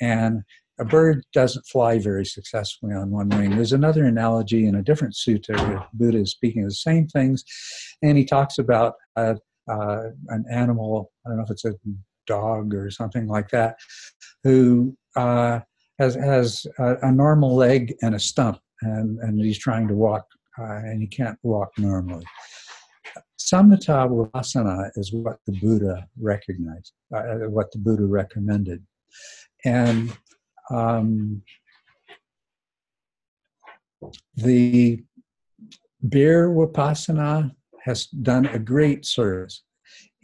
and 0.01 0.43
a 0.79 0.85
bird 0.85 1.25
doesn't 1.33 1.67
fly 1.67 1.99
very 1.99 2.27
successfully 2.27 2.93
on 2.93 3.11
one 3.11 3.29
wing. 3.31 3.51
There's 3.51 3.73
another 3.73 4.05
analogy 4.05 4.67
in 4.67 4.75
a 4.75 4.83
different 4.83 5.15
sutta 5.15 5.57
where 5.57 5.87
Buddha 5.95 6.19
is 6.19 6.33
speaking 6.33 6.65
of 6.65 6.69
the 6.69 6.75
same 6.75 7.07
things, 7.07 7.45
and 8.03 8.19
he 8.19 8.25
talks 8.25 8.59
about 8.59 8.95
uh, 9.17 9.37
uh, 9.71 10.03
an 10.29 10.45
animal. 10.51 11.11
I 11.25 11.31
don't 11.31 11.39
know 11.39 11.45
if 11.45 11.51
it's 11.51 11.65
a 11.65 11.75
dog 12.27 12.75
or 12.75 12.91
something 12.91 13.27
like 13.27 13.49
that, 13.51 13.77
who 14.45 14.97
uh, 15.17 15.61
has 15.99 16.15
has 16.17 16.67
a, 16.79 16.97
a, 17.03 17.13
normal 17.13 17.55
leg 17.55 17.95
and 18.03 18.15
a 18.15 18.21
stump, 18.21 18.59
and 18.83 19.19
and 19.21 19.41
he's 19.41 19.59
trying 19.59 19.89
to 19.89 19.95
walk, 19.95 20.27
uh, 20.59 20.65
and 20.65 21.01
he 21.01 21.07
can't 21.07 21.39
walk 21.43 21.71
normally. 21.79 22.25
Samatha 23.39 24.09
Vipassana 24.09 24.91
is 24.97 25.13
what 25.13 25.39
the 25.47 25.53
Buddha 25.61 26.09
recognized, 26.21 26.93
uh, 27.15 27.49
what 27.49 27.71
the 27.71 27.79
Buddha 27.79 28.07
recommended, 28.07 28.83
and 29.65 30.17
um, 30.71 31.43
the 34.37 35.03
Bare 36.03 36.49
Vipassana 36.49 37.55
has 37.83 38.07
done 38.07 38.47
a 38.47 38.59
great 38.59 39.05
service, 39.05 39.63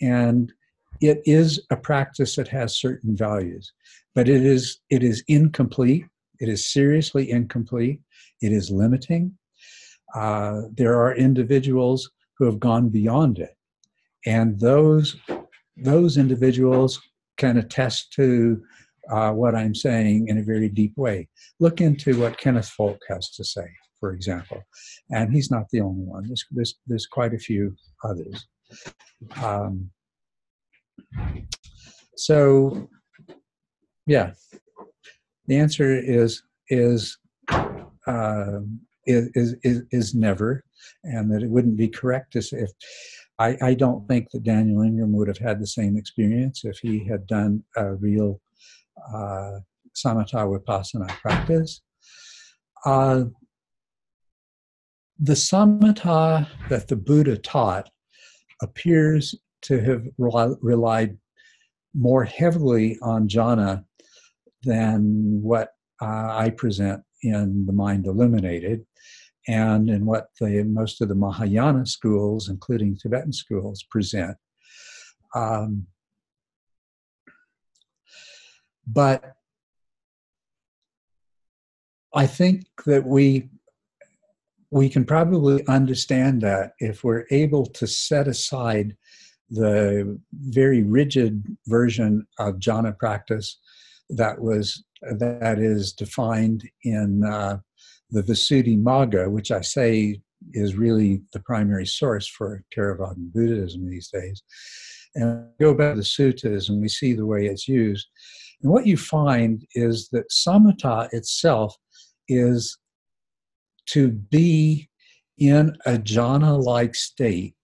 and 0.01 0.53
it 1.01 1.21
is 1.27 1.61
a 1.71 1.77
practice 1.77 2.37
that 2.37 2.49
has 2.49 2.79
certain 2.79 3.17
values, 3.17 3.73
but 4.15 4.29
it 4.29 4.45
is 4.45 4.81
it 4.89 5.03
is 5.03 5.23
incomplete. 5.29 6.05
It 6.41 6.49
is 6.49 6.73
seriously 6.73 7.31
incomplete. 7.31 8.01
It 8.41 8.53
is 8.53 8.71
limiting. 8.71 9.37
Uh, 10.15 10.63
there 10.75 11.01
are 11.01 11.15
individuals 11.15 12.11
who 12.43 12.47
have 12.47 12.59
gone 12.59 12.89
beyond 12.89 13.39
it, 13.39 13.55
and 14.27 14.59
those 14.59 15.17
those 15.77 16.17
individuals 16.17 17.01
can 17.37 17.57
attest 17.57 18.13
to 18.15 18.61
uh, 19.13 19.31
what 19.31 19.55
I'm 19.55 19.77
saying 19.77 20.27
in 20.27 20.39
a 20.39 20.43
very 20.43 20.69
deep 20.69 20.93
way. 20.97 21.29
Look 21.61 21.81
into 21.81 22.19
what 22.21 22.39
Kenneth 22.39 22.69
Folk 22.69 22.99
has 23.09 23.31
to 23.37 23.45
say, 23.45 23.69
for 24.01 24.13
example, 24.13 24.61
and 25.11 25.33
he's 25.33 25.53
not 25.53 25.67
the 25.71 25.83
only 25.83 26.03
one. 26.03 26.27
There's 26.27 26.45
there's, 26.51 26.75
there's 26.89 27.07
quite 27.07 27.33
a 27.33 27.39
few 27.39 27.77
others. 28.03 28.45
Um, 29.41 29.93
so, 32.17 32.89
yeah, 34.05 34.33
the 35.47 35.59
answer 35.59 35.97
is 35.97 36.43
is 36.69 37.17
uh, 37.49 38.59
is, 39.07 39.55
is 39.63 39.83
is 39.93 40.13
never, 40.13 40.65
and 41.05 41.31
that 41.31 41.43
it 41.43 41.51
wouldn't 41.51 41.77
be 41.77 41.89
correct 41.89 42.33
to 42.33 42.43
say 42.43 42.59
if 42.59 42.71
I, 43.39 43.57
I 43.61 43.75
don't 43.75 44.07
think 44.07 44.31
that 44.31 44.45
Daniel 44.45 44.83
Ingram 44.83 45.13
would 45.15 45.29
have 45.29 45.39
had 45.39 45.61
the 45.61 45.67
same 45.67 45.97
experience 45.97 46.65
if 46.65 46.79
he 46.79 47.05
had 47.05 47.27
done 47.27 47.65
a 47.77 47.95
real 47.95 48.41
uh, 49.13 49.59
samatha 49.95 50.47
vipassana 50.47 51.09
practice. 51.09 51.81
Uh, 52.85 53.25
the 55.19 55.35
samatha 55.35 56.47
that 56.69 56.89
the 56.89 56.97
Buddha 56.97 57.37
taught 57.37 57.89
appears 58.61 59.35
to 59.63 59.81
have 59.81 60.07
relied 60.19 61.17
more 61.95 62.25
heavily 62.25 62.99
on 63.03 63.29
jhana 63.29 63.85
than 64.63 65.41
what 65.43 65.71
uh, 66.01 66.29
I 66.37 66.51
present 66.51 67.03
in 67.23 67.67
The 67.67 67.73
Mind 67.73 68.07
Illuminated 68.07 68.85
and 69.49 69.89
in 69.91 70.07
what 70.07 70.29
the, 70.41 70.63
most 70.65 71.01
of 71.01 71.09
the 71.09 71.15
Mahayana 71.15 71.87
schools, 71.87 72.49
including 72.49 72.97
Tibetan 72.97 73.33
schools, 73.33 73.85
present. 73.91 74.37
Um, 75.35 75.87
but 78.87 79.35
I 82.15 82.27
think 82.27 82.67
that 82.87 83.07
we 83.07 83.49
we 84.71 84.89
can 84.89 85.05
probably 85.05 85.67
understand 85.67 86.41
that 86.41 86.73
if 86.79 87.05
we're 87.05 87.27
able 87.31 87.67
to 87.67 87.87
set 87.87 88.27
aside 88.27 88.97
the 89.51 90.19
very 90.33 90.83
rigid 90.83 91.45
version 91.67 92.27
of 92.39 92.55
jhana 92.55 92.97
practice 92.99 93.59
that 94.09 94.41
was 94.41 94.83
that 95.03 95.59
is 95.59 95.93
defined 95.93 96.69
in 96.85 97.23
uh, 97.23 97.59
the 98.13 98.23
Visuddhimagga, 98.23 99.31
which 99.31 99.51
I 99.51 99.63
say 99.63 100.21
is 100.53 100.77
really 100.77 101.23
the 101.33 101.41
primary 101.41 101.87
source 101.87 102.29
for 102.29 102.63
Theravada 102.77 103.17
Buddhism 103.17 103.89
these 103.89 104.09
days. 104.09 104.43
And 105.15 105.47
go 105.61 105.75
back 105.75 105.95
to 105.95 106.01
the 106.01 106.03
suttas 106.03 106.69
and 106.69 106.81
we 106.81 106.89
see 106.89 107.15
the 107.15 107.27
way 107.27 107.47
it's 107.47 107.67
used. 107.67 108.09
And 108.63 108.71
what 108.71 108.87
you 108.87 108.97
find 108.97 109.67
is 109.75 110.09
that 110.11 110.31
samatha 110.31 111.09
itself 111.13 111.75
is 112.29 112.79
to 113.87 114.11
be 114.11 114.89
in 115.39 115.77
a 115.87 115.93
jhana 115.93 116.63
like 116.63 116.95
state, 116.95 117.55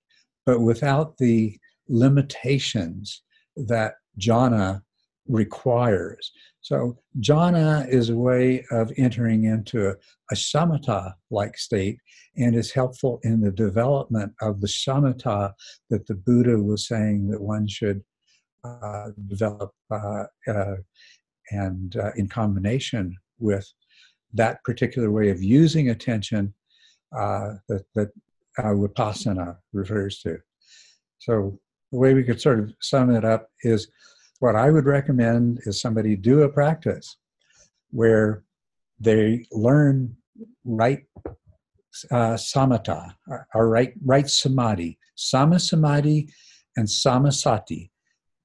but 0.44 0.61
without 0.61 1.16
the 1.18 1.57
limitations 1.88 3.22
that 3.57 3.94
jhana 4.20 4.82
requires. 5.28 6.32
So, 6.68 6.98
jhana 7.18 7.88
is 7.88 8.10
a 8.10 8.14
way 8.14 8.62
of 8.70 8.92
entering 8.98 9.44
into 9.44 9.88
a, 9.88 9.92
a 10.30 10.34
samatha 10.34 11.14
like 11.30 11.56
state 11.56 11.98
and 12.36 12.54
is 12.54 12.70
helpful 12.70 13.20
in 13.22 13.40
the 13.40 13.50
development 13.50 14.34
of 14.42 14.60
the 14.60 14.66
samatha 14.66 15.54
that 15.88 16.06
the 16.06 16.14
Buddha 16.14 16.58
was 16.58 16.86
saying 16.86 17.30
that 17.30 17.40
one 17.40 17.68
should 17.68 18.04
uh, 18.64 19.06
develop 19.28 19.72
uh, 19.90 20.24
uh, 20.46 20.74
and 21.52 21.96
uh, 21.96 22.10
in 22.16 22.28
combination 22.28 23.16
with 23.38 23.66
that 24.34 24.62
particular 24.62 25.10
way 25.10 25.30
of 25.30 25.42
using 25.42 25.88
attention 25.88 26.52
uh, 27.18 27.54
that, 27.70 27.86
that 27.94 28.10
uh, 28.58 28.74
Vipassana 28.74 29.56
refers 29.72 30.18
to. 30.18 30.36
So, 31.18 31.58
the 31.92 31.98
way 31.98 32.12
we 32.12 32.24
could 32.24 32.42
sort 32.42 32.60
of 32.60 32.74
sum 32.82 33.10
it 33.10 33.24
up 33.24 33.48
is 33.62 33.88
what 34.41 34.57
I 34.57 34.70
would 34.70 34.86
recommend 34.86 35.61
is 35.66 35.80
somebody 35.80 36.16
do 36.16 36.43
a 36.43 36.49
practice 36.49 37.16
where 37.91 38.45
they 39.01 39.47
learn 39.53 40.16
right 40.64 41.05
uh, 42.11 42.34
samatha 42.34 43.14
or, 43.55 43.68
right 43.68 43.93
right 44.05 44.28
samadhi, 44.28 44.99
sama 45.14 45.59
samadhi, 45.59 46.28
and 46.76 46.86
samasati. 46.86 47.91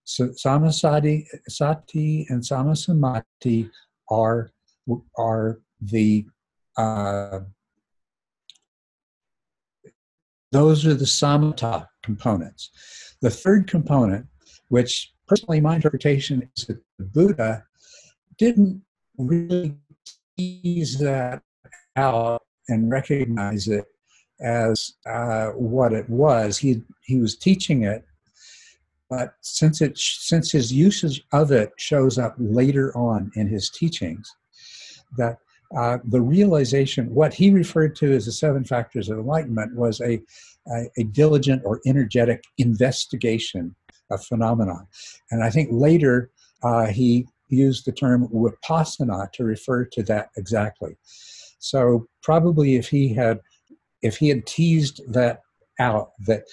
So 0.03 0.29
samasati, 0.29 1.25
sati, 1.47 2.25
and 2.29 2.41
samasamadhi 2.41 3.69
are 4.09 4.51
are 5.17 5.61
the 5.81 6.25
uh, 6.77 7.39
those 10.51 10.85
are 10.85 10.93
the 10.95 11.05
samatha 11.05 11.87
components. 12.03 12.71
The 13.21 13.29
third 13.29 13.67
component, 13.67 14.27
which 14.69 15.13
personally, 15.33 15.61
my 15.61 15.75
interpretation 15.75 16.47
is 16.55 16.65
that 16.65 16.77
the 16.99 17.05
Buddha 17.05 17.63
didn't 18.37 18.83
really 19.17 19.75
tease 20.37 20.99
that 20.99 21.41
out 21.95 22.43
and 22.69 22.91
recognize 22.91 23.67
it 23.67 23.85
as 24.41 24.93
uh, 25.07 25.47
what 25.49 25.91
it 25.91 26.07
was. 26.07 26.59
He 26.59 26.83
he 27.03 27.17
was 27.19 27.35
teaching 27.35 27.81
it, 27.83 28.05
but 29.09 29.33
since 29.41 29.81
it 29.81 29.97
since 29.97 30.51
his 30.51 30.71
usage 30.71 31.23
of 31.31 31.51
it 31.51 31.71
shows 31.77 32.19
up 32.19 32.35
later 32.37 32.95
on 32.95 33.31
in 33.35 33.47
his 33.47 33.71
teachings, 33.71 34.31
that 35.17 35.39
uh, 35.75 35.97
the 36.09 36.21
realization, 36.21 37.11
what 37.11 37.33
he 37.33 37.49
referred 37.49 37.95
to 37.95 38.13
as 38.13 38.27
the 38.27 38.31
seven 38.31 38.63
factors 38.63 39.09
of 39.09 39.17
enlightenment, 39.17 39.75
was 39.75 39.99
a, 40.01 40.21
a, 40.67 40.83
a 40.99 41.03
diligent 41.05 41.63
or 41.65 41.81
energetic 41.87 42.43
investigation 42.59 43.75
a 44.11 44.17
phenomenon. 44.17 44.87
And 45.31 45.43
I 45.43 45.49
think 45.49 45.69
later 45.71 46.31
uh, 46.63 46.87
he 46.87 47.27
used 47.49 47.85
the 47.85 47.91
term 47.91 48.27
vipassana 48.29 49.31
to 49.33 49.43
refer 49.43 49.85
to 49.85 50.03
that 50.03 50.29
exactly. 50.37 50.95
So 51.59 52.07
probably 52.21 52.75
if 52.75 52.89
he 52.89 53.13
had 53.13 53.39
if 54.01 54.17
he 54.17 54.27
had 54.27 54.45
teased 54.45 55.01
that 55.07 55.41
out 55.79 56.11
that 56.27 56.43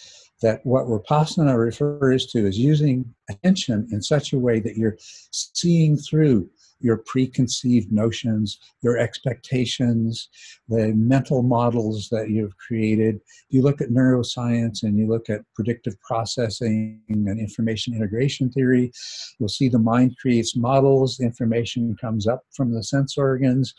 that 0.42 0.64
what 0.64 0.86
vipassana 0.86 1.58
refers 1.58 2.26
to 2.26 2.46
is 2.46 2.58
using 2.58 3.14
attention 3.28 3.88
in 3.92 4.00
such 4.00 4.32
a 4.32 4.38
way 4.38 4.60
that 4.60 4.76
you're 4.76 4.96
seeing 5.32 5.96
through 5.96 6.48
your 6.80 6.98
preconceived 6.98 7.92
notions, 7.92 8.58
your 8.82 8.98
expectations, 8.98 10.28
the 10.68 10.92
mental 10.94 11.42
models 11.42 12.08
that 12.10 12.30
you've 12.30 12.56
created. 12.56 13.16
If 13.16 13.46
you 13.50 13.62
look 13.62 13.80
at 13.80 13.90
neuroscience 13.90 14.82
and 14.82 14.98
you 14.98 15.06
look 15.06 15.30
at 15.30 15.42
predictive 15.54 16.00
processing 16.00 17.00
and 17.08 17.28
information 17.28 17.94
integration 17.94 18.50
theory, 18.50 18.92
you'll 19.38 19.48
see 19.48 19.68
the 19.68 19.78
mind 19.78 20.16
creates 20.20 20.56
models, 20.56 21.20
information 21.20 21.96
comes 22.00 22.26
up 22.26 22.42
from 22.54 22.72
the 22.72 22.82
sense 22.82 23.16
organs, 23.18 23.74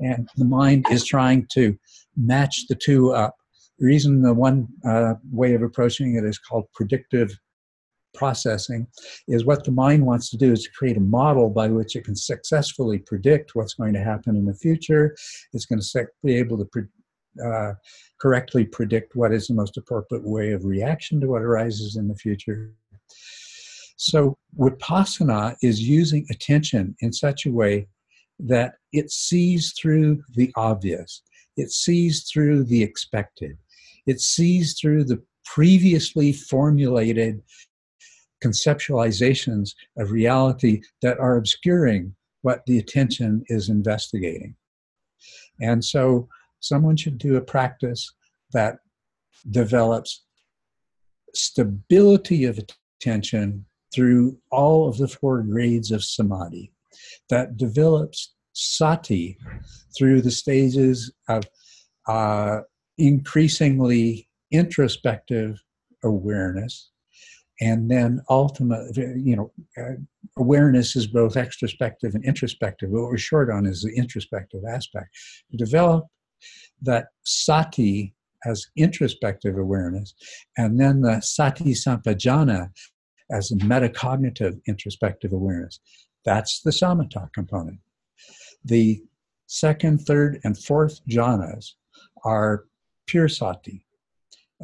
and 0.00 0.28
the 0.36 0.44
mind 0.44 0.86
is 0.90 1.04
trying 1.04 1.46
to 1.52 1.78
match 2.16 2.66
the 2.68 2.74
two 2.74 3.12
up. 3.12 3.36
The 3.78 3.86
reason 3.86 4.22
the 4.22 4.34
one 4.34 4.68
uh, 4.84 5.14
way 5.32 5.54
of 5.54 5.62
approaching 5.62 6.16
it 6.16 6.24
is 6.24 6.38
called 6.38 6.66
predictive 6.74 7.38
processing 8.14 8.86
is 9.28 9.44
what 9.44 9.64
the 9.64 9.70
mind 9.70 10.04
wants 10.04 10.30
to 10.30 10.36
do 10.36 10.52
is 10.52 10.64
to 10.64 10.70
create 10.70 10.96
a 10.96 11.00
model 11.00 11.48
by 11.50 11.68
which 11.68 11.96
it 11.96 12.04
can 12.04 12.16
successfully 12.16 12.98
predict 12.98 13.54
what's 13.54 13.74
going 13.74 13.92
to 13.94 14.02
happen 14.02 14.36
in 14.36 14.44
the 14.44 14.54
future. 14.54 15.16
It's 15.52 15.66
going 15.66 15.80
to 15.80 16.06
be 16.24 16.36
able 16.36 16.58
to 16.58 16.64
pre- 16.66 16.82
uh, 17.44 17.74
correctly 18.20 18.64
predict 18.64 19.14
what 19.14 19.32
is 19.32 19.46
the 19.46 19.54
most 19.54 19.76
appropriate 19.76 20.26
way 20.26 20.52
of 20.52 20.64
reaction 20.64 21.20
to 21.20 21.28
what 21.28 21.42
arises 21.42 21.96
in 21.96 22.08
the 22.08 22.14
future. 22.14 22.74
So, 23.96 24.38
Vipassana 24.58 25.56
is 25.62 25.80
using 25.82 26.26
attention 26.30 26.96
in 27.00 27.12
such 27.12 27.44
a 27.44 27.52
way 27.52 27.86
that 28.38 28.74
it 28.92 29.10
sees 29.10 29.74
through 29.80 30.22
the 30.34 30.50
obvious, 30.56 31.22
it 31.56 31.70
sees 31.70 32.28
through 32.30 32.64
the 32.64 32.82
expected, 32.82 33.58
it 34.06 34.20
sees 34.20 34.78
through 34.80 35.04
the 35.04 35.22
previously 35.44 36.32
formulated 36.32 37.42
conceptualizations 38.44 39.74
of 39.98 40.10
reality 40.10 40.82
that 41.02 41.18
are 41.18 41.36
obscuring 41.36 42.14
what 42.42 42.64
the 42.66 42.78
attention 42.78 43.44
is 43.48 43.68
investigating. 43.68 44.54
And 45.60 45.84
so 45.84 46.28
someone 46.60 46.96
should 46.96 47.18
do 47.18 47.36
a 47.36 47.42
practice 47.42 48.12
that 48.52 48.78
develops 49.50 50.24
stability 51.34 52.44
of 52.44 52.58
attention 53.00 53.66
through 53.94 54.38
all 54.50 54.88
of 54.88 54.98
the 54.98 55.08
four 55.08 55.42
grades 55.42 55.90
of 55.90 56.04
samadhi, 56.04 56.72
that 57.28 57.56
develops 57.56 58.34
sati 58.52 59.36
through 59.96 60.22
the 60.22 60.30
stages 60.30 61.12
of 61.28 61.44
uh, 62.08 62.60
increasingly 62.98 64.28
introspective 64.50 65.60
awareness, 66.04 66.90
and 67.60 67.90
then 67.90 68.20
ultimate 68.30 68.96
you 68.96 69.36
know 69.36 69.52
uh, 69.78 69.94
awareness 70.38 70.96
is 70.96 71.06
both 71.06 71.34
extrospective 71.34 72.14
and 72.14 72.24
introspective. 72.24 72.90
What 72.90 73.04
we're 73.04 73.18
short 73.18 73.50
on 73.50 73.66
is 73.66 73.82
the 73.82 73.92
introspective 73.94 74.62
aspect. 74.68 75.08
To 75.50 75.56
develop 75.56 76.06
that 76.82 77.08
sati 77.24 78.14
as 78.46 78.66
introspective 78.76 79.58
awareness 79.58 80.14
and 80.56 80.80
then 80.80 81.02
the 81.02 81.20
sati 81.20 81.74
sampajana 81.74 82.70
as 83.30 83.50
metacognitive 83.50 84.58
introspective 84.66 85.32
awareness. 85.32 85.78
That's 86.24 86.62
the 86.62 86.70
samatha 86.70 87.32
component. 87.32 87.78
The 88.64 89.02
second 89.46 90.00
third 90.00 90.40
and 90.44 90.58
fourth 90.58 91.00
jhanas 91.08 91.72
are 92.24 92.64
pure 93.06 93.28
sati. 93.28 93.86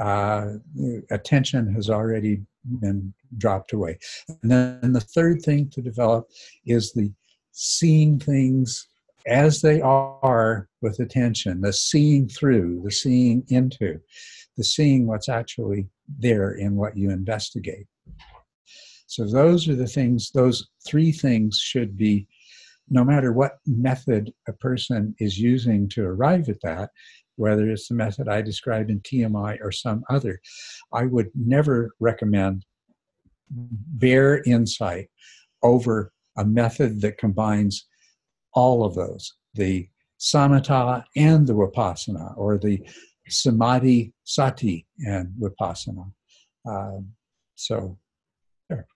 Uh, 0.01 0.55
attention 1.11 1.73
has 1.75 1.89
already 1.89 2.43
been 2.81 3.13
dropped 3.39 3.73
away. 3.73 3.99
And 4.43 4.51
then 4.51 4.93
the 4.93 5.01
third 5.01 5.43
thing 5.43 5.69
to 5.71 5.83
develop 5.83 6.29
is 6.65 6.93
the 6.93 7.13
seeing 7.53 8.19
things 8.19 8.87
as 9.27 9.61
they 9.61 9.81
are 9.81 10.69
with 10.83 11.01
attention, 11.01 11.61
the 11.61 11.73
seeing 11.73 12.29
through, 12.29 12.83
the 12.85 12.93
seeing 12.93 13.45
into, 13.49 13.99
the 14.57 14.65
seeing 14.65 15.07
what's 15.07 15.29
actually 15.29 15.89
there 16.19 16.53
in 16.53 16.77
what 16.77 16.97
you 16.97 17.11
investigate. 17.11 17.87
So 19.09 19.25
those 19.25 19.69
are 19.69 19.75
the 19.75 19.87
things, 19.87 20.31
those 20.31 20.69
three 20.87 21.13
things 21.13 21.59
should 21.59 21.97
be, 21.97 22.29
no 22.89 23.05
matter 23.05 23.33
what 23.33 23.59
method 23.67 24.33
a 24.49 24.53
person 24.53 25.15
is 25.19 25.39
using 25.39 25.89
to 25.91 26.05
arrive 26.05 26.49
at 26.49 26.61
that, 26.63 26.91
whether 27.37 27.71
it's 27.71 27.89
the 27.89 27.95
method 27.95 28.29
I 28.29 28.43
described 28.43 28.91
in 28.91 29.01
TMI 29.01 29.59
or 29.63 29.71
some 29.71 30.05
other, 30.11 30.41
I 30.93 31.05
would 31.05 31.31
never 31.35 31.93
recommend 32.01 32.65
bare 33.51 34.43
insight 34.43 35.09
over 35.63 36.13
a 36.37 36.45
method 36.45 37.01
that 37.03 37.19
combines 37.19 37.87
all 38.53 38.85
of 38.85 38.95
those 38.95 39.35
the 39.55 39.89
samatha 40.19 41.05
and 41.17 41.47
the 41.47 41.55
vipassana, 41.55 42.37
or 42.37 42.59
the 42.59 42.81
samadhi 43.29 44.13
sati 44.25 44.87
and 45.07 45.29
vipassana. 45.41 46.13
Um, 46.69 47.13
so, 47.55 47.99
there. 48.69 48.87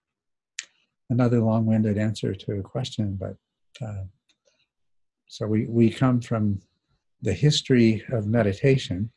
Another 1.08 1.40
long 1.40 1.66
winded 1.66 1.98
answer 1.98 2.34
to 2.34 2.52
a 2.58 2.62
question, 2.62 3.18
but 3.18 3.36
uh, 3.84 4.04
so 5.26 5.46
we, 5.46 5.66
we 5.66 5.90
come 5.90 6.20
from 6.20 6.60
the 7.22 7.32
history 7.32 8.02
of 8.12 8.26
meditation. 8.26 9.10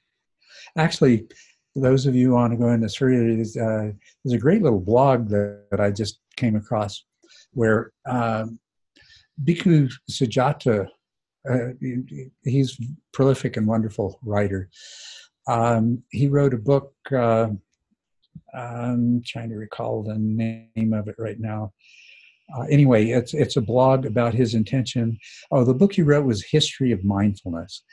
Actually, 0.78 1.28
those 1.76 2.06
of 2.06 2.16
you 2.16 2.28
who 2.28 2.34
want 2.34 2.52
to 2.52 2.58
go 2.58 2.70
into 2.70 2.86
this 2.86 2.96
further, 2.96 3.30
uh, 3.32 3.92
there's 4.24 4.34
a 4.34 4.38
great 4.38 4.62
little 4.62 4.80
blog 4.80 5.30
that, 5.30 5.66
that 5.72 5.80
I 5.80 5.92
just 5.92 6.20
came 6.36 6.56
across 6.56 7.04
where 7.52 7.92
um, 8.06 8.60
Bhikkhu 9.44 9.92
Sujato, 10.10 10.88
uh, 11.50 11.70
he's 12.44 12.78
prolific 13.12 13.58
and 13.58 13.68
wonderful 13.68 14.20
writer. 14.24 14.70
Um, 15.48 16.04
he 16.10 16.28
wrote 16.28 16.54
a 16.54 16.58
book. 16.58 16.94
Uh, 17.12 17.50
I'm 18.54 19.22
trying 19.26 19.50
to 19.50 19.56
recall 19.56 20.04
the 20.04 20.18
name 20.18 20.94
of 20.94 21.08
it 21.08 21.16
right 21.18 21.40
now. 21.40 21.74
Uh, 22.56 22.64
anyway, 22.70 23.08
it's 23.08 23.34
it's 23.34 23.58
a 23.58 23.62
blog 23.62 24.06
about 24.06 24.34
his 24.34 24.54
intention. 24.54 25.18
Oh, 25.52 25.64
the 25.64 25.74
book 25.74 25.94
he 25.94 26.02
wrote 26.02 26.26
was 26.26 26.44
History 26.44 26.92
of 26.92 27.04
Mindfulness, 27.04 27.84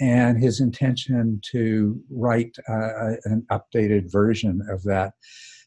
and 0.00 0.42
his 0.42 0.60
intention 0.60 1.40
to 1.52 2.00
write 2.10 2.56
uh, 2.68 3.14
an 3.24 3.46
updated 3.50 4.10
version 4.10 4.60
of 4.68 4.82
that. 4.84 5.14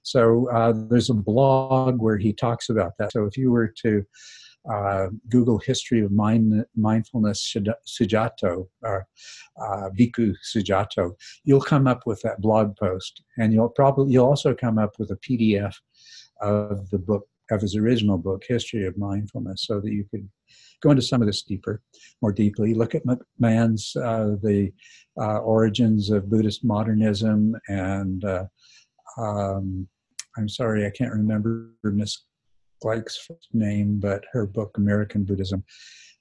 So 0.03 0.49
uh, 0.51 0.73
there's 0.89 1.09
a 1.09 1.13
blog 1.13 2.01
where 2.01 2.17
he 2.17 2.31
talks 2.31 2.69
about 2.69 2.93
that. 2.97 3.11
So 3.11 3.25
if 3.25 3.37
you 3.37 3.51
were 3.51 3.73
to 3.83 4.05
uh, 4.71 5.07
Google 5.29 5.59
history 5.59 6.01
of 6.01 6.11
mind, 6.11 6.65
mindfulness 6.75 7.55
Sujato 7.87 8.67
or 8.83 9.07
uh, 9.61 9.89
Bhikkhu 9.97 10.35
Sujato, 10.53 11.11
you'll 11.43 11.61
come 11.61 11.87
up 11.87 12.01
with 12.05 12.21
that 12.21 12.41
blog 12.41 12.75
post, 12.77 13.23
and 13.37 13.53
you'll 13.53 13.69
probably 13.69 14.13
you'll 14.13 14.27
also 14.27 14.53
come 14.53 14.77
up 14.77 14.99
with 14.99 15.11
a 15.11 15.17
PDF 15.17 15.73
of 16.41 16.89
the 16.89 16.99
book 16.99 17.27
of 17.51 17.61
his 17.61 17.75
original 17.75 18.17
book, 18.17 18.43
History 18.47 18.85
of 18.85 18.97
Mindfulness, 18.97 19.65
so 19.65 19.79
that 19.79 19.91
you 19.91 20.05
could 20.11 20.27
go 20.81 20.91
into 20.91 21.01
some 21.01 21.21
of 21.21 21.27
this 21.27 21.43
deeper, 21.43 21.81
more 22.21 22.31
deeply. 22.31 22.73
Look 22.73 22.95
at 22.95 23.03
McMahan's 23.05 23.95
uh, 23.95 24.35
the 24.41 24.71
uh, 25.19 25.39
origins 25.39 26.09
of 26.09 26.29
Buddhist 26.29 26.63
modernism, 26.63 27.55
and 27.67 28.23
uh, 28.23 28.45
um, 29.17 29.87
I'm 30.37 30.49
sorry 30.49 30.85
I 30.85 30.91
can't 30.91 31.13
remember 31.13 31.71
Miss 31.83 32.25
Gleig's 32.81 33.17
name, 33.53 33.99
but 33.99 34.23
her 34.31 34.45
book 34.45 34.77
American 34.77 35.23
Buddhism, 35.23 35.63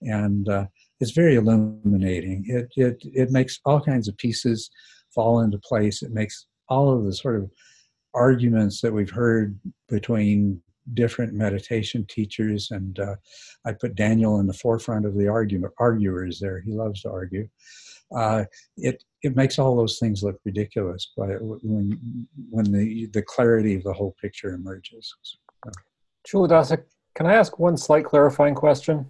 and 0.02 0.48
uh, 0.48 0.66
it's 1.00 1.12
very 1.12 1.36
illuminating. 1.36 2.44
It 2.46 2.68
it 2.76 3.02
it 3.02 3.30
makes 3.30 3.60
all 3.64 3.80
kinds 3.80 4.08
of 4.08 4.16
pieces 4.16 4.70
fall 5.14 5.40
into 5.40 5.58
place. 5.58 6.02
It 6.02 6.12
makes 6.12 6.46
all 6.68 6.92
of 6.96 7.04
the 7.04 7.12
sort 7.12 7.36
of 7.36 7.50
arguments 8.14 8.80
that 8.80 8.92
we've 8.92 9.10
heard 9.10 9.58
between 9.88 10.62
different 10.94 11.32
meditation 11.32 12.06
teachers, 12.08 12.70
and 12.70 12.98
uh, 12.98 13.16
I 13.64 13.72
put 13.72 13.94
Daniel 13.94 14.40
in 14.40 14.46
the 14.46 14.52
forefront 14.52 15.06
of 15.06 15.16
the 15.16 15.28
argument, 15.28 15.72
arguers 15.78 16.38
there. 16.40 16.60
He 16.60 16.72
loves 16.72 17.02
to 17.02 17.10
argue. 17.10 17.48
Uh, 18.14 18.44
it 18.76 19.02
it 19.22 19.34
makes 19.34 19.58
all 19.58 19.76
those 19.76 19.98
things 19.98 20.22
look 20.22 20.38
ridiculous, 20.44 21.12
but 21.16 21.28
when 21.40 22.26
when 22.50 22.64
the 22.70 23.06
the 23.12 23.22
clarity 23.22 23.74
of 23.74 23.82
the 23.82 23.92
whole 23.92 24.14
picture 24.20 24.54
emerges. 24.54 25.14
So. 25.22 25.38
Culadasa, 26.26 26.82
can 27.14 27.26
I 27.26 27.34
ask 27.34 27.58
one 27.58 27.76
slight 27.76 28.04
clarifying 28.04 28.54
question? 28.54 29.06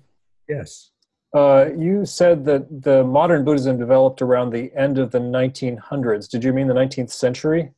Yes. 0.48 0.90
Uh, 1.34 1.66
you 1.76 2.06
said 2.06 2.44
that 2.44 2.82
the 2.82 3.04
modern 3.04 3.44
Buddhism 3.44 3.78
developed 3.78 4.22
around 4.22 4.50
the 4.50 4.72
end 4.74 4.98
of 4.98 5.10
the 5.10 5.18
1900s. 5.18 6.30
Did 6.30 6.44
you 6.44 6.52
mean 6.52 6.66
the 6.66 6.74
19th 6.74 7.10
century? 7.10 7.72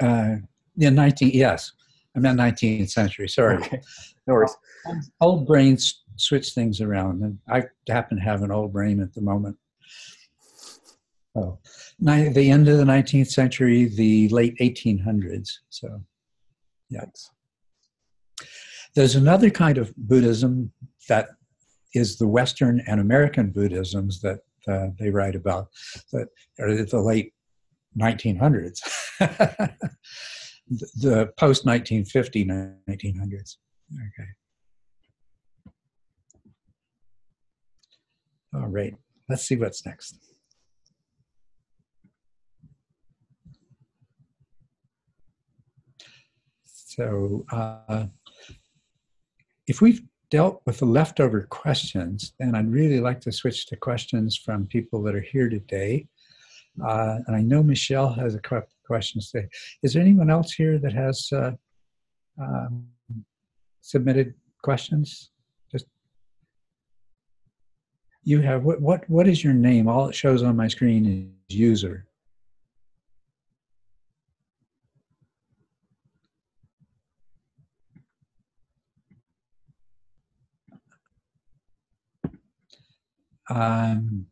Uh, 0.00 0.36
yeah, 0.74 0.90
19. 0.90 1.30
Yes, 1.34 1.72
I 2.14 2.18
meant 2.18 2.38
19th 2.38 2.90
century. 2.90 3.28
Sorry. 3.28 3.56
Okay. 3.56 3.80
No 4.26 4.34
worries. 4.34 4.56
Old 5.20 5.46
brains 5.46 6.02
switch 6.16 6.52
things 6.52 6.80
around, 6.80 7.22
and 7.22 7.38
I 7.48 7.64
happen 7.92 8.18
to 8.18 8.22
have 8.22 8.42
an 8.42 8.50
old 8.50 8.72
brain 8.72 9.00
at 9.00 9.14
the 9.14 9.22
moment. 9.22 9.56
Oh, 11.34 11.58
the 11.98 12.50
end 12.50 12.68
of 12.68 12.76
the 12.76 12.84
19th 12.84 13.30
century, 13.30 13.86
the 13.86 14.28
late 14.28 14.56
1800s. 14.58 15.48
So, 15.70 16.02
yeah. 16.90 17.06
There's 18.94 19.14
another 19.14 19.48
kind 19.48 19.78
of 19.78 19.94
Buddhism 19.96 20.72
that 21.08 21.28
is 21.94 22.18
the 22.18 22.28
Western 22.28 22.82
and 22.86 23.00
American 23.00 23.50
Buddhisms 23.50 24.20
that 24.20 24.40
uh, 24.68 24.88
they 24.98 25.10
write 25.10 25.34
about 25.34 25.68
that 26.12 26.28
are 26.58 26.74
the 26.74 27.00
late 27.00 27.32
1900s. 27.98 28.78
the 30.78 31.32
post 31.36 31.66
1950 31.66 32.44
1900s. 32.44 33.56
Okay. 33.92 34.28
All 38.54 38.68
right, 38.68 38.94
let's 39.28 39.44
see 39.44 39.56
what's 39.56 39.84
next. 39.86 40.18
So, 46.64 47.46
uh, 47.50 48.06
if 49.66 49.80
we've 49.80 50.02
dealt 50.30 50.60
with 50.66 50.78
the 50.78 50.84
leftover 50.84 51.46
questions, 51.48 52.34
then 52.38 52.54
I'd 52.54 52.70
really 52.70 53.00
like 53.00 53.20
to 53.20 53.32
switch 53.32 53.66
to 53.66 53.76
questions 53.76 54.36
from 54.36 54.66
people 54.66 55.02
that 55.04 55.14
are 55.14 55.20
here 55.22 55.48
today. 55.48 56.06
Uh, 56.82 57.18
and 57.26 57.36
I 57.36 57.40
know 57.40 57.62
Michelle 57.62 58.12
has 58.14 58.34
a 58.34 58.40
couple 58.40 58.68
questions 58.84 59.30
today. 59.30 59.48
Is 59.82 59.94
there 59.94 60.02
anyone 60.02 60.30
else 60.30 60.52
here 60.52 60.78
that 60.78 60.92
has 60.92 61.28
uh, 61.32 61.52
um, 62.40 62.86
submitted 63.80 64.34
questions? 64.62 65.30
Just 65.70 65.86
you 68.24 68.40
have 68.40 68.64
what? 68.64 68.80
What? 68.80 69.08
What 69.08 69.28
is 69.28 69.42
your 69.42 69.54
name? 69.54 69.88
All 69.88 70.08
it 70.08 70.14
shows 70.14 70.42
on 70.42 70.56
my 70.56 70.68
screen 70.68 71.32
is 71.48 71.56
user. 71.56 72.06
Um, 83.50 84.26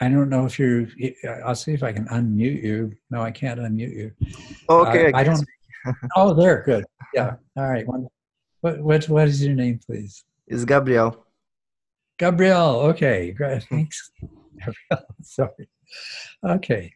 I 0.00 0.08
don't 0.08 0.30
know 0.30 0.46
if 0.46 0.58
you're. 0.58 0.86
I'll 1.44 1.54
see 1.54 1.72
if 1.72 1.82
I 1.82 1.92
can 1.92 2.06
unmute 2.06 2.62
you. 2.62 2.92
No, 3.10 3.20
I 3.20 3.30
can't 3.30 3.60
unmute 3.60 3.94
you. 3.94 4.12
Okay. 4.68 5.12
Uh, 5.12 5.16
I, 5.16 5.20
I 5.20 5.24
don't. 5.24 5.44
oh, 6.16 6.32
there. 6.34 6.62
Good. 6.64 6.84
Yeah. 7.14 7.34
All 7.56 7.68
right. 7.68 7.86
What 8.60 8.80
what 8.80 9.08
what 9.08 9.28
is 9.28 9.44
your 9.44 9.54
name, 9.54 9.78
please? 9.84 10.24
It's 10.46 10.64
Gabriel. 10.64 11.26
Gabriel. 12.18 12.80
Okay. 12.90 13.32
Great. 13.32 13.62
Thanks. 13.70 14.10
Gabriel. 14.58 15.06
Sorry. 15.22 15.68
Okay. 16.46 16.92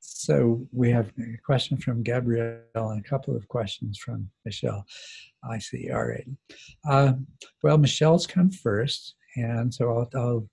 So 0.00 0.66
we 0.72 0.90
have 0.90 1.12
a 1.18 1.36
question 1.44 1.76
from 1.76 2.02
Gabrielle 2.02 2.62
and 2.74 3.04
a 3.04 3.08
couple 3.08 3.36
of 3.36 3.46
questions 3.48 3.98
from 3.98 4.30
Michelle. 4.46 4.86
I 5.48 5.58
see. 5.58 5.90
All 5.90 6.06
right. 6.06 6.26
Uh, 6.88 7.14
well, 7.62 7.76
Michelle's 7.76 8.26
come 8.26 8.50
first, 8.50 9.16
and 9.36 9.72
so 9.72 9.90
I'll, 9.90 10.08
I'll 10.18 10.48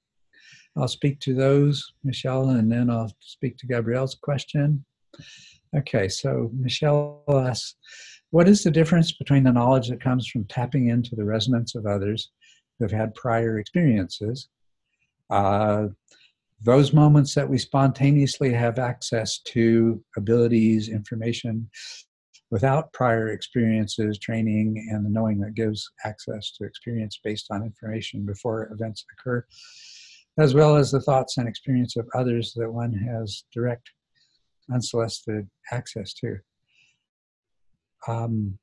I'll 0.77 0.87
speak 0.87 1.19
to 1.21 1.33
those, 1.33 1.93
Michelle, 2.03 2.49
and 2.49 2.71
then 2.71 2.89
I'll 2.89 3.11
speak 3.19 3.57
to 3.57 3.67
Gabrielle's 3.67 4.15
question. 4.15 4.85
Okay, 5.75 6.07
so 6.07 6.49
Michelle 6.53 7.23
asks, 7.29 7.75
what 8.29 8.47
is 8.47 8.63
the 8.63 8.71
difference 8.71 9.11
between 9.11 9.43
the 9.43 9.51
knowledge 9.51 9.89
that 9.89 10.01
comes 10.01 10.27
from 10.27 10.45
tapping 10.45 10.87
into 10.87 11.15
the 11.15 11.25
resonance 11.25 11.75
of 11.75 11.85
others 11.85 12.31
who 12.79 12.85
have 12.85 12.91
had 12.91 13.13
prior 13.15 13.59
experiences 13.59 14.49
uh, 15.31 15.87
those 16.63 16.93
moments 16.93 17.33
that 17.33 17.49
we 17.49 17.57
spontaneously 17.57 18.53
have 18.53 18.77
access 18.77 19.39
to 19.39 20.03
abilities, 20.15 20.89
information, 20.89 21.67
without 22.51 22.93
prior 22.93 23.29
experiences, 23.29 24.19
training, 24.19 24.87
and 24.91 25.03
the 25.03 25.09
knowing 25.09 25.39
that 25.39 25.55
gives 25.55 25.89
access 26.05 26.51
to 26.51 26.65
experience 26.65 27.19
based 27.23 27.47
on 27.49 27.63
information 27.63 28.25
before 28.25 28.69
events 28.73 29.05
occur, 29.13 29.43
as 30.39 30.53
well 30.53 30.75
as 30.75 30.91
the 30.91 31.01
thoughts 31.01 31.37
and 31.37 31.47
experience 31.47 31.95
of 31.95 32.07
others 32.15 32.53
that 32.55 32.71
one 32.71 32.93
has 32.93 33.43
direct, 33.53 33.89
unsolicited 34.73 35.47
access 35.71 36.13
to. 36.13 36.37
Um, 38.07 38.57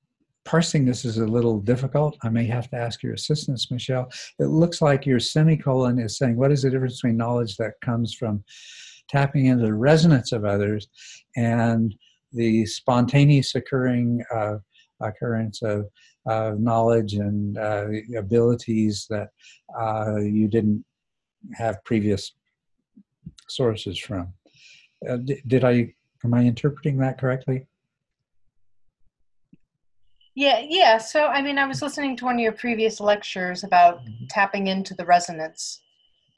parsing 0.45 0.87
this 0.87 1.05
is 1.05 1.19
a 1.19 1.27
little 1.27 1.61
difficult. 1.61 2.17
I 2.23 2.31
may 2.31 2.47
have 2.47 2.71
to 2.71 2.77
ask 2.77 3.03
your 3.03 3.13
assistance, 3.13 3.71
Michelle. 3.71 4.11
It 4.39 4.47
looks 4.47 4.81
like 4.81 5.05
your 5.05 5.21
semicolon 5.21 5.99
is 5.99 6.17
saying, 6.17 6.37
what 6.37 6.53
is 6.53 6.63
the 6.63 6.71
difference 6.71 6.97
between 6.97 7.19
knowledge 7.19 7.57
that 7.59 7.75
comes 7.83 8.15
from 8.15 8.43
tapping 9.09 9.47
into 9.47 9.67
the 9.67 9.75
resonance 9.75 10.33
of 10.33 10.45
others 10.45 10.89
and 11.37 11.95
the 12.33 12.65
spontaneous 12.67 13.55
occurring 13.55 14.23
uh, 14.35 14.57
occurrence 15.01 15.63
of 15.63 15.85
knowledge 16.59 17.15
and 17.15 17.57
uh, 17.59 17.87
abilities 18.17 19.07
that 19.09 19.29
uh, 19.79 20.17
you 20.17 20.49
didn't 20.49 20.85
have 21.55 21.83
previous 21.85 22.33
sources 23.49 23.99
from. 23.99 24.33
Uh, 25.09 25.19
did 25.47 25.65
I 25.65 25.95
am 26.25 26.35
I 26.35 26.43
interpreting 26.43 26.99
that 26.99 27.19
correctly? 27.19 27.67
Yeah, 30.35 30.65
yeah. 30.69 30.99
So, 30.99 31.27
I 31.27 31.43
mean, 31.43 31.59
I 31.59 31.67
was 31.67 31.83
listening 31.83 32.17
to 32.19 32.25
one 32.25 32.37
of 32.37 32.41
your 32.41 32.53
previous 32.53 33.01
lectures 33.01 33.65
about 33.65 34.01
mm-hmm. 34.01 34.27
tapping 34.31 34.69
into 34.69 34.95
the 34.95 35.05
resonance 35.05 35.83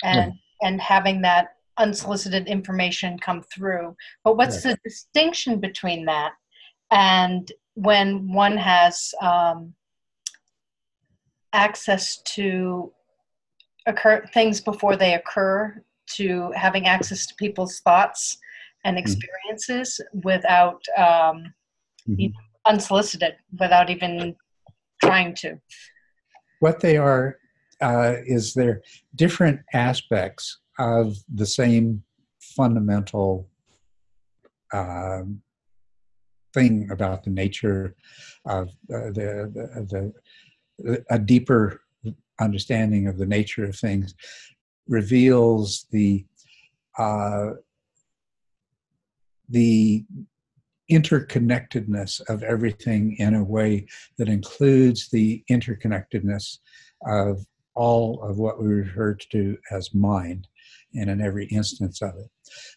and 0.03 0.17
yeah. 0.17 0.69
and 0.69 0.81
having 0.81 1.21
that 1.23 1.57
unsolicited 1.79 2.47
information 2.47 3.19
come 3.19 3.43
through. 3.43 3.97
But 4.25 4.37
what's 4.37 4.63
the 4.63 4.79
distinction 4.85 5.61
between 5.61 6.05
that 6.07 6.33
and 6.91 7.51
when 7.75 8.33
one 8.33 8.57
has 8.57 9.15
um, 9.23 9.75
access 11.53 12.23
to 12.23 12.93
occur 13.87 14.25
things 14.33 14.61
before 14.61 14.97
they 14.97 15.15
occur, 15.15 15.83
to 16.11 16.51
having 16.55 16.87
access 16.87 17.27
to 17.27 17.35
people's 17.37 17.81
thoughts 17.81 18.39
and 18.85 18.97
mm-hmm. 18.97 19.05
experiences 19.05 20.01
mm-hmm. 20.01 20.21
without 20.25 20.83
um, 20.97 21.53
mm-hmm. 22.09 22.27
unsolicited, 22.67 23.35
without 23.59 23.91
even 23.91 24.35
trying 25.03 25.35
to. 25.35 25.59
What 26.61 26.81
they 26.81 26.97
are 26.97 27.39
uh, 27.81 28.15
is 28.27 28.53
there 28.53 28.83
different 29.15 29.61
aspects 29.73 30.59
of 30.79 31.17
the 31.35 31.47
same 31.47 32.03
fundamental 32.41 33.49
um, 34.73 35.41
thing 36.53 36.89
about 36.91 37.23
the 37.23 37.31
nature 37.31 37.95
of 38.47 38.69
uh, 38.93 39.11
the, 39.15 39.51
the, 39.89 40.13
the, 40.79 41.05
a 41.11 41.19
deeper 41.19 41.81
understanding 42.41 43.07
of 43.07 43.19
the 43.19 43.27
nature 43.27 43.65
of 43.65 43.77
things 43.77 44.15
reveals 44.89 45.87
the 45.91 46.25
uh, 46.99 47.51
the 49.49 50.05
interconnectedness 50.91 52.21
of 52.29 52.43
everything 52.43 53.17
in 53.19 53.35
a 53.35 53.45
way 53.45 53.87
that 54.19 54.29
includes 54.29 55.09
the 55.09 55.43
interconnectedness 55.51 56.59
of 57.07 57.45
all 57.75 58.23
of 58.23 58.39
what 58.39 58.61
we 58.61 58.67
refer 58.67 59.15
to 59.15 59.57
as 59.71 59.95
mind 59.95 60.47
and 60.95 61.09
in 61.09 61.21
every 61.21 61.47
instance 61.47 62.03
of 62.03 62.11
it. 62.17 62.29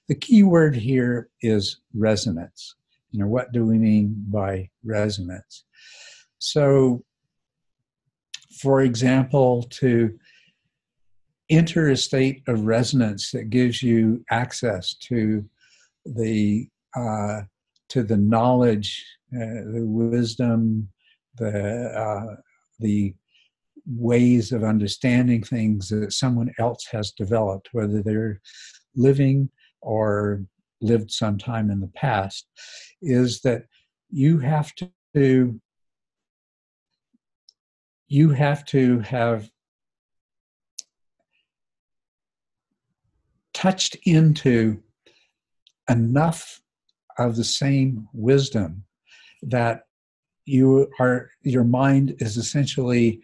The 0.08 0.16
key 0.16 0.44
word 0.44 0.76
here 0.76 1.30
is 1.42 1.82
resonance. 1.96 2.76
You 3.12 3.20
know, 3.20 3.28
what 3.28 3.52
do 3.52 3.66
we 3.66 3.78
mean 3.78 4.16
by 4.30 4.70
resonance? 4.84 5.66
So, 6.38 7.04
for 8.60 8.82
example, 8.82 9.64
to 9.64 10.18
enter 11.50 11.90
a 11.90 11.98
state 11.98 12.42
of 12.48 12.66
resonance 12.66 13.32
that 13.32 13.50
gives 13.50 13.84
you 13.84 14.24
access 14.32 14.94
to 14.96 15.46
the 16.06 16.68
uh, 16.96 17.42
to 17.90 18.04
the 18.04 18.18
knowledge, 18.18 19.06
uh, 19.36 19.70
the 19.72 19.84
wisdom, 19.86 20.90
the 21.38 21.90
uh, 21.90 22.36
the 22.80 23.14
ways 23.86 24.52
of 24.52 24.64
understanding 24.64 25.44
things 25.44 25.90
that 25.90 26.14
someone 26.14 26.52
else 26.58 26.86
has 26.92 27.12
developed, 27.12 27.70
whether 27.74 28.02
they're 28.02 28.40
living 28.96 29.50
or 29.82 30.46
lived 30.82 31.12
sometime 31.12 31.70
in 31.70 31.80
the 31.80 31.92
past, 31.96 32.48
is 33.02 33.42
that 33.42 33.66
you 34.10 34.40
have 34.40 34.74
to 34.76 35.60
you 38.14 38.30
have 38.30 38.64
to 38.64 39.00
have 39.00 39.50
touched 43.56 43.98
into 44.06 44.80
enough 45.90 46.62
of 47.18 47.36
the 47.36 47.44
same 47.44 48.08
wisdom 48.14 48.84
that 49.42 49.86
you 50.46 50.88
are 51.00 51.32
your 51.42 51.64
mind 51.64 52.16
is 52.20 52.38
essentially 52.38 53.20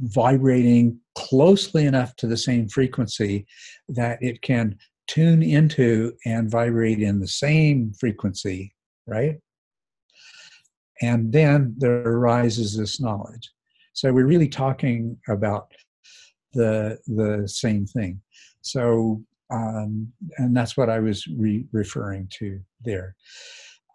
vibrating 0.00 0.98
closely 1.14 1.86
enough 1.86 2.16
to 2.16 2.26
the 2.26 2.36
same 2.36 2.68
frequency 2.68 3.46
that 3.88 4.20
it 4.20 4.42
can 4.42 4.76
tune 5.06 5.40
into 5.40 6.12
and 6.26 6.50
vibrate 6.50 7.00
in 7.00 7.20
the 7.20 7.28
same 7.28 7.92
frequency, 7.92 8.74
right? 9.06 9.36
And 11.00 11.32
then 11.32 11.76
there 11.78 12.02
arises 12.02 12.76
this 12.76 13.00
knowledge. 13.00 13.48
So 13.92 14.12
we're 14.12 14.26
really 14.26 14.48
talking 14.48 15.16
about 15.28 15.72
the 16.52 16.98
the 17.06 17.48
same 17.48 17.86
thing. 17.86 18.20
So 18.62 19.22
um, 19.50 20.12
and 20.36 20.56
that's 20.56 20.76
what 20.76 20.90
I 20.90 20.98
was 21.00 21.26
re- 21.26 21.66
referring 21.72 22.28
to 22.38 22.60
there. 22.84 23.16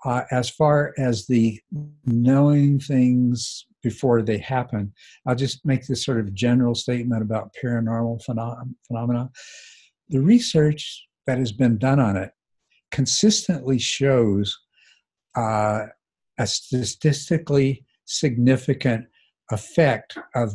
Uh, 0.05 0.23
as 0.31 0.49
far 0.49 0.93
as 0.97 1.27
the 1.27 1.59
knowing 2.05 2.79
things 2.79 3.65
before 3.83 4.21
they 4.21 4.37
happen. 4.37 4.91
I'll 5.27 5.35
just 5.35 5.63
make 5.65 5.85
this 5.85 6.03
sort 6.03 6.19
of 6.19 6.33
general 6.33 6.73
statement 6.73 7.21
about 7.21 7.53
paranormal 7.61 8.25
phenom- 8.25 8.73
phenomena. 8.87 9.29
The 10.09 10.21
research 10.21 11.05
that 11.27 11.37
has 11.37 11.51
been 11.51 11.77
done 11.77 11.99
on 11.99 12.15
it 12.17 12.31
consistently 12.91 13.77
shows 13.77 14.57
uh, 15.35 15.87
a 16.39 16.47
statistically 16.47 17.85
significant 18.05 19.05
effect 19.53 20.17
of, 20.35 20.53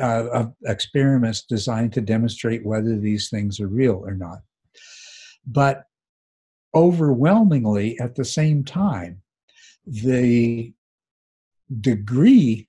uh, 0.00 0.26
of 0.28 0.54
experiments 0.66 1.42
designed 1.42 1.92
to 1.94 2.00
demonstrate 2.00 2.64
whether 2.64 2.96
these 2.98 3.28
things 3.28 3.60
are 3.60 3.68
real 3.68 4.02
or 4.04 4.14
not. 4.14 4.38
But 5.46 5.84
overwhelmingly, 6.74 7.98
at 8.00 8.14
the 8.14 8.24
same 8.24 8.62
time, 8.64 9.22
the 9.86 10.72
degree, 11.80 12.68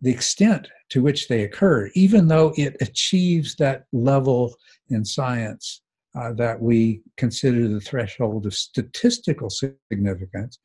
the 0.00 0.10
extent 0.10 0.68
to 0.90 1.02
which 1.02 1.28
they 1.28 1.42
occur, 1.42 1.90
even 1.94 2.28
though 2.28 2.52
it 2.56 2.76
achieves 2.80 3.56
that 3.56 3.84
level 3.92 4.54
in 4.88 5.04
science 5.04 5.82
uh, 6.18 6.32
that 6.32 6.60
we 6.60 7.02
consider 7.16 7.68
the 7.68 7.80
threshold 7.80 8.46
of 8.46 8.54
statistical 8.54 9.50
significance, 9.50 10.58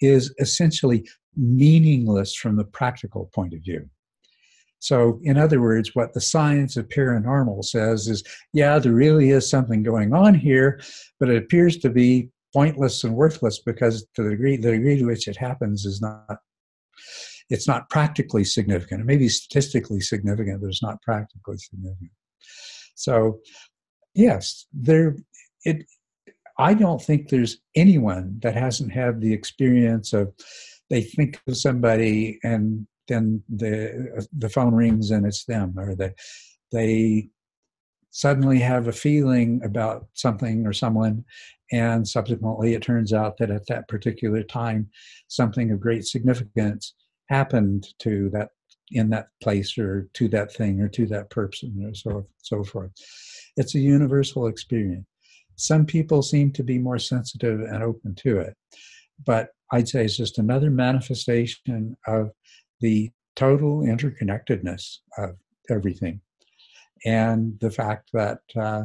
is 0.00 0.34
essentially 0.38 1.08
meaningless 1.36 2.34
from 2.34 2.56
the 2.56 2.64
practical 2.64 3.30
point 3.34 3.54
of 3.54 3.60
view. 3.60 3.88
So, 4.78 5.18
in 5.22 5.38
other 5.38 5.62
words, 5.62 5.94
what 5.94 6.12
the 6.12 6.20
science 6.20 6.76
of 6.76 6.88
paranormal 6.88 7.64
says 7.64 8.06
is 8.06 8.22
yeah, 8.52 8.78
there 8.78 8.92
really 8.92 9.30
is 9.30 9.48
something 9.48 9.82
going 9.82 10.12
on 10.12 10.34
here, 10.34 10.80
but 11.18 11.30
it 11.30 11.36
appears 11.36 11.78
to 11.78 11.90
be 11.90 12.28
pointless 12.52 13.02
and 13.02 13.14
worthless 13.14 13.60
because 13.60 14.06
to 14.14 14.22
the 14.22 14.30
degree, 14.30 14.56
the 14.56 14.72
degree 14.72 14.98
to 14.98 15.06
which 15.06 15.26
it 15.26 15.36
happens 15.36 15.86
is 15.86 16.00
not 16.02 16.38
it's 17.50 17.68
not 17.68 17.88
practically 17.90 18.44
significant. 18.44 19.00
It 19.00 19.06
may 19.06 19.16
be 19.16 19.28
statistically 19.28 20.00
significant, 20.00 20.60
but 20.60 20.68
it's 20.68 20.82
not 20.82 21.00
practically 21.02 21.58
significant. 21.58 22.10
So, 22.94 23.40
yes, 24.14 24.66
there. 24.72 25.16
It. 25.64 25.84
I 26.56 26.74
don't 26.74 27.02
think 27.02 27.28
there's 27.28 27.58
anyone 27.74 28.38
that 28.42 28.54
hasn't 28.54 28.92
had 28.92 29.20
the 29.20 29.32
experience 29.32 30.12
of 30.12 30.32
they 30.90 31.02
think 31.02 31.40
of 31.46 31.56
somebody 31.56 32.38
and 32.42 32.86
then 33.08 33.42
the 33.48 34.26
the 34.36 34.48
phone 34.48 34.74
rings 34.74 35.10
and 35.10 35.26
it's 35.26 35.44
them, 35.44 35.74
or 35.78 35.94
they 35.94 36.14
they 36.72 37.28
suddenly 38.10 38.60
have 38.60 38.86
a 38.86 38.92
feeling 38.92 39.60
about 39.64 40.06
something 40.14 40.66
or 40.66 40.72
someone 40.72 41.24
and 41.72 42.06
subsequently 42.06 42.74
it 42.74 42.82
turns 42.82 43.12
out 43.12 43.36
that 43.38 43.50
at 43.50 43.66
that 43.66 43.88
particular 43.88 44.40
time 44.44 44.88
something 45.26 45.72
of 45.72 45.80
great 45.80 46.04
significance 46.04 46.94
happened 47.28 47.88
to 47.98 48.30
that 48.30 48.50
in 48.92 49.10
that 49.10 49.28
place 49.42 49.76
or 49.78 50.08
to 50.14 50.28
that 50.28 50.52
thing 50.52 50.80
or 50.80 50.88
to 50.88 51.06
that 51.06 51.30
person 51.30 51.84
or 51.84 51.94
so 51.94 52.26
so 52.38 52.62
forth. 52.62 52.92
It's 53.56 53.74
a 53.74 53.80
universal 53.80 54.46
experience. 54.46 55.06
Some 55.56 55.86
people 55.86 56.22
seem 56.22 56.52
to 56.52 56.62
be 56.62 56.78
more 56.78 56.98
sensitive 56.98 57.60
and 57.60 57.82
open 57.82 58.14
to 58.16 58.38
it, 58.38 58.56
but 59.24 59.50
I'd 59.72 59.88
say 59.88 60.04
it's 60.04 60.16
just 60.16 60.38
another 60.38 60.70
manifestation 60.70 61.96
of 62.06 62.30
the 62.80 63.10
total 63.36 63.80
interconnectedness 63.80 64.98
of 65.18 65.36
everything, 65.70 66.20
and 67.04 67.58
the 67.60 67.70
fact 67.70 68.10
that 68.12 68.40
uh, 68.56 68.84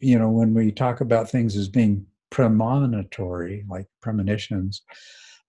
you 0.00 0.18
know 0.18 0.30
when 0.30 0.54
we 0.54 0.72
talk 0.72 1.00
about 1.00 1.30
things 1.30 1.56
as 1.56 1.68
being 1.68 2.06
premonitory, 2.30 3.64
like 3.68 3.86
premonitions, 4.00 4.82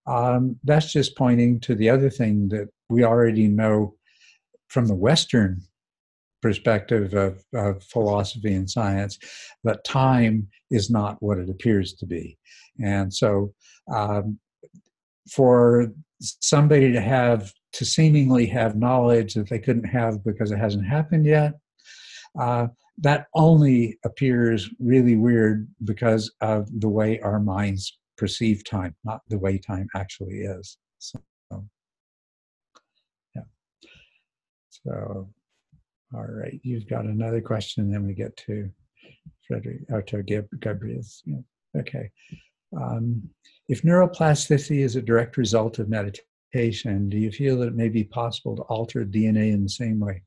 um, 0.07 0.57
that's 0.63 0.91
just 0.91 1.15
pointing 1.15 1.59
to 1.61 1.75
the 1.75 1.89
other 1.89 2.09
thing 2.09 2.49
that 2.49 2.69
we 2.89 3.03
already 3.03 3.47
know 3.47 3.95
from 4.67 4.87
the 4.87 4.95
Western 4.95 5.61
perspective 6.41 7.13
of, 7.13 7.43
of, 7.53 7.83
philosophy 7.83 8.53
and 8.53 8.69
science 8.69 9.17
that 9.63 9.83
time 9.83 10.47
is 10.69 10.89
not 10.89 11.21
what 11.21 11.37
it 11.37 11.49
appears 11.49 11.93
to 11.93 12.05
be. 12.05 12.37
And 12.83 13.13
so, 13.13 13.53
um, 13.93 14.39
for 15.31 15.91
somebody 16.19 16.91
to 16.91 17.01
have 17.01 17.51
to 17.73 17.85
seemingly 17.85 18.45
have 18.47 18.75
knowledge 18.75 19.33
that 19.33 19.49
they 19.49 19.59
couldn't 19.59 19.85
have 19.85 20.23
because 20.23 20.51
it 20.51 20.57
hasn't 20.57 20.85
happened 20.85 21.25
yet, 21.25 21.53
uh, 22.39 22.67
that 22.97 23.27
only 23.33 23.97
appears 24.05 24.69
really 24.79 25.15
weird 25.15 25.67
because 25.83 26.31
of 26.41 26.67
the 26.79 26.89
way 26.89 27.19
our 27.21 27.39
minds 27.39 27.97
perceive 28.17 28.63
time, 28.63 28.95
not 29.03 29.21
the 29.29 29.37
way 29.37 29.57
time 29.57 29.87
actually 29.95 30.41
is. 30.41 30.77
So, 30.99 31.19
yeah. 33.35 33.41
So, 34.69 35.29
all 36.13 36.27
right, 36.27 36.59
you've 36.63 36.87
got 36.87 37.05
another 37.05 37.41
question, 37.41 37.83
and 37.83 37.93
then 37.93 38.05
we 38.05 38.13
get 38.13 38.35
to 38.37 38.69
Frederick, 39.47 39.81
or 39.89 40.01
to 40.01 40.23
Gabriel's. 40.23 41.21
Yeah. 41.25 41.37
Okay. 41.77 42.09
Um, 42.75 43.29
if 43.67 43.81
neuroplasticity 43.83 44.79
is 44.79 44.95
a 44.95 45.01
direct 45.01 45.37
result 45.37 45.79
of 45.79 45.89
meditation, 45.89 47.09
do 47.09 47.17
you 47.17 47.31
feel 47.31 47.57
that 47.59 47.67
it 47.67 47.75
may 47.75 47.89
be 47.89 48.03
possible 48.03 48.55
to 48.55 48.63
alter 48.63 49.05
DNA 49.05 49.53
in 49.53 49.63
the 49.63 49.69
same 49.69 49.99
way? 49.99 50.23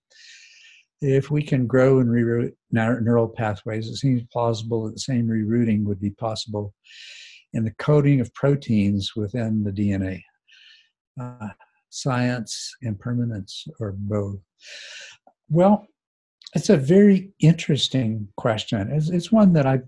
If 1.01 1.31
we 1.31 1.43
can 1.43 1.67
grow 1.67 1.99
and 1.99 2.09
reroute 2.09 2.55
neural 2.71 3.29
pathways, 3.29 3.89
it 3.89 3.97
seems 3.97 4.23
plausible 4.33 4.85
that 4.85 4.95
the 4.95 5.01
same 5.01 5.27
rerouting 5.27 5.85
would 5.85 6.01
be 6.01 6.11
possible 6.11 6.73
in 7.53 7.65
the 7.65 7.75
coding 7.79 8.21
of 8.21 8.33
proteins 8.35 9.15
within 9.15 9.65
the 9.65 9.71
DNA. 9.71 10.23
Uh, 11.21 11.49
science, 11.91 12.75
impermanence, 12.83 13.67
or 13.81 13.93
both? 13.97 14.41
Well, 15.49 15.87
it's 16.55 16.71
a 16.71 16.77
very 16.77 17.33
interesting 17.41 18.29
question. 18.37 18.91
It's, 18.93 19.11
it's 19.11 19.33
one 19.33 19.53
that 19.55 19.67
I 19.67 19.81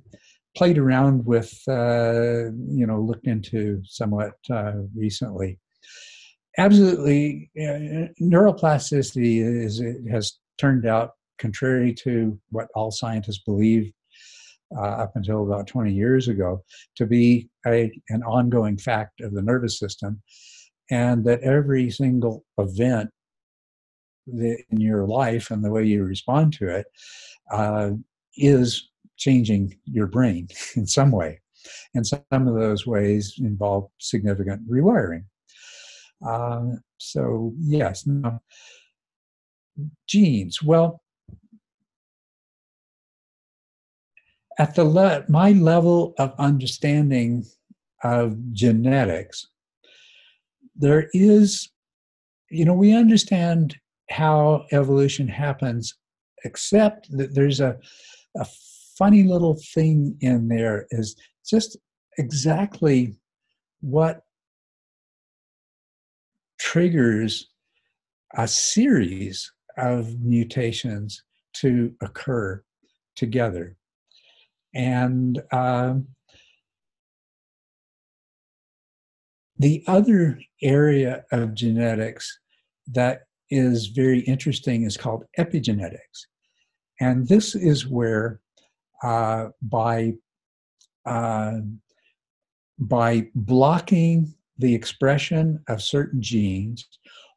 played 0.57 0.79
around 0.79 1.25
with, 1.25 1.53
uh, 1.69 2.51
you 2.69 2.87
know, 2.87 3.01
looked 3.01 3.27
into 3.27 3.83
somewhat 3.85 4.33
uh, 4.51 4.73
recently. 4.95 5.59
Absolutely, 6.59 7.51
uh, 7.59 8.09
neuroplasticity 8.21 9.45
is 9.45 9.83
has 10.11 10.39
turned 10.59 10.87
out, 10.87 11.11
contrary 11.39 11.93
to 11.93 12.39
what 12.51 12.69
all 12.75 12.91
scientists 12.91 13.43
believe, 13.45 13.93
uh, 14.75 14.81
up 14.81 15.13
until 15.15 15.45
about 15.45 15.67
20 15.67 15.93
years 15.93 16.29
ago 16.29 16.63
to 16.97 17.07
be 17.07 17.49
a, 17.67 17.93
an 18.09 18.23
ongoing 18.23 18.79
fact 18.79 19.21
of 19.21 19.35
the 19.35 19.43
nervous 19.43 19.79
system, 19.79 20.23
and 20.91 21.25
that 21.27 21.43
every 21.43 21.91
single 21.91 22.45
event 22.57 23.11
in 24.27 24.81
your 24.81 25.07
life 25.07 25.51
and 25.51 25.65
the 25.65 25.71
way 25.71 25.85
you 25.85 26.05
respond 26.05 26.53
to 26.55 26.69
it 26.69 26.87
uh, 27.51 27.91
is 28.37 28.91
changing 29.17 29.77
your 29.85 30.07
brain 30.07 30.49
in 30.77 30.87
some 30.87 31.11
way. 31.11 31.41
And 31.95 32.07
some 32.07 32.23
of 32.31 32.55
those 32.55 32.87
ways 32.87 33.35
involve 33.39 33.89
significant 33.99 34.69
rewiring. 34.71 35.25
Uh, 36.25 36.77
so, 36.99 37.53
yes. 37.59 38.07
Now, 38.07 38.41
genes. 40.07 40.63
Well, 40.63 41.03
at 44.59 44.75
the 44.75 44.85
le- 44.85 45.25
my 45.29 45.53
level 45.53 46.15
of 46.19 46.33
understanding 46.39 47.45
of 48.03 48.37
genetics, 48.53 49.49
there 50.75 51.09
is, 51.13 51.71
you 52.51 52.65
know, 52.65 52.75
we 52.75 52.95
understand 52.95 53.77
how 54.11 54.65
evolution 54.73 55.29
happens, 55.29 55.95
except 56.45 57.11
that 57.17 57.35
there's 57.35 57.61
a, 57.61 57.77
a 58.37 58.47
funny 58.97 59.25
little 59.25 59.59
thing 59.75 60.17
in 60.21 60.49
there 60.49 60.87
is 60.91 61.17
just 61.47 61.77
exactly 62.19 63.15
what 63.81 64.23
triggers 66.59 67.51
a 68.37 68.49
series 68.49 69.53
of 69.77 70.21
mutations 70.21 71.23
to 71.55 71.95
occur 72.01 72.63
together. 73.15 73.77
And 74.75 75.43
uh, 75.53 75.95
the 79.59 79.83
other 79.87 80.39
area 80.63 81.25
of 81.33 81.55
genetics 81.55 82.39
that 82.89 83.26
is 83.51 83.89
very 83.89 84.21
interesting 84.21 84.85
is 84.85 84.97
called 84.97 85.25
epigenetics. 85.39 86.27
And 87.01 87.29
this 87.29 87.55
is 87.55 87.87
where, 87.87 88.41
uh, 89.03 89.49
by, 89.63 90.15
uh, 91.05 91.59
by 92.79 93.29
blocking 93.35 94.35
the 94.59 94.75
expression 94.75 95.63
of 95.69 95.83
certain 95.83 96.23
genes 96.23 96.87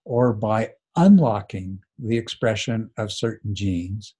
or 0.05 0.33
by 0.33 0.71
unlocking 0.95 1.79
the 1.97 2.17
expression 2.17 2.89
of 2.97 3.11
certain 3.11 3.53
genes, 3.53 4.15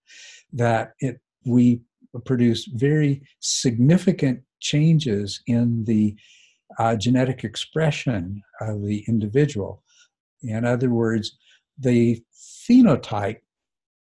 that 0.54 0.94
it, 1.00 1.20
we 1.46 1.82
produce 2.26 2.66
very 2.66 3.22
significant 3.40 4.42
changes 4.60 5.42
in 5.48 5.84
the 5.86 6.16
uh, 6.78 6.96
genetic 6.96 7.44
expression 7.44 8.42
of 8.62 8.84
the 8.84 9.04
individual. 9.08 9.84
In 10.44 10.66
other 10.66 10.90
words, 10.90 11.38
the 11.80 12.22
phenotype 12.70 13.40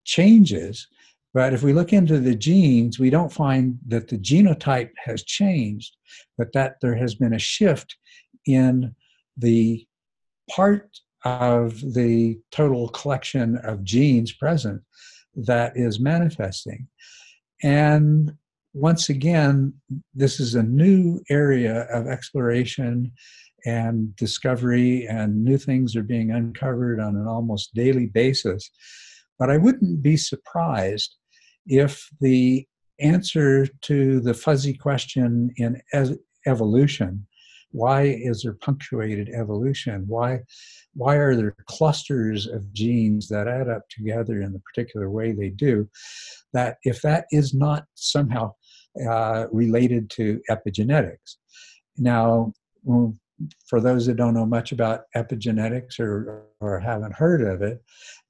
changes, 0.04 0.86
but 1.32 1.52
if 1.52 1.62
we 1.62 1.72
look 1.72 1.92
into 1.92 2.20
the 2.20 2.34
genes, 2.34 2.98
we 2.98 3.10
don't 3.10 3.32
find 3.32 3.78
that 3.88 4.08
the 4.08 4.18
genotype 4.18 4.90
has 5.04 5.24
changed, 5.24 5.96
but 6.38 6.52
that 6.52 6.76
there 6.80 6.94
has 6.94 7.16
been 7.16 7.34
a 7.34 7.38
shift 7.38 7.96
in 8.46 8.94
the 9.36 9.84
part 10.50 10.88
of 11.24 11.80
the 11.94 12.38
total 12.52 12.88
collection 12.90 13.56
of 13.58 13.82
genes 13.82 14.32
present 14.32 14.80
that 15.34 15.76
is 15.76 15.98
manifesting. 15.98 16.86
And 17.62 18.34
once 18.74 19.08
again, 19.08 19.72
this 20.14 20.38
is 20.38 20.54
a 20.54 20.62
new 20.62 21.20
area 21.30 21.82
of 21.84 22.06
exploration 22.06 23.12
and 23.64 24.14
discovery, 24.16 25.06
and 25.06 25.44
new 25.44 25.58
things 25.58 25.96
are 25.96 26.02
being 26.02 26.30
uncovered 26.30 27.00
on 27.00 27.16
an 27.16 27.26
almost 27.26 27.74
daily 27.74 28.06
basis. 28.06 28.70
But 29.38 29.50
I 29.50 29.56
wouldn't 29.56 30.02
be 30.02 30.16
surprised 30.16 31.16
if 31.66 32.08
the 32.20 32.66
answer 33.00 33.66
to 33.82 34.20
the 34.20 34.34
fuzzy 34.34 34.74
question 34.74 35.50
in 35.56 35.80
evolution 36.46 37.26
why 37.74 38.02
is 38.02 38.42
there 38.42 38.52
punctuated 38.52 39.28
evolution 39.30 40.04
why 40.06 40.38
why 40.94 41.16
are 41.16 41.34
there 41.34 41.56
clusters 41.66 42.46
of 42.46 42.72
genes 42.72 43.26
that 43.28 43.48
add 43.48 43.68
up 43.68 43.82
together 43.90 44.42
in 44.42 44.52
the 44.52 44.60
particular 44.60 45.10
way 45.10 45.32
they 45.32 45.48
do 45.48 45.88
that 46.52 46.76
if 46.84 47.02
that 47.02 47.26
is 47.32 47.52
not 47.52 47.84
somehow 47.96 48.52
uh, 49.08 49.46
related 49.50 50.08
to 50.08 50.40
epigenetics 50.48 51.34
now 51.98 52.52
for 53.66 53.80
those 53.80 54.06
that 54.06 54.16
don't 54.16 54.34
know 54.34 54.46
much 54.46 54.72
about 54.72 55.02
epigenetics 55.16 55.98
or, 56.00 56.44
or 56.60 56.80
haven't 56.80 57.14
heard 57.14 57.42
of 57.42 57.62
it 57.62 57.82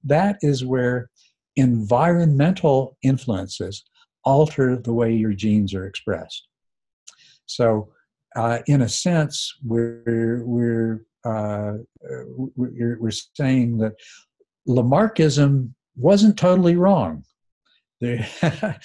that 0.04 0.36
is 0.42 0.64
where 0.64 1.10
environmental 1.56 2.96
influences 3.02 3.84
alter 4.24 4.76
the 4.76 4.92
way 4.92 5.12
your 5.12 5.32
genes 5.32 5.74
are 5.74 5.86
expressed. 5.86 6.48
So 7.46 7.90
uh, 8.36 8.60
in 8.66 8.82
a 8.82 8.88
sense, 8.88 9.54
we're 9.64 10.42
we're 10.44 11.06
uh, 11.24 11.74
we're, 12.56 12.98
we're 12.98 13.10
saying 13.10 13.78
that 13.78 13.94
Lamarckism 14.68 15.72
wasn't 15.96 16.36
totally 16.36 16.76
wrong, 16.76 17.24
and 18.00 18.76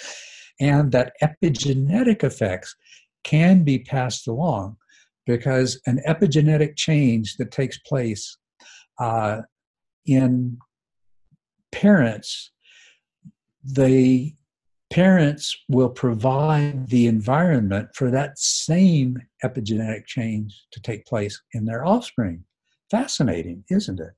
that 0.91 1.13
epigenetic 1.23 2.23
effects 2.23 2.75
can 3.23 3.63
be 3.63 3.79
passed 3.79 4.27
along 4.27 4.77
because 5.29 5.79
an 5.85 6.01
epigenetic 6.07 6.75
change 6.75 7.37
that 7.37 7.51
takes 7.51 7.77
place 7.77 8.35
uh, 8.99 9.41
in 10.07 10.57
parents, 11.71 12.49
the 13.63 14.33
parents 14.89 15.55
will 15.67 15.91
provide 15.91 16.89
the 16.89 17.05
environment 17.05 17.89
for 17.93 18.09
that 18.09 18.39
same 18.39 19.21
epigenetic 19.45 20.07
change 20.07 20.65
to 20.71 20.81
take 20.81 21.05
place 21.05 21.39
in 21.53 21.65
their 21.65 21.85
offspring. 21.85 22.43
Fascinating, 22.89 23.63
isn't 23.69 23.99
it? 23.99 24.13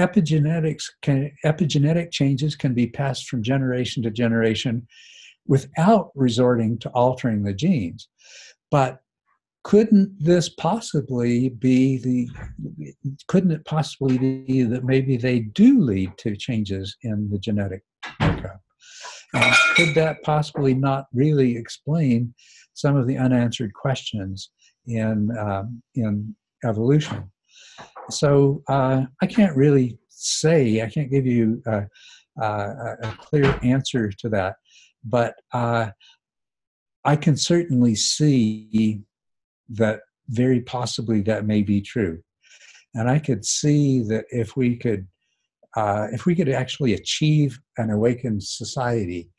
Epigenetics 0.00 0.86
can, 1.02 1.30
epigenetic 1.44 2.10
changes 2.10 2.56
can 2.56 2.74
be 2.74 2.88
passed 2.88 3.28
from 3.28 3.40
generation 3.40 4.02
to 4.02 4.10
generation 4.10 4.84
without 5.46 6.10
resorting 6.16 6.76
to 6.78 6.88
altering 6.88 7.44
the 7.44 7.54
genes. 7.54 8.08
But 8.68 8.98
couldn't 9.64 10.12
this 10.18 10.48
possibly 10.48 11.50
be 11.50 11.98
the 11.98 12.28
couldn't 13.28 13.52
it 13.52 13.64
possibly 13.64 14.18
be 14.18 14.62
that 14.64 14.84
maybe 14.84 15.16
they 15.16 15.40
do 15.40 15.80
lead 15.80 16.16
to 16.18 16.36
changes 16.36 16.96
in 17.02 17.28
the 17.30 17.38
genetic 17.38 17.82
makeup? 18.20 18.60
Could 19.76 19.94
that 19.94 20.22
possibly 20.24 20.74
not 20.74 21.06
really 21.12 21.56
explain 21.56 22.34
some 22.74 22.96
of 22.96 23.06
the 23.06 23.16
unanswered 23.16 23.72
questions 23.74 24.50
in 24.86 25.30
um, 25.38 25.82
in 25.94 26.34
evolution? 26.64 27.30
So 28.10 28.62
uh, 28.68 29.04
i 29.22 29.26
can't 29.26 29.56
really 29.56 29.98
say 30.08 30.82
i 30.82 30.88
can't 30.88 31.10
give 31.10 31.26
you 31.26 31.62
a, 31.66 31.86
a, 32.40 32.96
a 33.02 33.14
clear 33.18 33.58
answer 33.62 34.10
to 34.10 34.28
that 34.28 34.56
but 35.04 35.34
uh, 35.52 35.88
i 37.04 37.16
can 37.16 37.36
certainly 37.36 37.94
see 37.94 39.02
that 39.72 40.00
very 40.28 40.60
possibly 40.60 41.20
that 41.22 41.46
may 41.46 41.62
be 41.62 41.80
true. 41.80 42.22
And 42.94 43.08
I 43.08 43.18
could 43.18 43.44
see 43.44 44.02
that 44.04 44.26
if 44.30 44.56
we 44.56 44.76
could, 44.76 45.06
uh, 45.76 46.08
if 46.12 46.26
we 46.26 46.34
could 46.34 46.48
actually 46.48 46.94
achieve 46.94 47.58
an 47.78 47.90
awakened 47.90 48.42
society, 48.42 49.30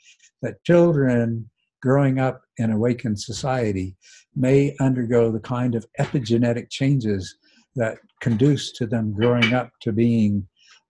that 0.41 0.63
children 0.63 1.49
growing 1.81 2.19
up 2.19 2.41
in 2.57 2.71
awakened 2.71 3.19
society 3.19 3.95
may 4.35 4.75
undergo 4.79 5.31
the 5.31 5.39
kind 5.39 5.75
of 5.75 5.85
epigenetic 5.99 6.69
changes 6.69 7.35
that 7.75 7.97
conduce 8.21 8.71
to 8.71 8.85
them 8.85 9.13
growing 9.13 9.53
up 9.53 9.69
to 9.81 9.91
being 9.91 10.47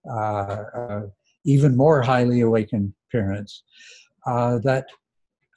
uh, 0.08 0.62
uh, 0.76 1.02
even 1.44 1.76
more 1.76 2.00
highly 2.02 2.40
awakened 2.40 2.92
parents. 3.10 3.62
Uh, 4.26 4.58
that 4.58 4.86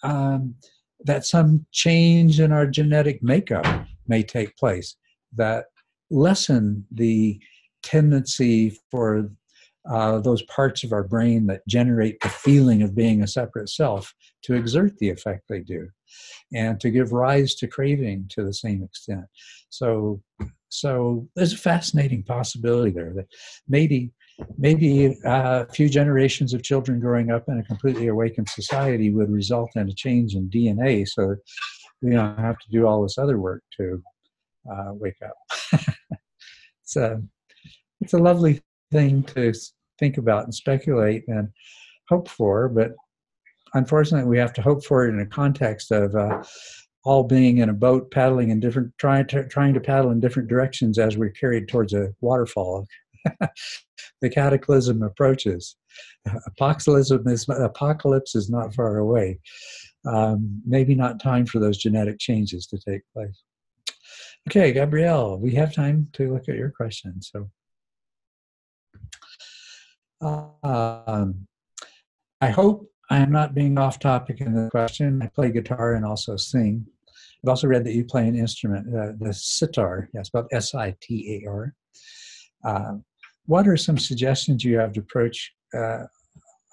um, 0.03 0.55
that 1.03 1.25
some 1.25 1.65
change 1.71 2.39
in 2.39 2.51
our 2.51 2.65
genetic 2.65 3.21
makeup 3.21 3.65
may 4.07 4.23
take 4.23 4.57
place 4.57 4.95
that 5.35 5.65
lessen 6.09 6.85
the 6.91 7.39
tendency 7.83 8.77
for 8.89 9.29
uh, 9.89 10.19
those 10.19 10.41
parts 10.43 10.83
of 10.83 10.91
our 10.91 11.03
brain 11.03 11.47
that 11.47 11.65
generate 11.67 12.19
the 12.19 12.29
feeling 12.29 12.81
of 12.81 12.95
being 12.95 13.21
a 13.21 13.27
separate 13.27 13.69
self 13.69 14.13
to 14.43 14.53
exert 14.53 14.97
the 14.97 15.09
effect 15.09 15.43
they 15.47 15.61
do 15.61 15.87
and 16.53 16.79
to 16.79 16.89
give 16.89 17.13
rise 17.13 17.55
to 17.55 17.67
craving 17.67 18.25
to 18.29 18.43
the 18.43 18.53
same 18.53 18.83
extent. 18.83 19.25
So 19.69 20.21
so 20.69 21.27
there's 21.35 21.53
a 21.53 21.57
fascinating 21.57 22.23
possibility 22.23 22.91
there 22.91 23.13
that 23.15 23.27
maybe 23.69 24.11
maybe 24.57 25.17
uh, 25.25 25.65
a 25.67 25.73
few 25.73 25.89
generations 25.89 26.53
of 26.53 26.63
children 26.63 26.99
growing 26.99 27.31
up 27.31 27.43
in 27.47 27.59
a 27.59 27.63
completely 27.63 28.07
awakened 28.07 28.49
society 28.49 29.11
would 29.11 29.31
result 29.31 29.71
in 29.75 29.89
a 29.89 29.93
change 29.93 30.35
in 30.35 30.49
DNA 30.49 31.07
so 31.07 31.35
we 32.01 32.11
don't 32.11 32.37
have 32.37 32.57
to 32.59 32.69
do 32.71 32.85
all 32.85 33.01
this 33.01 33.17
other 33.17 33.39
work 33.39 33.63
to 33.77 34.01
uh, 34.71 34.91
wake 34.93 35.17
up. 35.25 35.35
it's, 36.83 36.95
a, 36.95 37.21
it's 38.01 38.13
a 38.13 38.17
lovely 38.17 38.61
thing 38.91 39.23
to 39.23 39.53
think 39.97 40.17
about 40.17 40.43
and 40.43 40.53
speculate 40.53 41.23
and 41.27 41.49
hope 42.09 42.27
for, 42.27 42.69
but 42.69 42.91
unfortunately, 43.73 44.29
we 44.29 44.37
have 44.37 44.53
to 44.53 44.61
hope 44.61 44.85
for 44.85 45.05
it 45.05 45.09
in 45.09 45.19
a 45.19 45.25
context 45.25 45.91
of 45.91 46.15
uh, 46.15 46.43
all 47.03 47.23
being 47.23 47.59
in 47.59 47.69
a 47.69 47.73
boat 47.73 48.11
paddling 48.11 48.49
in 48.49 48.59
different, 48.59 48.91
trying 48.97 49.25
to, 49.27 49.47
trying 49.47 49.73
to 49.73 49.79
paddle 49.79 50.11
in 50.11 50.19
different 50.19 50.49
directions 50.49 50.99
as 50.99 51.17
we're 51.17 51.29
carried 51.29 51.67
towards 51.67 51.93
a 51.93 52.13
waterfall. 52.21 52.85
the 54.21 54.29
cataclysm 54.29 55.03
approaches. 55.03 55.75
Apocalypse 56.45 57.11
is, 57.11 57.47
apocalypse 57.49 58.35
is 58.35 58.49
not 58.49 58.73
far 58.73 58.97
away. 58.97 59.39
Um, 60.05 60.61
maybe 60.65 60.95
not 60.95 61.21
time 61.21 61.45
for 61.45 61.59
those 61.59 61.77
genetic 61.77 62.19
changes 62.19 62.65
to 62.67 62.77
take 62.77 63.01
place. 63.13 63.43
Okay, 64.47 64.71
Gabrielle, 64.71 65.37
we 65.37 65.53
have 65.55 65.73
time 65.73 66.07
to 66.13 66.31
look 66.31 66.47
at 66.47 66.55
your 66.55 66.71
question. 66.71 67.21
So, 67.21 67.49
um, 70.21 71.47
I 72.39 72.49
hope 72.49 72.89
I 73.09 73.17
am 73.17 73.31
not 73.31 73.53
being 73.53 73.77
off 73.77 73.99
topic 73.99 74.41
in 74.41 74.53
the 74.53 74.69
question. 74.69 75.21
I 75.21 75.27
play 75.27 75.51
guitar 75.51 75.95
and 75.95 76.05
also 76.05 76.37
sing. 76.37 76.85
I've 77.43 77.49
also 77.49 77.67
read 77.67 77.83
that 77.85 77.93
you 77.93 78.03
play 78.03 78.27
an 78.27 78.35
instrument, 78.35 78.87
uh, 78.95 79.13
the 79.19 79.33
sitar. 79.33 80.09
Yes, 80.13 80.27
spelled 80.27 80.47
S-I-T-A-R. 80.51 81.73
Uh, 82.67 82.95
what 83.45 83.67
are 83.67 83.77
some 83.77 83.97
suggestions 83.97 84.63
you 84.63 84.77
have 84.77 84.91
to 84.91 84.99
approach 84.99 85.53
uh, 85.73 86.03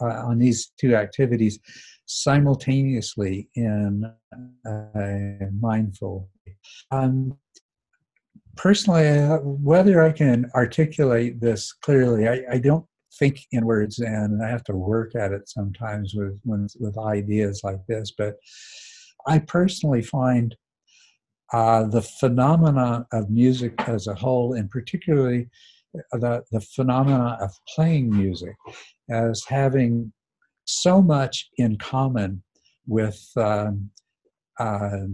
uh, 0.02 0.26
on 0.26 0.38
these 0.38 0.72
two 0.78 0.96
activities 0.96 1.60
simultaneously 2.06 3.48
in 3.54 4.04
a 4.66 5.48
mindful? 5.60 6.28
Um, 6.90 7.38
personally, 8.56 9.08
uh, 9.08 9.38
whether 9.38 10.02
I 10.02 10.10
can 10.10 10.50
articulate 10.54 11.40
this 11.40 11.72
clearly, 11.72 12.28
I, 12.28 12.42
I, 12.50 12.58
don't 12.58 12.84
think 13.18 13.40
in 13.52 13.64
words, 13.64 14.00
and 14.00 14.42
I 14.42 14.48
have 14.48 14.64
to 14.64 14.74
work 14.74 15.14
at 15.14 15.32
it 15.32 15.48
sometimes 15.48 16.14
with 16.14 16.38
when, 16.42 16.66
with 16.80 16.98
ideas 16.98 17.60
like 17.62 17.80
this. 17.86 18.12
But 18.16 18.34
I 19.28 19.38
personally 19.38 20.02
find 20.02 20.56
uh, 21.52 21.84
the 21.84 22.02
phenomena 22.02 23.06
of 23.12 23.30
music 23.30 23.74
as 23.86 24.08
a 24.08 24.14
whole, 24.14 24.54
and 24.54 24.68
particularly 24.68 25.48
the, 26.12 26.42
the 26.50 26.60
phenomena 26.60 27.38
of 27.40 27.50
playing 27.74 28.10
music, 28.10 28.54
as 29.10 29.44
having 29.46 30.12
so 30.64 31.02
much 31.02 31.48
in 31.58 31.76
common 31.78 32.42
with 32.86 33.20
um, 33.36 33.90
uh, 34.58 35.06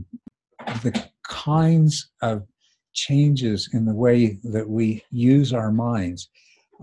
the 0.83 1.09
kinds 1.29 2.11
of 2.23 2.47
changes 2.93 3.69
in 3.73 3.85
the 3.85 3.95
way 3.95 4.39
that 4.43 4.69
we 4.69 5.03
use 5.11 5.53
our 5.53 5.71
minds 5.71 6.29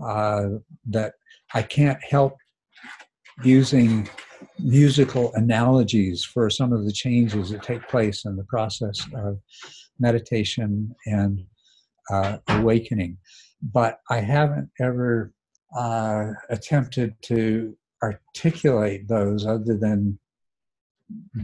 uh, 0.04 0.48
that 0.86 1.14
I 1.54 1.62
can't 1.62 2.02
help 2.02 2.36
using 3.44 4.08
musical 4.58 5.32
analogies 5.34 6.24
for 6.24 6.50
some 6.50 6.72
of 6.72 6.84
the 6.84 6.92
changes 6.92 7.50
that 7.50 7.62
take 7.62 7.86
place 7.88 8.24
in 8.24 8.36
the 8.36 8.44
process 8.44 9.06
of 9.14 9.38
meditation 9.98 10.94
and 11.06 11.44
uh, 12.10 12.38
awakening. 12.48 13.18
But 13.62 14.00
I 14.10 14.20
haven't 14.20 14.70
ever 14.80 15.32
uh, 15.76 16.32
attempted 16.48 17.14
to 17.22 17.76
articulate 18.02 19.08
those 19.08 19.46
other 19.46 19.76
than 19.76 20.18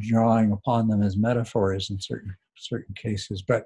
drawing 0.00 0.52
upon 0.52 0.88
them 0.88 1.02
as 1.02 1.16
metaphors 1.16 1.90
in 1.90 2.00
certain 2.00 2.34
certain 2.56 2.94
cases. 2.94 3.42
But 3.42 3.64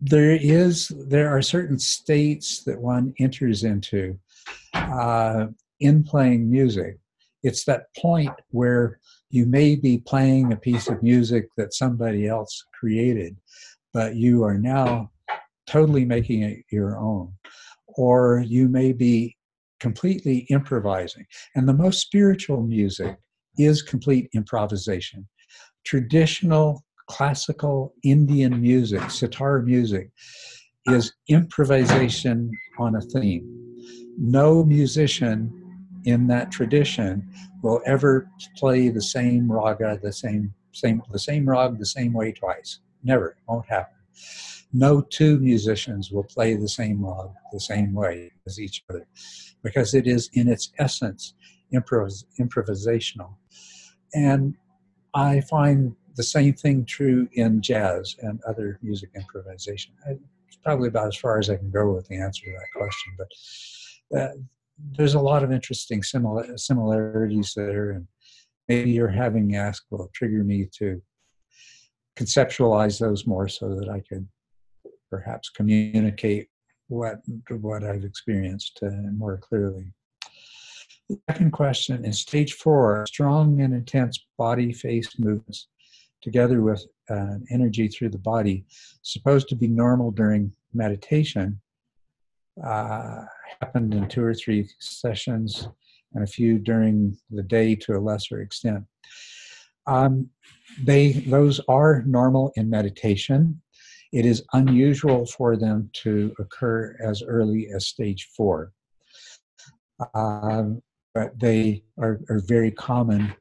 there 0.00 0.36
is 0.36 0.92
there 1.08 1.34
are 1.34 1.42
certain 1.42 1.78
states 1.78 2.64
that 2.64 2.78
one 2.78 3.14
enters 3.18 3.64
into 3.64 4.18
uh, 4.74 5.46
in 5.80 6.02
playing 6.02 6.50
music 6.50 6.98
it's 7.42 7.64
that 7.64 7.94
point 7.96 8.32
where 8.50 8.98
you 9.30 9.46
may 9.46 9.76
be 9.76 9.98
playing 9.98 10.52
a 10.52 10.56
piece 10.56 10.88
of 10.88 11.02
music 11.02 11.48
that 11.56 11.72
somebody 11.72 12.26
else 12.26 12.64
created 12.78 13.36
but 13.94 14.16
you 14.16 14.42
are 14.42 14.58
now 14.58 15.10
totally 15.66 16.04
making 16.04 16.42
it 16.42 16.58
your 16.70 16.98
own 16.98 17.32
or 17.96 18.42
you 18.46 18.68
may 18.68 18.92
be 18.92 19.36
completely 19.80 20.46
improvising 20.50 21.26
and 21.54 21.68
the 21.68 21.74
most 21.74 22.00
spiritual 22.00 22.62
music 22.62 23.16
is 23.58 23.82
complete 23.82 24.28
improvisation 24.34 25.26
traditional 25.84 26.84
classical 27.06 27.94
Indian 28.02 28.60
music, 28.60 29.10
sitar 29.10 29.62
music, 29.62 30.10
is 30.86 31.12
improvisation 31.28 32.50
on 32.78 32.96
a 32.96 33.00
theme. 33.00 33.44
No 34.18 34.64
musician 34.64 35.52
in 36.04 36.26
that 36.28 36.50
tradition 36.50 37.28
will 37.62 37.80
ever 37.86 38.28
play 38.56 38.88
the 38.88 39.02
same 39.02 39.50
raga, 39.50 39.98
the 40.02 40.12
same 40.12 40.52
same 40.72 41.02
the 41.10 41.18
same 41.18 41.48
rag 41.48 41.78
the 41.78 41.86
same 41.86 42.12
way 42.12 42.32
twice. 42.32 42.80
Never, 43.02 43.36
won't 43.48 43.66
happen. 43.66 43.96
No 44.72 45.00
two 45.00 45.38
musicians 45.38 46.10
will 46.10 46.24
play 46.24 46.54
the 46.54 46.68
same 46.68 47.04
rag 47.04 47.30
the 47.52 47.60
same 47.60 47.94
way 47.94 48.32
as 48.46 48.60
each 48.60 48.84
other, 48.90 49.06
because 49.62 49.94
it 49.94 50.06
is 50.06 50.28
in 50.34 50.48
its 50.48 50.72
essence 50.78 51.34
improvis- 51.74 52.24
improvisational. 52.40 53.34
And 54.14 54.54
I 55.14 55.40
find 55.42 55.94
the 56.16 56.22
same 56.22 56.54
thing 56.54 56.84
true 56.84 57.28
in 57.32 57.60
jazz 57.62 58.16
and 58.20 58.40
other 58.46 58.78
music 58.82 59.10
improvisation. 59.14 59.94
probably 60.62 60.88
about 60.88 61.08
as 61.08 61.16
far 61.16 61.38
as 61.38 61.48
I 61.48 61.56
can 61.56 61.70
go 61.70 61.92
with 61.92 62.08
the 62.08 62.16
answer 62.16 62.44
to 62.46 62.50
that 62.50 62.72
question. 62.74 63.12
But 63.18 64.18
uh, 64.18 64.34
there's 64.96 65.14
a 65.14 65.20
lot 65.20 65.44
of 65.44 65.52
interesting 65.52 66.02
similar, 66.02 66.56
similarities 66.56 67.52
there, 67.54 67.90
and 67.92 68.06
maybe 68.68 68.90
you're 68.90 69.08
having 69.08 69.56
ask 69.56 69.84
will 69.90 70.10
trigger 70.12 70.42
me 70.42 70.68
to 70.78 71.00
conceptualize 72.18 72.98
those 72.98 73.26
more 73.26 73.46
so 73.46 73.74
that 73.76 73.88
I 73.88 74.00
could 74.08 74.26
perhaps 75.10 75.48
communicate 75.50 76.48
what 76.88 77.20
what 77.50 77.84
I've 77.84 78.04
experienced 78.04 78.78
uh, 78.82 78.90
more 79.16 79.38
clearly. 79.38 79.92
The 81.08 81.18
second 81.30 81.52
question 81.52 82.04
is 82.04 82.20
stage 82.20 82.54
four: 82.54 83.04
strong 83.06 83.60
and 83.60 83.74
intense 83.74 84.26
body 84.38 84.72
face 84.72 85.18
movements, 85.18 85.68
together 86.22 86.62
with 86.62 86.84
uh, 87.10 87.38
energy 87.50 87.88
through 87.88 88.10
the 88.10 88.18
body, 88.18 88.64
supposed 89.02 89.48
to 89.48 89.56
be 89.56 89.68
normal 89.68 90.10
during 90.10 90.52
meditation. 90.74 91.60
Uh, 92.62 93.24
happened 93.60 93.94
in 93.94 94.08
two 94.08 94.24
or 94.24 94.34
three 94.34 94.68
sessions, 94.78 95.68
and 96.14 96.24
a 96.24 96.26
few 96.26 96.58
during 96.58 97.16
the 97.30 97.42
day 97.42 97.74
to 97.74 97.96
a 97.96 98.00
lesser 98.00 98.40
extent. 98.40 98.84
Um, 99.86 100.30
they 100.82 101.12
those 101.12 101.60
are 101.68 102.02
normal 102.06 102.52
in 102.56 102.68
meditation 102.68 103.60
it 104.12 104.24
is 104.24 104.44
unusual 104.52 105.26
for 105.26 105.56
them 105.56 105.90
to 105.92 106.34
occur 106.38 106.96
as 107.02 107.22
early 107.22 107.68
as 107.74 107.88
stage 107.88 108.28
four. 108.36 108.72
Um, 110.14 110.82
but 111.14 111.38
they 111.38 111.82
are, 111.98 112.20
are, 112.28 112.42
very 112.46 112.70
common 112.70 113.32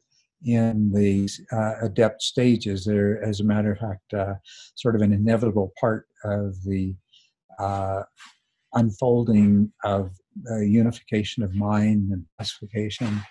in 0.45 0.89
the 0.93 1.29
uh, 1.51 1.85
adept 1.85 2.21
stages. 2.21 2.85
They're, 2.85 3.21
as 3.21 3.41
a 3.41 3.43
matter 3.43 3.73
of 3.73 3.79
fact, 3.79 4.13
uh, 4.13 4.35
sort 4.75 4.95
of 4.95 5.01
an 5.01 5.11
inevitable 5.11 5.73
part 5.77 6.07
of 6.23 6.55
the 6.63 6.95
uh, 7.59 8.03
unfolding 8.73 9.71
of 9.83 10.11
unification 10.61 11.43
of 11.43 11.53
mind 11.55 12.11
and 12.11 12.25
pacification 12.37 13.21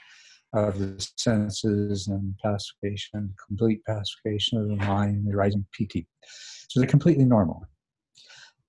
of 0.55 0.79
the 0.79 1.09
senses 1.17 2.07
and 2.07 2.35
pacification, 2.43 3.35
complete 3.47 3.81
pacification 3.85 4.59
of 4.59 4.69
the 4.69 4.77
mind, 4.77 5.27
the 5.27 5.37
rising 5.37 5.67
piti. 5.73 6.07
So 6.69 6.81
they're 6.81 6.89
completely 6.89 7.25
normal. 7.25 7.67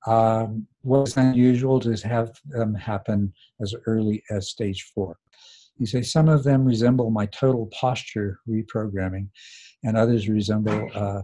Um, 0.08 0.68
what's 0.82 1.18
unusual 1.18 1.80
is 1.88 2.04
have 2.04 2.32
them 2.46 2.76
happen 2.76 3.34
as 3.62 3.74
early 3.88 4.24
as 4.30 4.50
stage 4.50 4.92
four. 4.94 5.18
You 5.78 5.86
say 5.86 6.02
some 6.02 6.30
of 6.30 6.44
them 6.44 6.66
resemble 6.66 7.10
my 7.12 7.26
total 7.28 7.68
posture 7.68 8.40
reprogramming, 8.48 9.30
and 9.84 9.98
others 9.98 10.28
resemble 10.28 10.90
uh, 10.94 11.22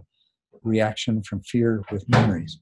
reaction 0.62 1.22
from 1.22 1.42
fear 1.42 1.82
with 1.90 2.08
memories. 2.08 2.60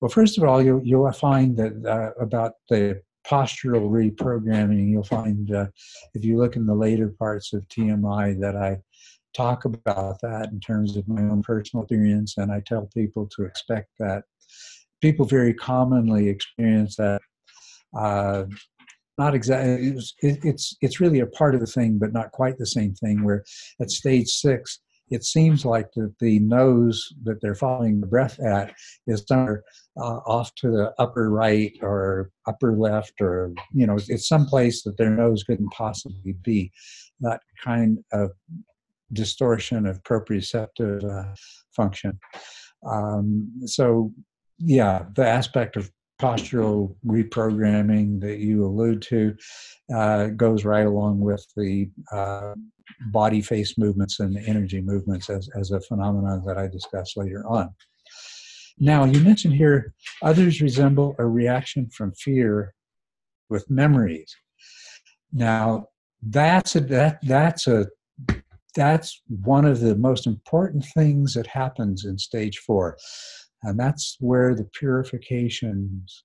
Well, 0.00 0.10
first 0.10 0.36
of 0.38 0.44
all, 0.44 0.62
you'll, 0.62 0.82
you'll 0.84 1.10
find 1.12 1.56
that 1.56 1.72
uh, 1.86 2.22
about 2.22 2.52
the 2.68 3.00
postural 3.26 3.88
reprogramming, 3.90 4.90
you'll 4.90 5.04
find 5.04 5.52
uh, 5.54 5.66
if 6.14 6.24
you 6.24 6.38
look 6.38 6.56
in 6.56 6.66
the 6.66 6.74
later 6.74 7.14
parts 7.18 7.52
of 7.52 7.66
TMI 7.68 8.38
that 8.40 8.56
I 8.56 8.78
talk 9.34 9.64
about 9.64 10.20
that 10.22 10.50
in 10.52 10.60
terms 10.60 10.96
of 10.96 11.08
my 11.08 11.22
own 11.22 11.42
personal 11.42 11.84
experience, 11.84 12.34
and 12.36 12.52
I 12.52 12.62
tell 12.66 12.88
people 12.94 13.28
to 13.36 13.44
expect 13.44 13.90
that. 13.98 14.24
People 15.00 15.26
very 15.26 15.52
commonly 15.52 16.28
experience 16.28 16.96
that. 16.96 17.20
Uh, 17.96 18.44
not 19.18 19.34
exactly. 19.34 19.88
It's, 19.88 20.14
it's 20.20 20.76
it's 20.80 21.00
really 21.00 21.20
a 21.20 21.26
part 21.26 21.54
of 21.54 21.60
the 21.60 21.66
thing, 21.66 21.98
but 21.98 22.12
not 22.12 22.32
quite 22.32 22.58
the 22.58 22.66
same 22.66 22.94
thing. 22.94 23.22
Where 23.22 23.44
at 23.80 23.90
stage 23.90 24.28
six, 24.28 24.80
it 25.10 25.24
seems 25.24 25.64
like 25.64 25.92
that 25.92 26.14
the 26.18 26.38
nose 26.40 27.12
that 27.24 27.40
they're 27.40 27.54
following 27.54 28.00
the 28.00 28.06
breath 28.06 28.40
at 28.40 28.74
is 29.06 29.24
somewhere 29.26 29.62
uh, 29.98 30.18
off 30.26 30.54
to 30.56 30.70
the 30.70 30.92
upper 30.98 31.30
right 31.30 31.72
or 31.82 32.30
upper 32.46 32.72
left, 32.72 33.20
or 33.20 33.52
you 33.72 33.86
know, 33.86 33.96
it's 34.08 34.28
some 34.28 34.46
place 34.46 34.82
that 34.82 34.96
their 34.96 35.10
nose 35.10 35.44
couldn't 35.44 35.72
possibly 35.72 36.34
be. 36.42 36.72
That 37.20 37.40
kind 37.62 37.98
of 38.12 38.30
distortion 39.12 39.86
of 39.86 40.02
proprioceptive 40.02 41.04
uh, 41.04 41.34
function. 41.76 42.18
Um, 42.86 43.52
so, 43.66 44.12
yeah, 44.58 45.06
the 45.14 45.26
aspect 45.26 45.76
of 45.76 45.90
postural 46.24 46.94
reprogramming 47.06 48.18
that 48.18 48.38
you 48.38 48.64
allude 48.64 49.02
to 49.02 49.36
uh, 49.94 50.28
goes 50.28 50.64
right 50.64 50.86
along 50.86 51.20
with 51.20 51.46
the 51.54 51.90
uh, 52.12 52.54
body 53.12 53.42
face 53.42 53.76
movements 53.76 54.20
and 54.20 54.38
energy 54.38 54.80
movements 54.80 55.28
as, 55.28 55.50
as 55.54 55.70
a 55.72 55.80
phenomenon 55.82 56.42
that 56.46 56.56
I 56.56 56.66
discuss 56.66 57.14
later 57.18 57.46
on. 57.46 57.74
Now, 58.78 59.04
you 59.04 59.20
mentioned 59.20 59.54
here 59.54 59.92
others 60.22 60.62
resemble 60.62 61.14
a 61.18 61.26
reaction 61.26 61.90
from 61.90 62.12
fear 62.12 62.72
with 63.50 63.68
memories. 63.68 64.34
Now, 65.30 65.88
that's 66.22 66.74
a 66.74 66.80
that 66.80 67.18
that's 67.22 67.66
a 67.66 67.86
that's 68.74 69.20
one 69.28 69.66
of 69.66 69.80
the 69.80 69.94
most 69.94 70.26
important 70.26 70.84
things 70.94 71.34
that 71.34 71.46
happens 71.46 72.06
in 72.06 72.18
stage 72.18 72.58
four. 72.58 72.96
And 73.64 73.78
that's 73.78 74.16
where 74.20 74.54
the 74.54 74.68
purifications, 74.78 76.24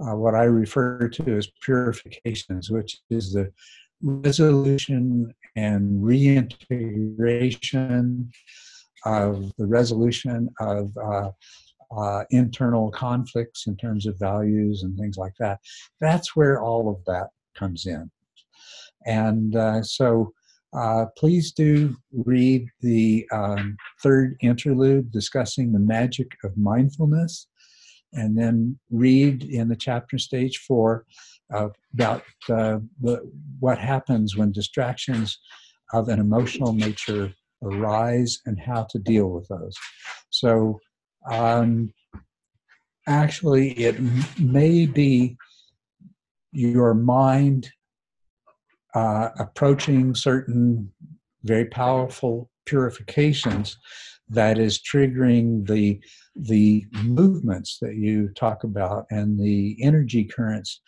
uh, 0.00 0.16
what 0.16 0.34
I 0.34 0.44
refer 0.44 1.08
to 1.08 1.36
as 1.36 1.48
purifications, 1.62 2.70
which 2.70 2.98
is 3.10 3.32
the 3.32 3.52
resolution 4.02 5.32
and 5.56 6.04
reintegration 6.04 8.30
of 9.04 9.52
the 9.58 9.66
resolution 9.66 10.48
of 10.60 10.96
uh, 10.96 11.30
uh, 11.96 12.24
internal 12.30 12.90
conflicts 12.90 13.66
in 13.66 13.76
terms 13.76 14.06
of 14.06 14.18
values 14.18 14.82
and 14.82 14.98
things 14.98 15.16
like 15.16 15.34
that. 15.38 15.58
That's 16.00 16.36
where 16.36 16.62
all 16.62 16.88
of 16.88 17.04
that 17.06 17.28
comes 17.54 17.86
in. 17.86 18.10
And 19.06 19.56
uh, 19.56 19.82
so 19.82 20.32
uh, 20.72 21.06
please 21.16 21.52
do 21.52 21.96
read 22.12 22.66
the 22.80 23.26
um, 23.32 23.76
third 24.02 24.36
interlude 24.40 25.10
discussing 25.10 25.72
the 25.72 25.78
magic 25.78 26.28
of 26.44 26.56
mindfulness, 26.56 27.48
and 28.12 28.38
then 28.38 28.78
read 28.90 29.44
in 29.44 29.68
the 29.68 29.76
chapter 29.76 30.18
stage 30.18 30.58
four 30.58 31.04
uh, 31.52 31.68
about 31.94 32.22
uh, 32.48 32.78
the, 33.00 33.20
what 33.58 33.78
happens 33.78 34.36
when 34.36 34.52
distractions 34.52 35.38
of 35.92 36.08
an 36.08 36.20
emotional 36.20 36.72
nature 36.72 37.32
arise 37.62 38.38
and 38.46 38.58
how 38.60 38.84
to 38.90 38.98
deal 38.98 39.30
with 39.30 39.46
those. 39.48 39.76
So, 40.30 40.78
um, 41.30 41.92
actually, 43.08 43.72
it 43.72 43.96
may 44.38 44.86
be 44.86 45.36
your 46.52 46.94
mind 46.94 47.70
uh, 48.94 49.28
approaching 49.38 50.14
certain 50.14 50.90
very 51.44 51.64
powerful 51.66 52.50
purifications 52.66 53.76
that 54.28 54.58
is 54.58 54.80
triggering 54.80 55.66
the 55.66 56.00
the 56.36 56.86
movements 57.02 57.78
that 57.80 57.96
you 57.96 58.28
talk 58.36 58.62
about 58.64 59.04
and 59.10 59.38
the 59.38 59.76
energy 59.82 60.24
currents 60.24 60.80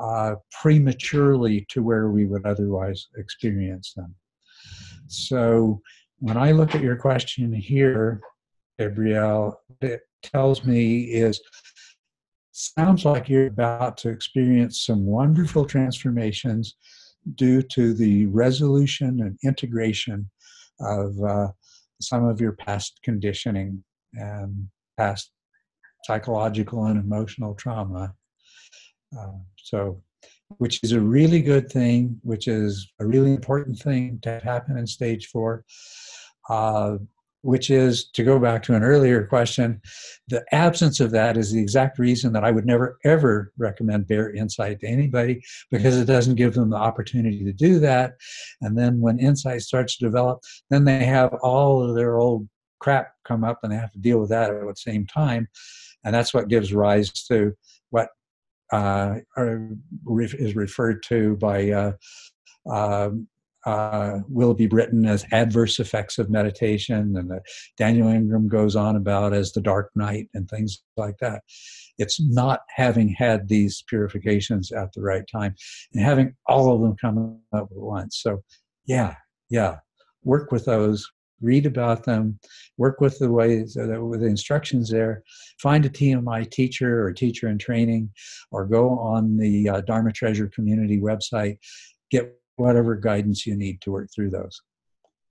uh, 0.00 0.34
prematurely 0.60 1.64
to 1.68 1.82
where 1.82 2.10
we 2.10 2.26
would 2.26 2.44
otherwise 2.44 3.06
experience 3.16 3.92
them. 3.94 4.14
So 5.06 5.80
when 6.18 6.36
I 6.36 6.50
look 6.52 6.74
at 6.74 6.82
your 6.82 6.96
question 6.96 7.52
here, 7.52 8.20
Gabrielle, 8.78 9.60
it 9.80 10.00
tells 10.22 10.64
me 10.64 11.04
is 11.04 11.40
sounds 12.50 13.04
like 13.04 13.28
you're 13.28 13.46
about 13.46 13.96
to 13.98 14.08
experience 14.08 14.84
some 14.84 15.06
wonderful 15.06 15.64
transformations 15.64 16.74
due 17.34 17.62
to 17.62 17.94
the 17.94 18.26
resolution 18.26 19.20
and 19.20 19.38
integration 19.44 20.30
of 20.80 21.22
uh, 21.22 21.48
some 22.00 22.24
of 22.24 22.40
your 22.40 22.52
past 22.52 23.00
conditioning 23.02 23.82
and 24.14 24.68
past 24.96 25.30
psychological 26.04 26.86
and 26.86 26.98
emotional 26.98 27.54
trauma. 27.54 28.14
Uh, 29.18 29.32
so, 29.56 30.02
which 30.58 30.80
is 30.82 30.92
a 30.92 31.00
really 31.00 31.42
good 31.42 31.70
thing, 31.70 32.18
which 32.22 32.48
is 32.48 32.90
a 33.00 33.06
really 33.06 33.34
important 33.34 33.78
thing 33.78 34.18
to 34.22 34.40
happen 34.40 34.78
in 34.78 34.86
stage 34.86 35.26
four. 35.26 35.64
Uh, 36.48 36.96
which 37.42 37.70
is 37.70 38.08
to 38.10 38.24
go 38.24 38.38
back 38.38 38.62
to 38.64 38.74
an 38.74 38.82
earlier 38.82 39.24
question, 39.26 39.80
the 40.28 40.44
absence 40.52 41.00
of 41.00 41.10
that 41.12 41.36
is 41.36 41.52
the 41.52 41.60
exact 41.60 41.98
reason 41.98 42.32
that 42.32 42.44
I 42.44 42.50
would 42.50 42.66
never 42.66 42.98
ever 43.04 43.52
recommend 43.58 44.08
bare 44.08 44.32
insight 44.32 44.80
to 44.80 44.88
anybody 44.88 45.42
because 45.70 45.96
it 45.96 46.06
doesn't 46.06 46.34
give 46.34 46.54
them 46.54 46.70
the 46.70 46.76
opportunity 46.76 47.44
to 47.44 47.52
do 47.52 47.78
that. 47.80 48.14
And 48.60 48.76
then 48.76 49.00
when 49.00 49.18
insight 49.18 49.62
starts 49.62 49.96
to 49.98 50.04
develop, 50.04 50.40
then 50.70 50.84
they 50.84 51.04
have 51.04 51.32
all 51.42 51.82
of 51.82 51.94
their 51.94 52.16
old 52.16 52.48
crap 52.80 53.12
come 53.24 53.44
up 53.44 53.60
and 53.62 53.72
they 53.72 53.76
have 53.76 53.92
to 53.92 53.98
deal 53.98 54.18
with 54.20 54.30
that 54.30 54.50
at 54.50 54.60
the 54.60 54.74
same 54.76 55.06
time. 55.06 55.48
And 56.04 56.14
that's 56.14 56.32
what 56.32 56.48
gives 56.48 56.72
rise 56.72 57.10
to 57.24 57.52
what 57.90 58.08
uh, 58.72 59.16
is 59.36 60.56
referred 60.56 61.02
to 61.04 61.36
by 61.36 61.70
uh, 61.70 61.92
um, 62.70 63.28
uh, 63.66 64.20
Britton 64.70 65.06
as 65.06 65.26
adverse 65.32 65.78
effects 65.78 66.18
of 66.18 66.30
meditation, 66.30 67.16
and 67.16 67.30
that 67.30 67.42
Daniel 67.76 68.08
Ingram 68.08 68.48
goes 68.48 68.76
on 68.76 68.96
about 68.96 69.32
as 69.32 69.52
the 69.52 69.60
dark 69.60 69.90
night 69.94 70.28
and 70.34 70.48
things 70.48 70.82
like 70.96 71.18
that. 71.20 71.42
It's 71.98 72.20
not 72.20 72.60
having 72.74 73.08
had 73.08 73.48
these 73.48 73.82
purifications 73.88 74.70
at 74.70 74.92
the 74.92 75.02
right 75.02 75.24
time 75.30 75.54
and 75.92 76.04
having 76.04 76.34
all 76.46 76.72
of 76.74 76.80
them 76.80 76.96
come 77.00 77.40
up 77.52 77.68
at 77.70 77.76
once. 77.76 78.20
So, 78.22 78.42
yeah, 78.86 79.16
yeah, 79.50 79.78
work 80.22 80.52
with 80.52 80.64
those, 80.64 81.10
read 81.40 81.66
about 81.66 82.04
them, 82.04 82.38
work 82.76 83.00
with 83.00 83.18
the 83.18 83.30
ways, 83.30 83.76
uh, 83.76 84.00
with 84.04 84.20
the 84.20 84.26
instructions 84.26 84.90
there, 84.90 85.22
find 85.60 85.84
a 85.84 85.90
TMI 85.90 86.48
teacher 86.50 87.04
or 87.04 87.12
teacher 87.12 87.48
in 87.48 87.58
training, 87.58 88.10
or 88.50 88.64
go 88.64 88.90
on 88.98 89.36
the 89.36 89.68
uh, 89.68 89.80
Dharma 89.82 90.12
Treasure 90.12 90.48
community 90.48 91.00
website, 91.00 91.58
get 92.10 92.37
whatever 92.58 92.94
guidance 92.94 93.46
you 93.46 93.56
need 93.56 93.80
to 93.82 93.90
work 93.90 94.08
through 94.14 94.30
those. 94.30 94.60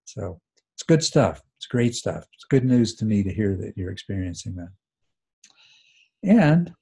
So 0.06 0.40
it's 0.76 0.84
good 0.84 1.04
stuff. 1.04 1.41
It's 1.58 1.68
great 1.68 1.95
stuff. 1.95 2.26
It's 2.34 2.45
good 2.49 2.66
news 2.66 2.95
to 2.95 3.06
me 3.06 3.24
to 3.24 3.34
hear 3.34 3.56
that 3.58 3.78
you're 3.78 3.91
experiencing 3.91 4.56
that. 4.56 4.70
And 6.24 6.74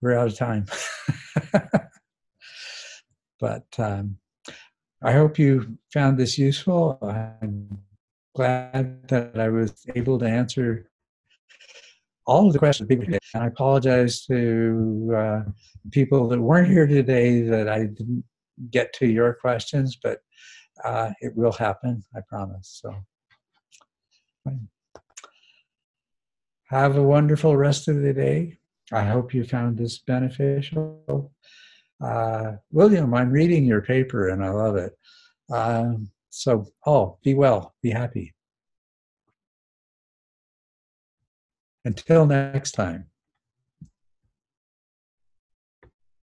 we're 0.00 0.18
out 0.18 0.28
of 0.28 0.36
time. 0.36 0.66
but 3.40 3.66
um, 3.78 4.18
I 5.02 5.12
hope 5.12 5.38
you 5.38 5.78
found 5.92 6.18
this 6.18 6.38
useful. 6.38 6.98
I'm 7.02 7.78
glad 8.34 9.08
that 9.08 9.38
I 9.38 9.48
was 9.48 9.84
able 9.94 10.18
to 10.18 10.26
answer 10.26 10.90
all 12.26 12.46
of 12.46 12.52
the 12.52 12.58
questions. 12.58 12.88
people, 12.88 13.06
And 13.06 13.42
I 13.42 13.46
apologize 13.46 14.24
to 14.26 15.14
uh, 15.16 15.42
people 15.92 16.28
that 16.28 16.40
weren't 16.40 16.68
here 16.68 16.86
today 16.86 17.42
that 17.42 17.68
I 17.68 17.84
didn't 17.84 18.24
get 18.70 18.92
to 18.94 19.06
your 19.06 19.34
questions, 19.34 19.98
but 20.02 20.18
uh, 20.84 21.10
it 21.20 21.34
will 21.36 21.52
happen, 21.52 22.02
I 22.14 22.20
promise. 22.28 22.80
So 22.82 22.94
have 26.68 26.96
a 26.96 27.02
wonderful 27.02 27.56
rest 27.56 27.88
of 27.88 28.02
the 28.02 28.12
day. 28.12 28.58
I 28.92 29.04
hope 29.04 29.34
you 29.34 29.44
found 29.44 29.76
this 29.76 29.98
beneficial. 29.98 31.32
Uh, 32.02 32.52
William, 32.70 33.14
I'm 33.14 33.30
reading 33.30 33.64
your 33.64 33.82
paper 33.82 34.28
and 34.28 34.44
I 34.44 34.50
love 34.50 34.76
it. 34.76 34.92
Um, 35.50 36.10
so, 36.30 36.66
oh, 36.84 37.18
be 37.22 37.34
well, 37.34 37.74
be 37.82 37.90
happy. 37.90 38.35
Until 41.86 42.26
next 42.26 42.72
time. 42.72 43.06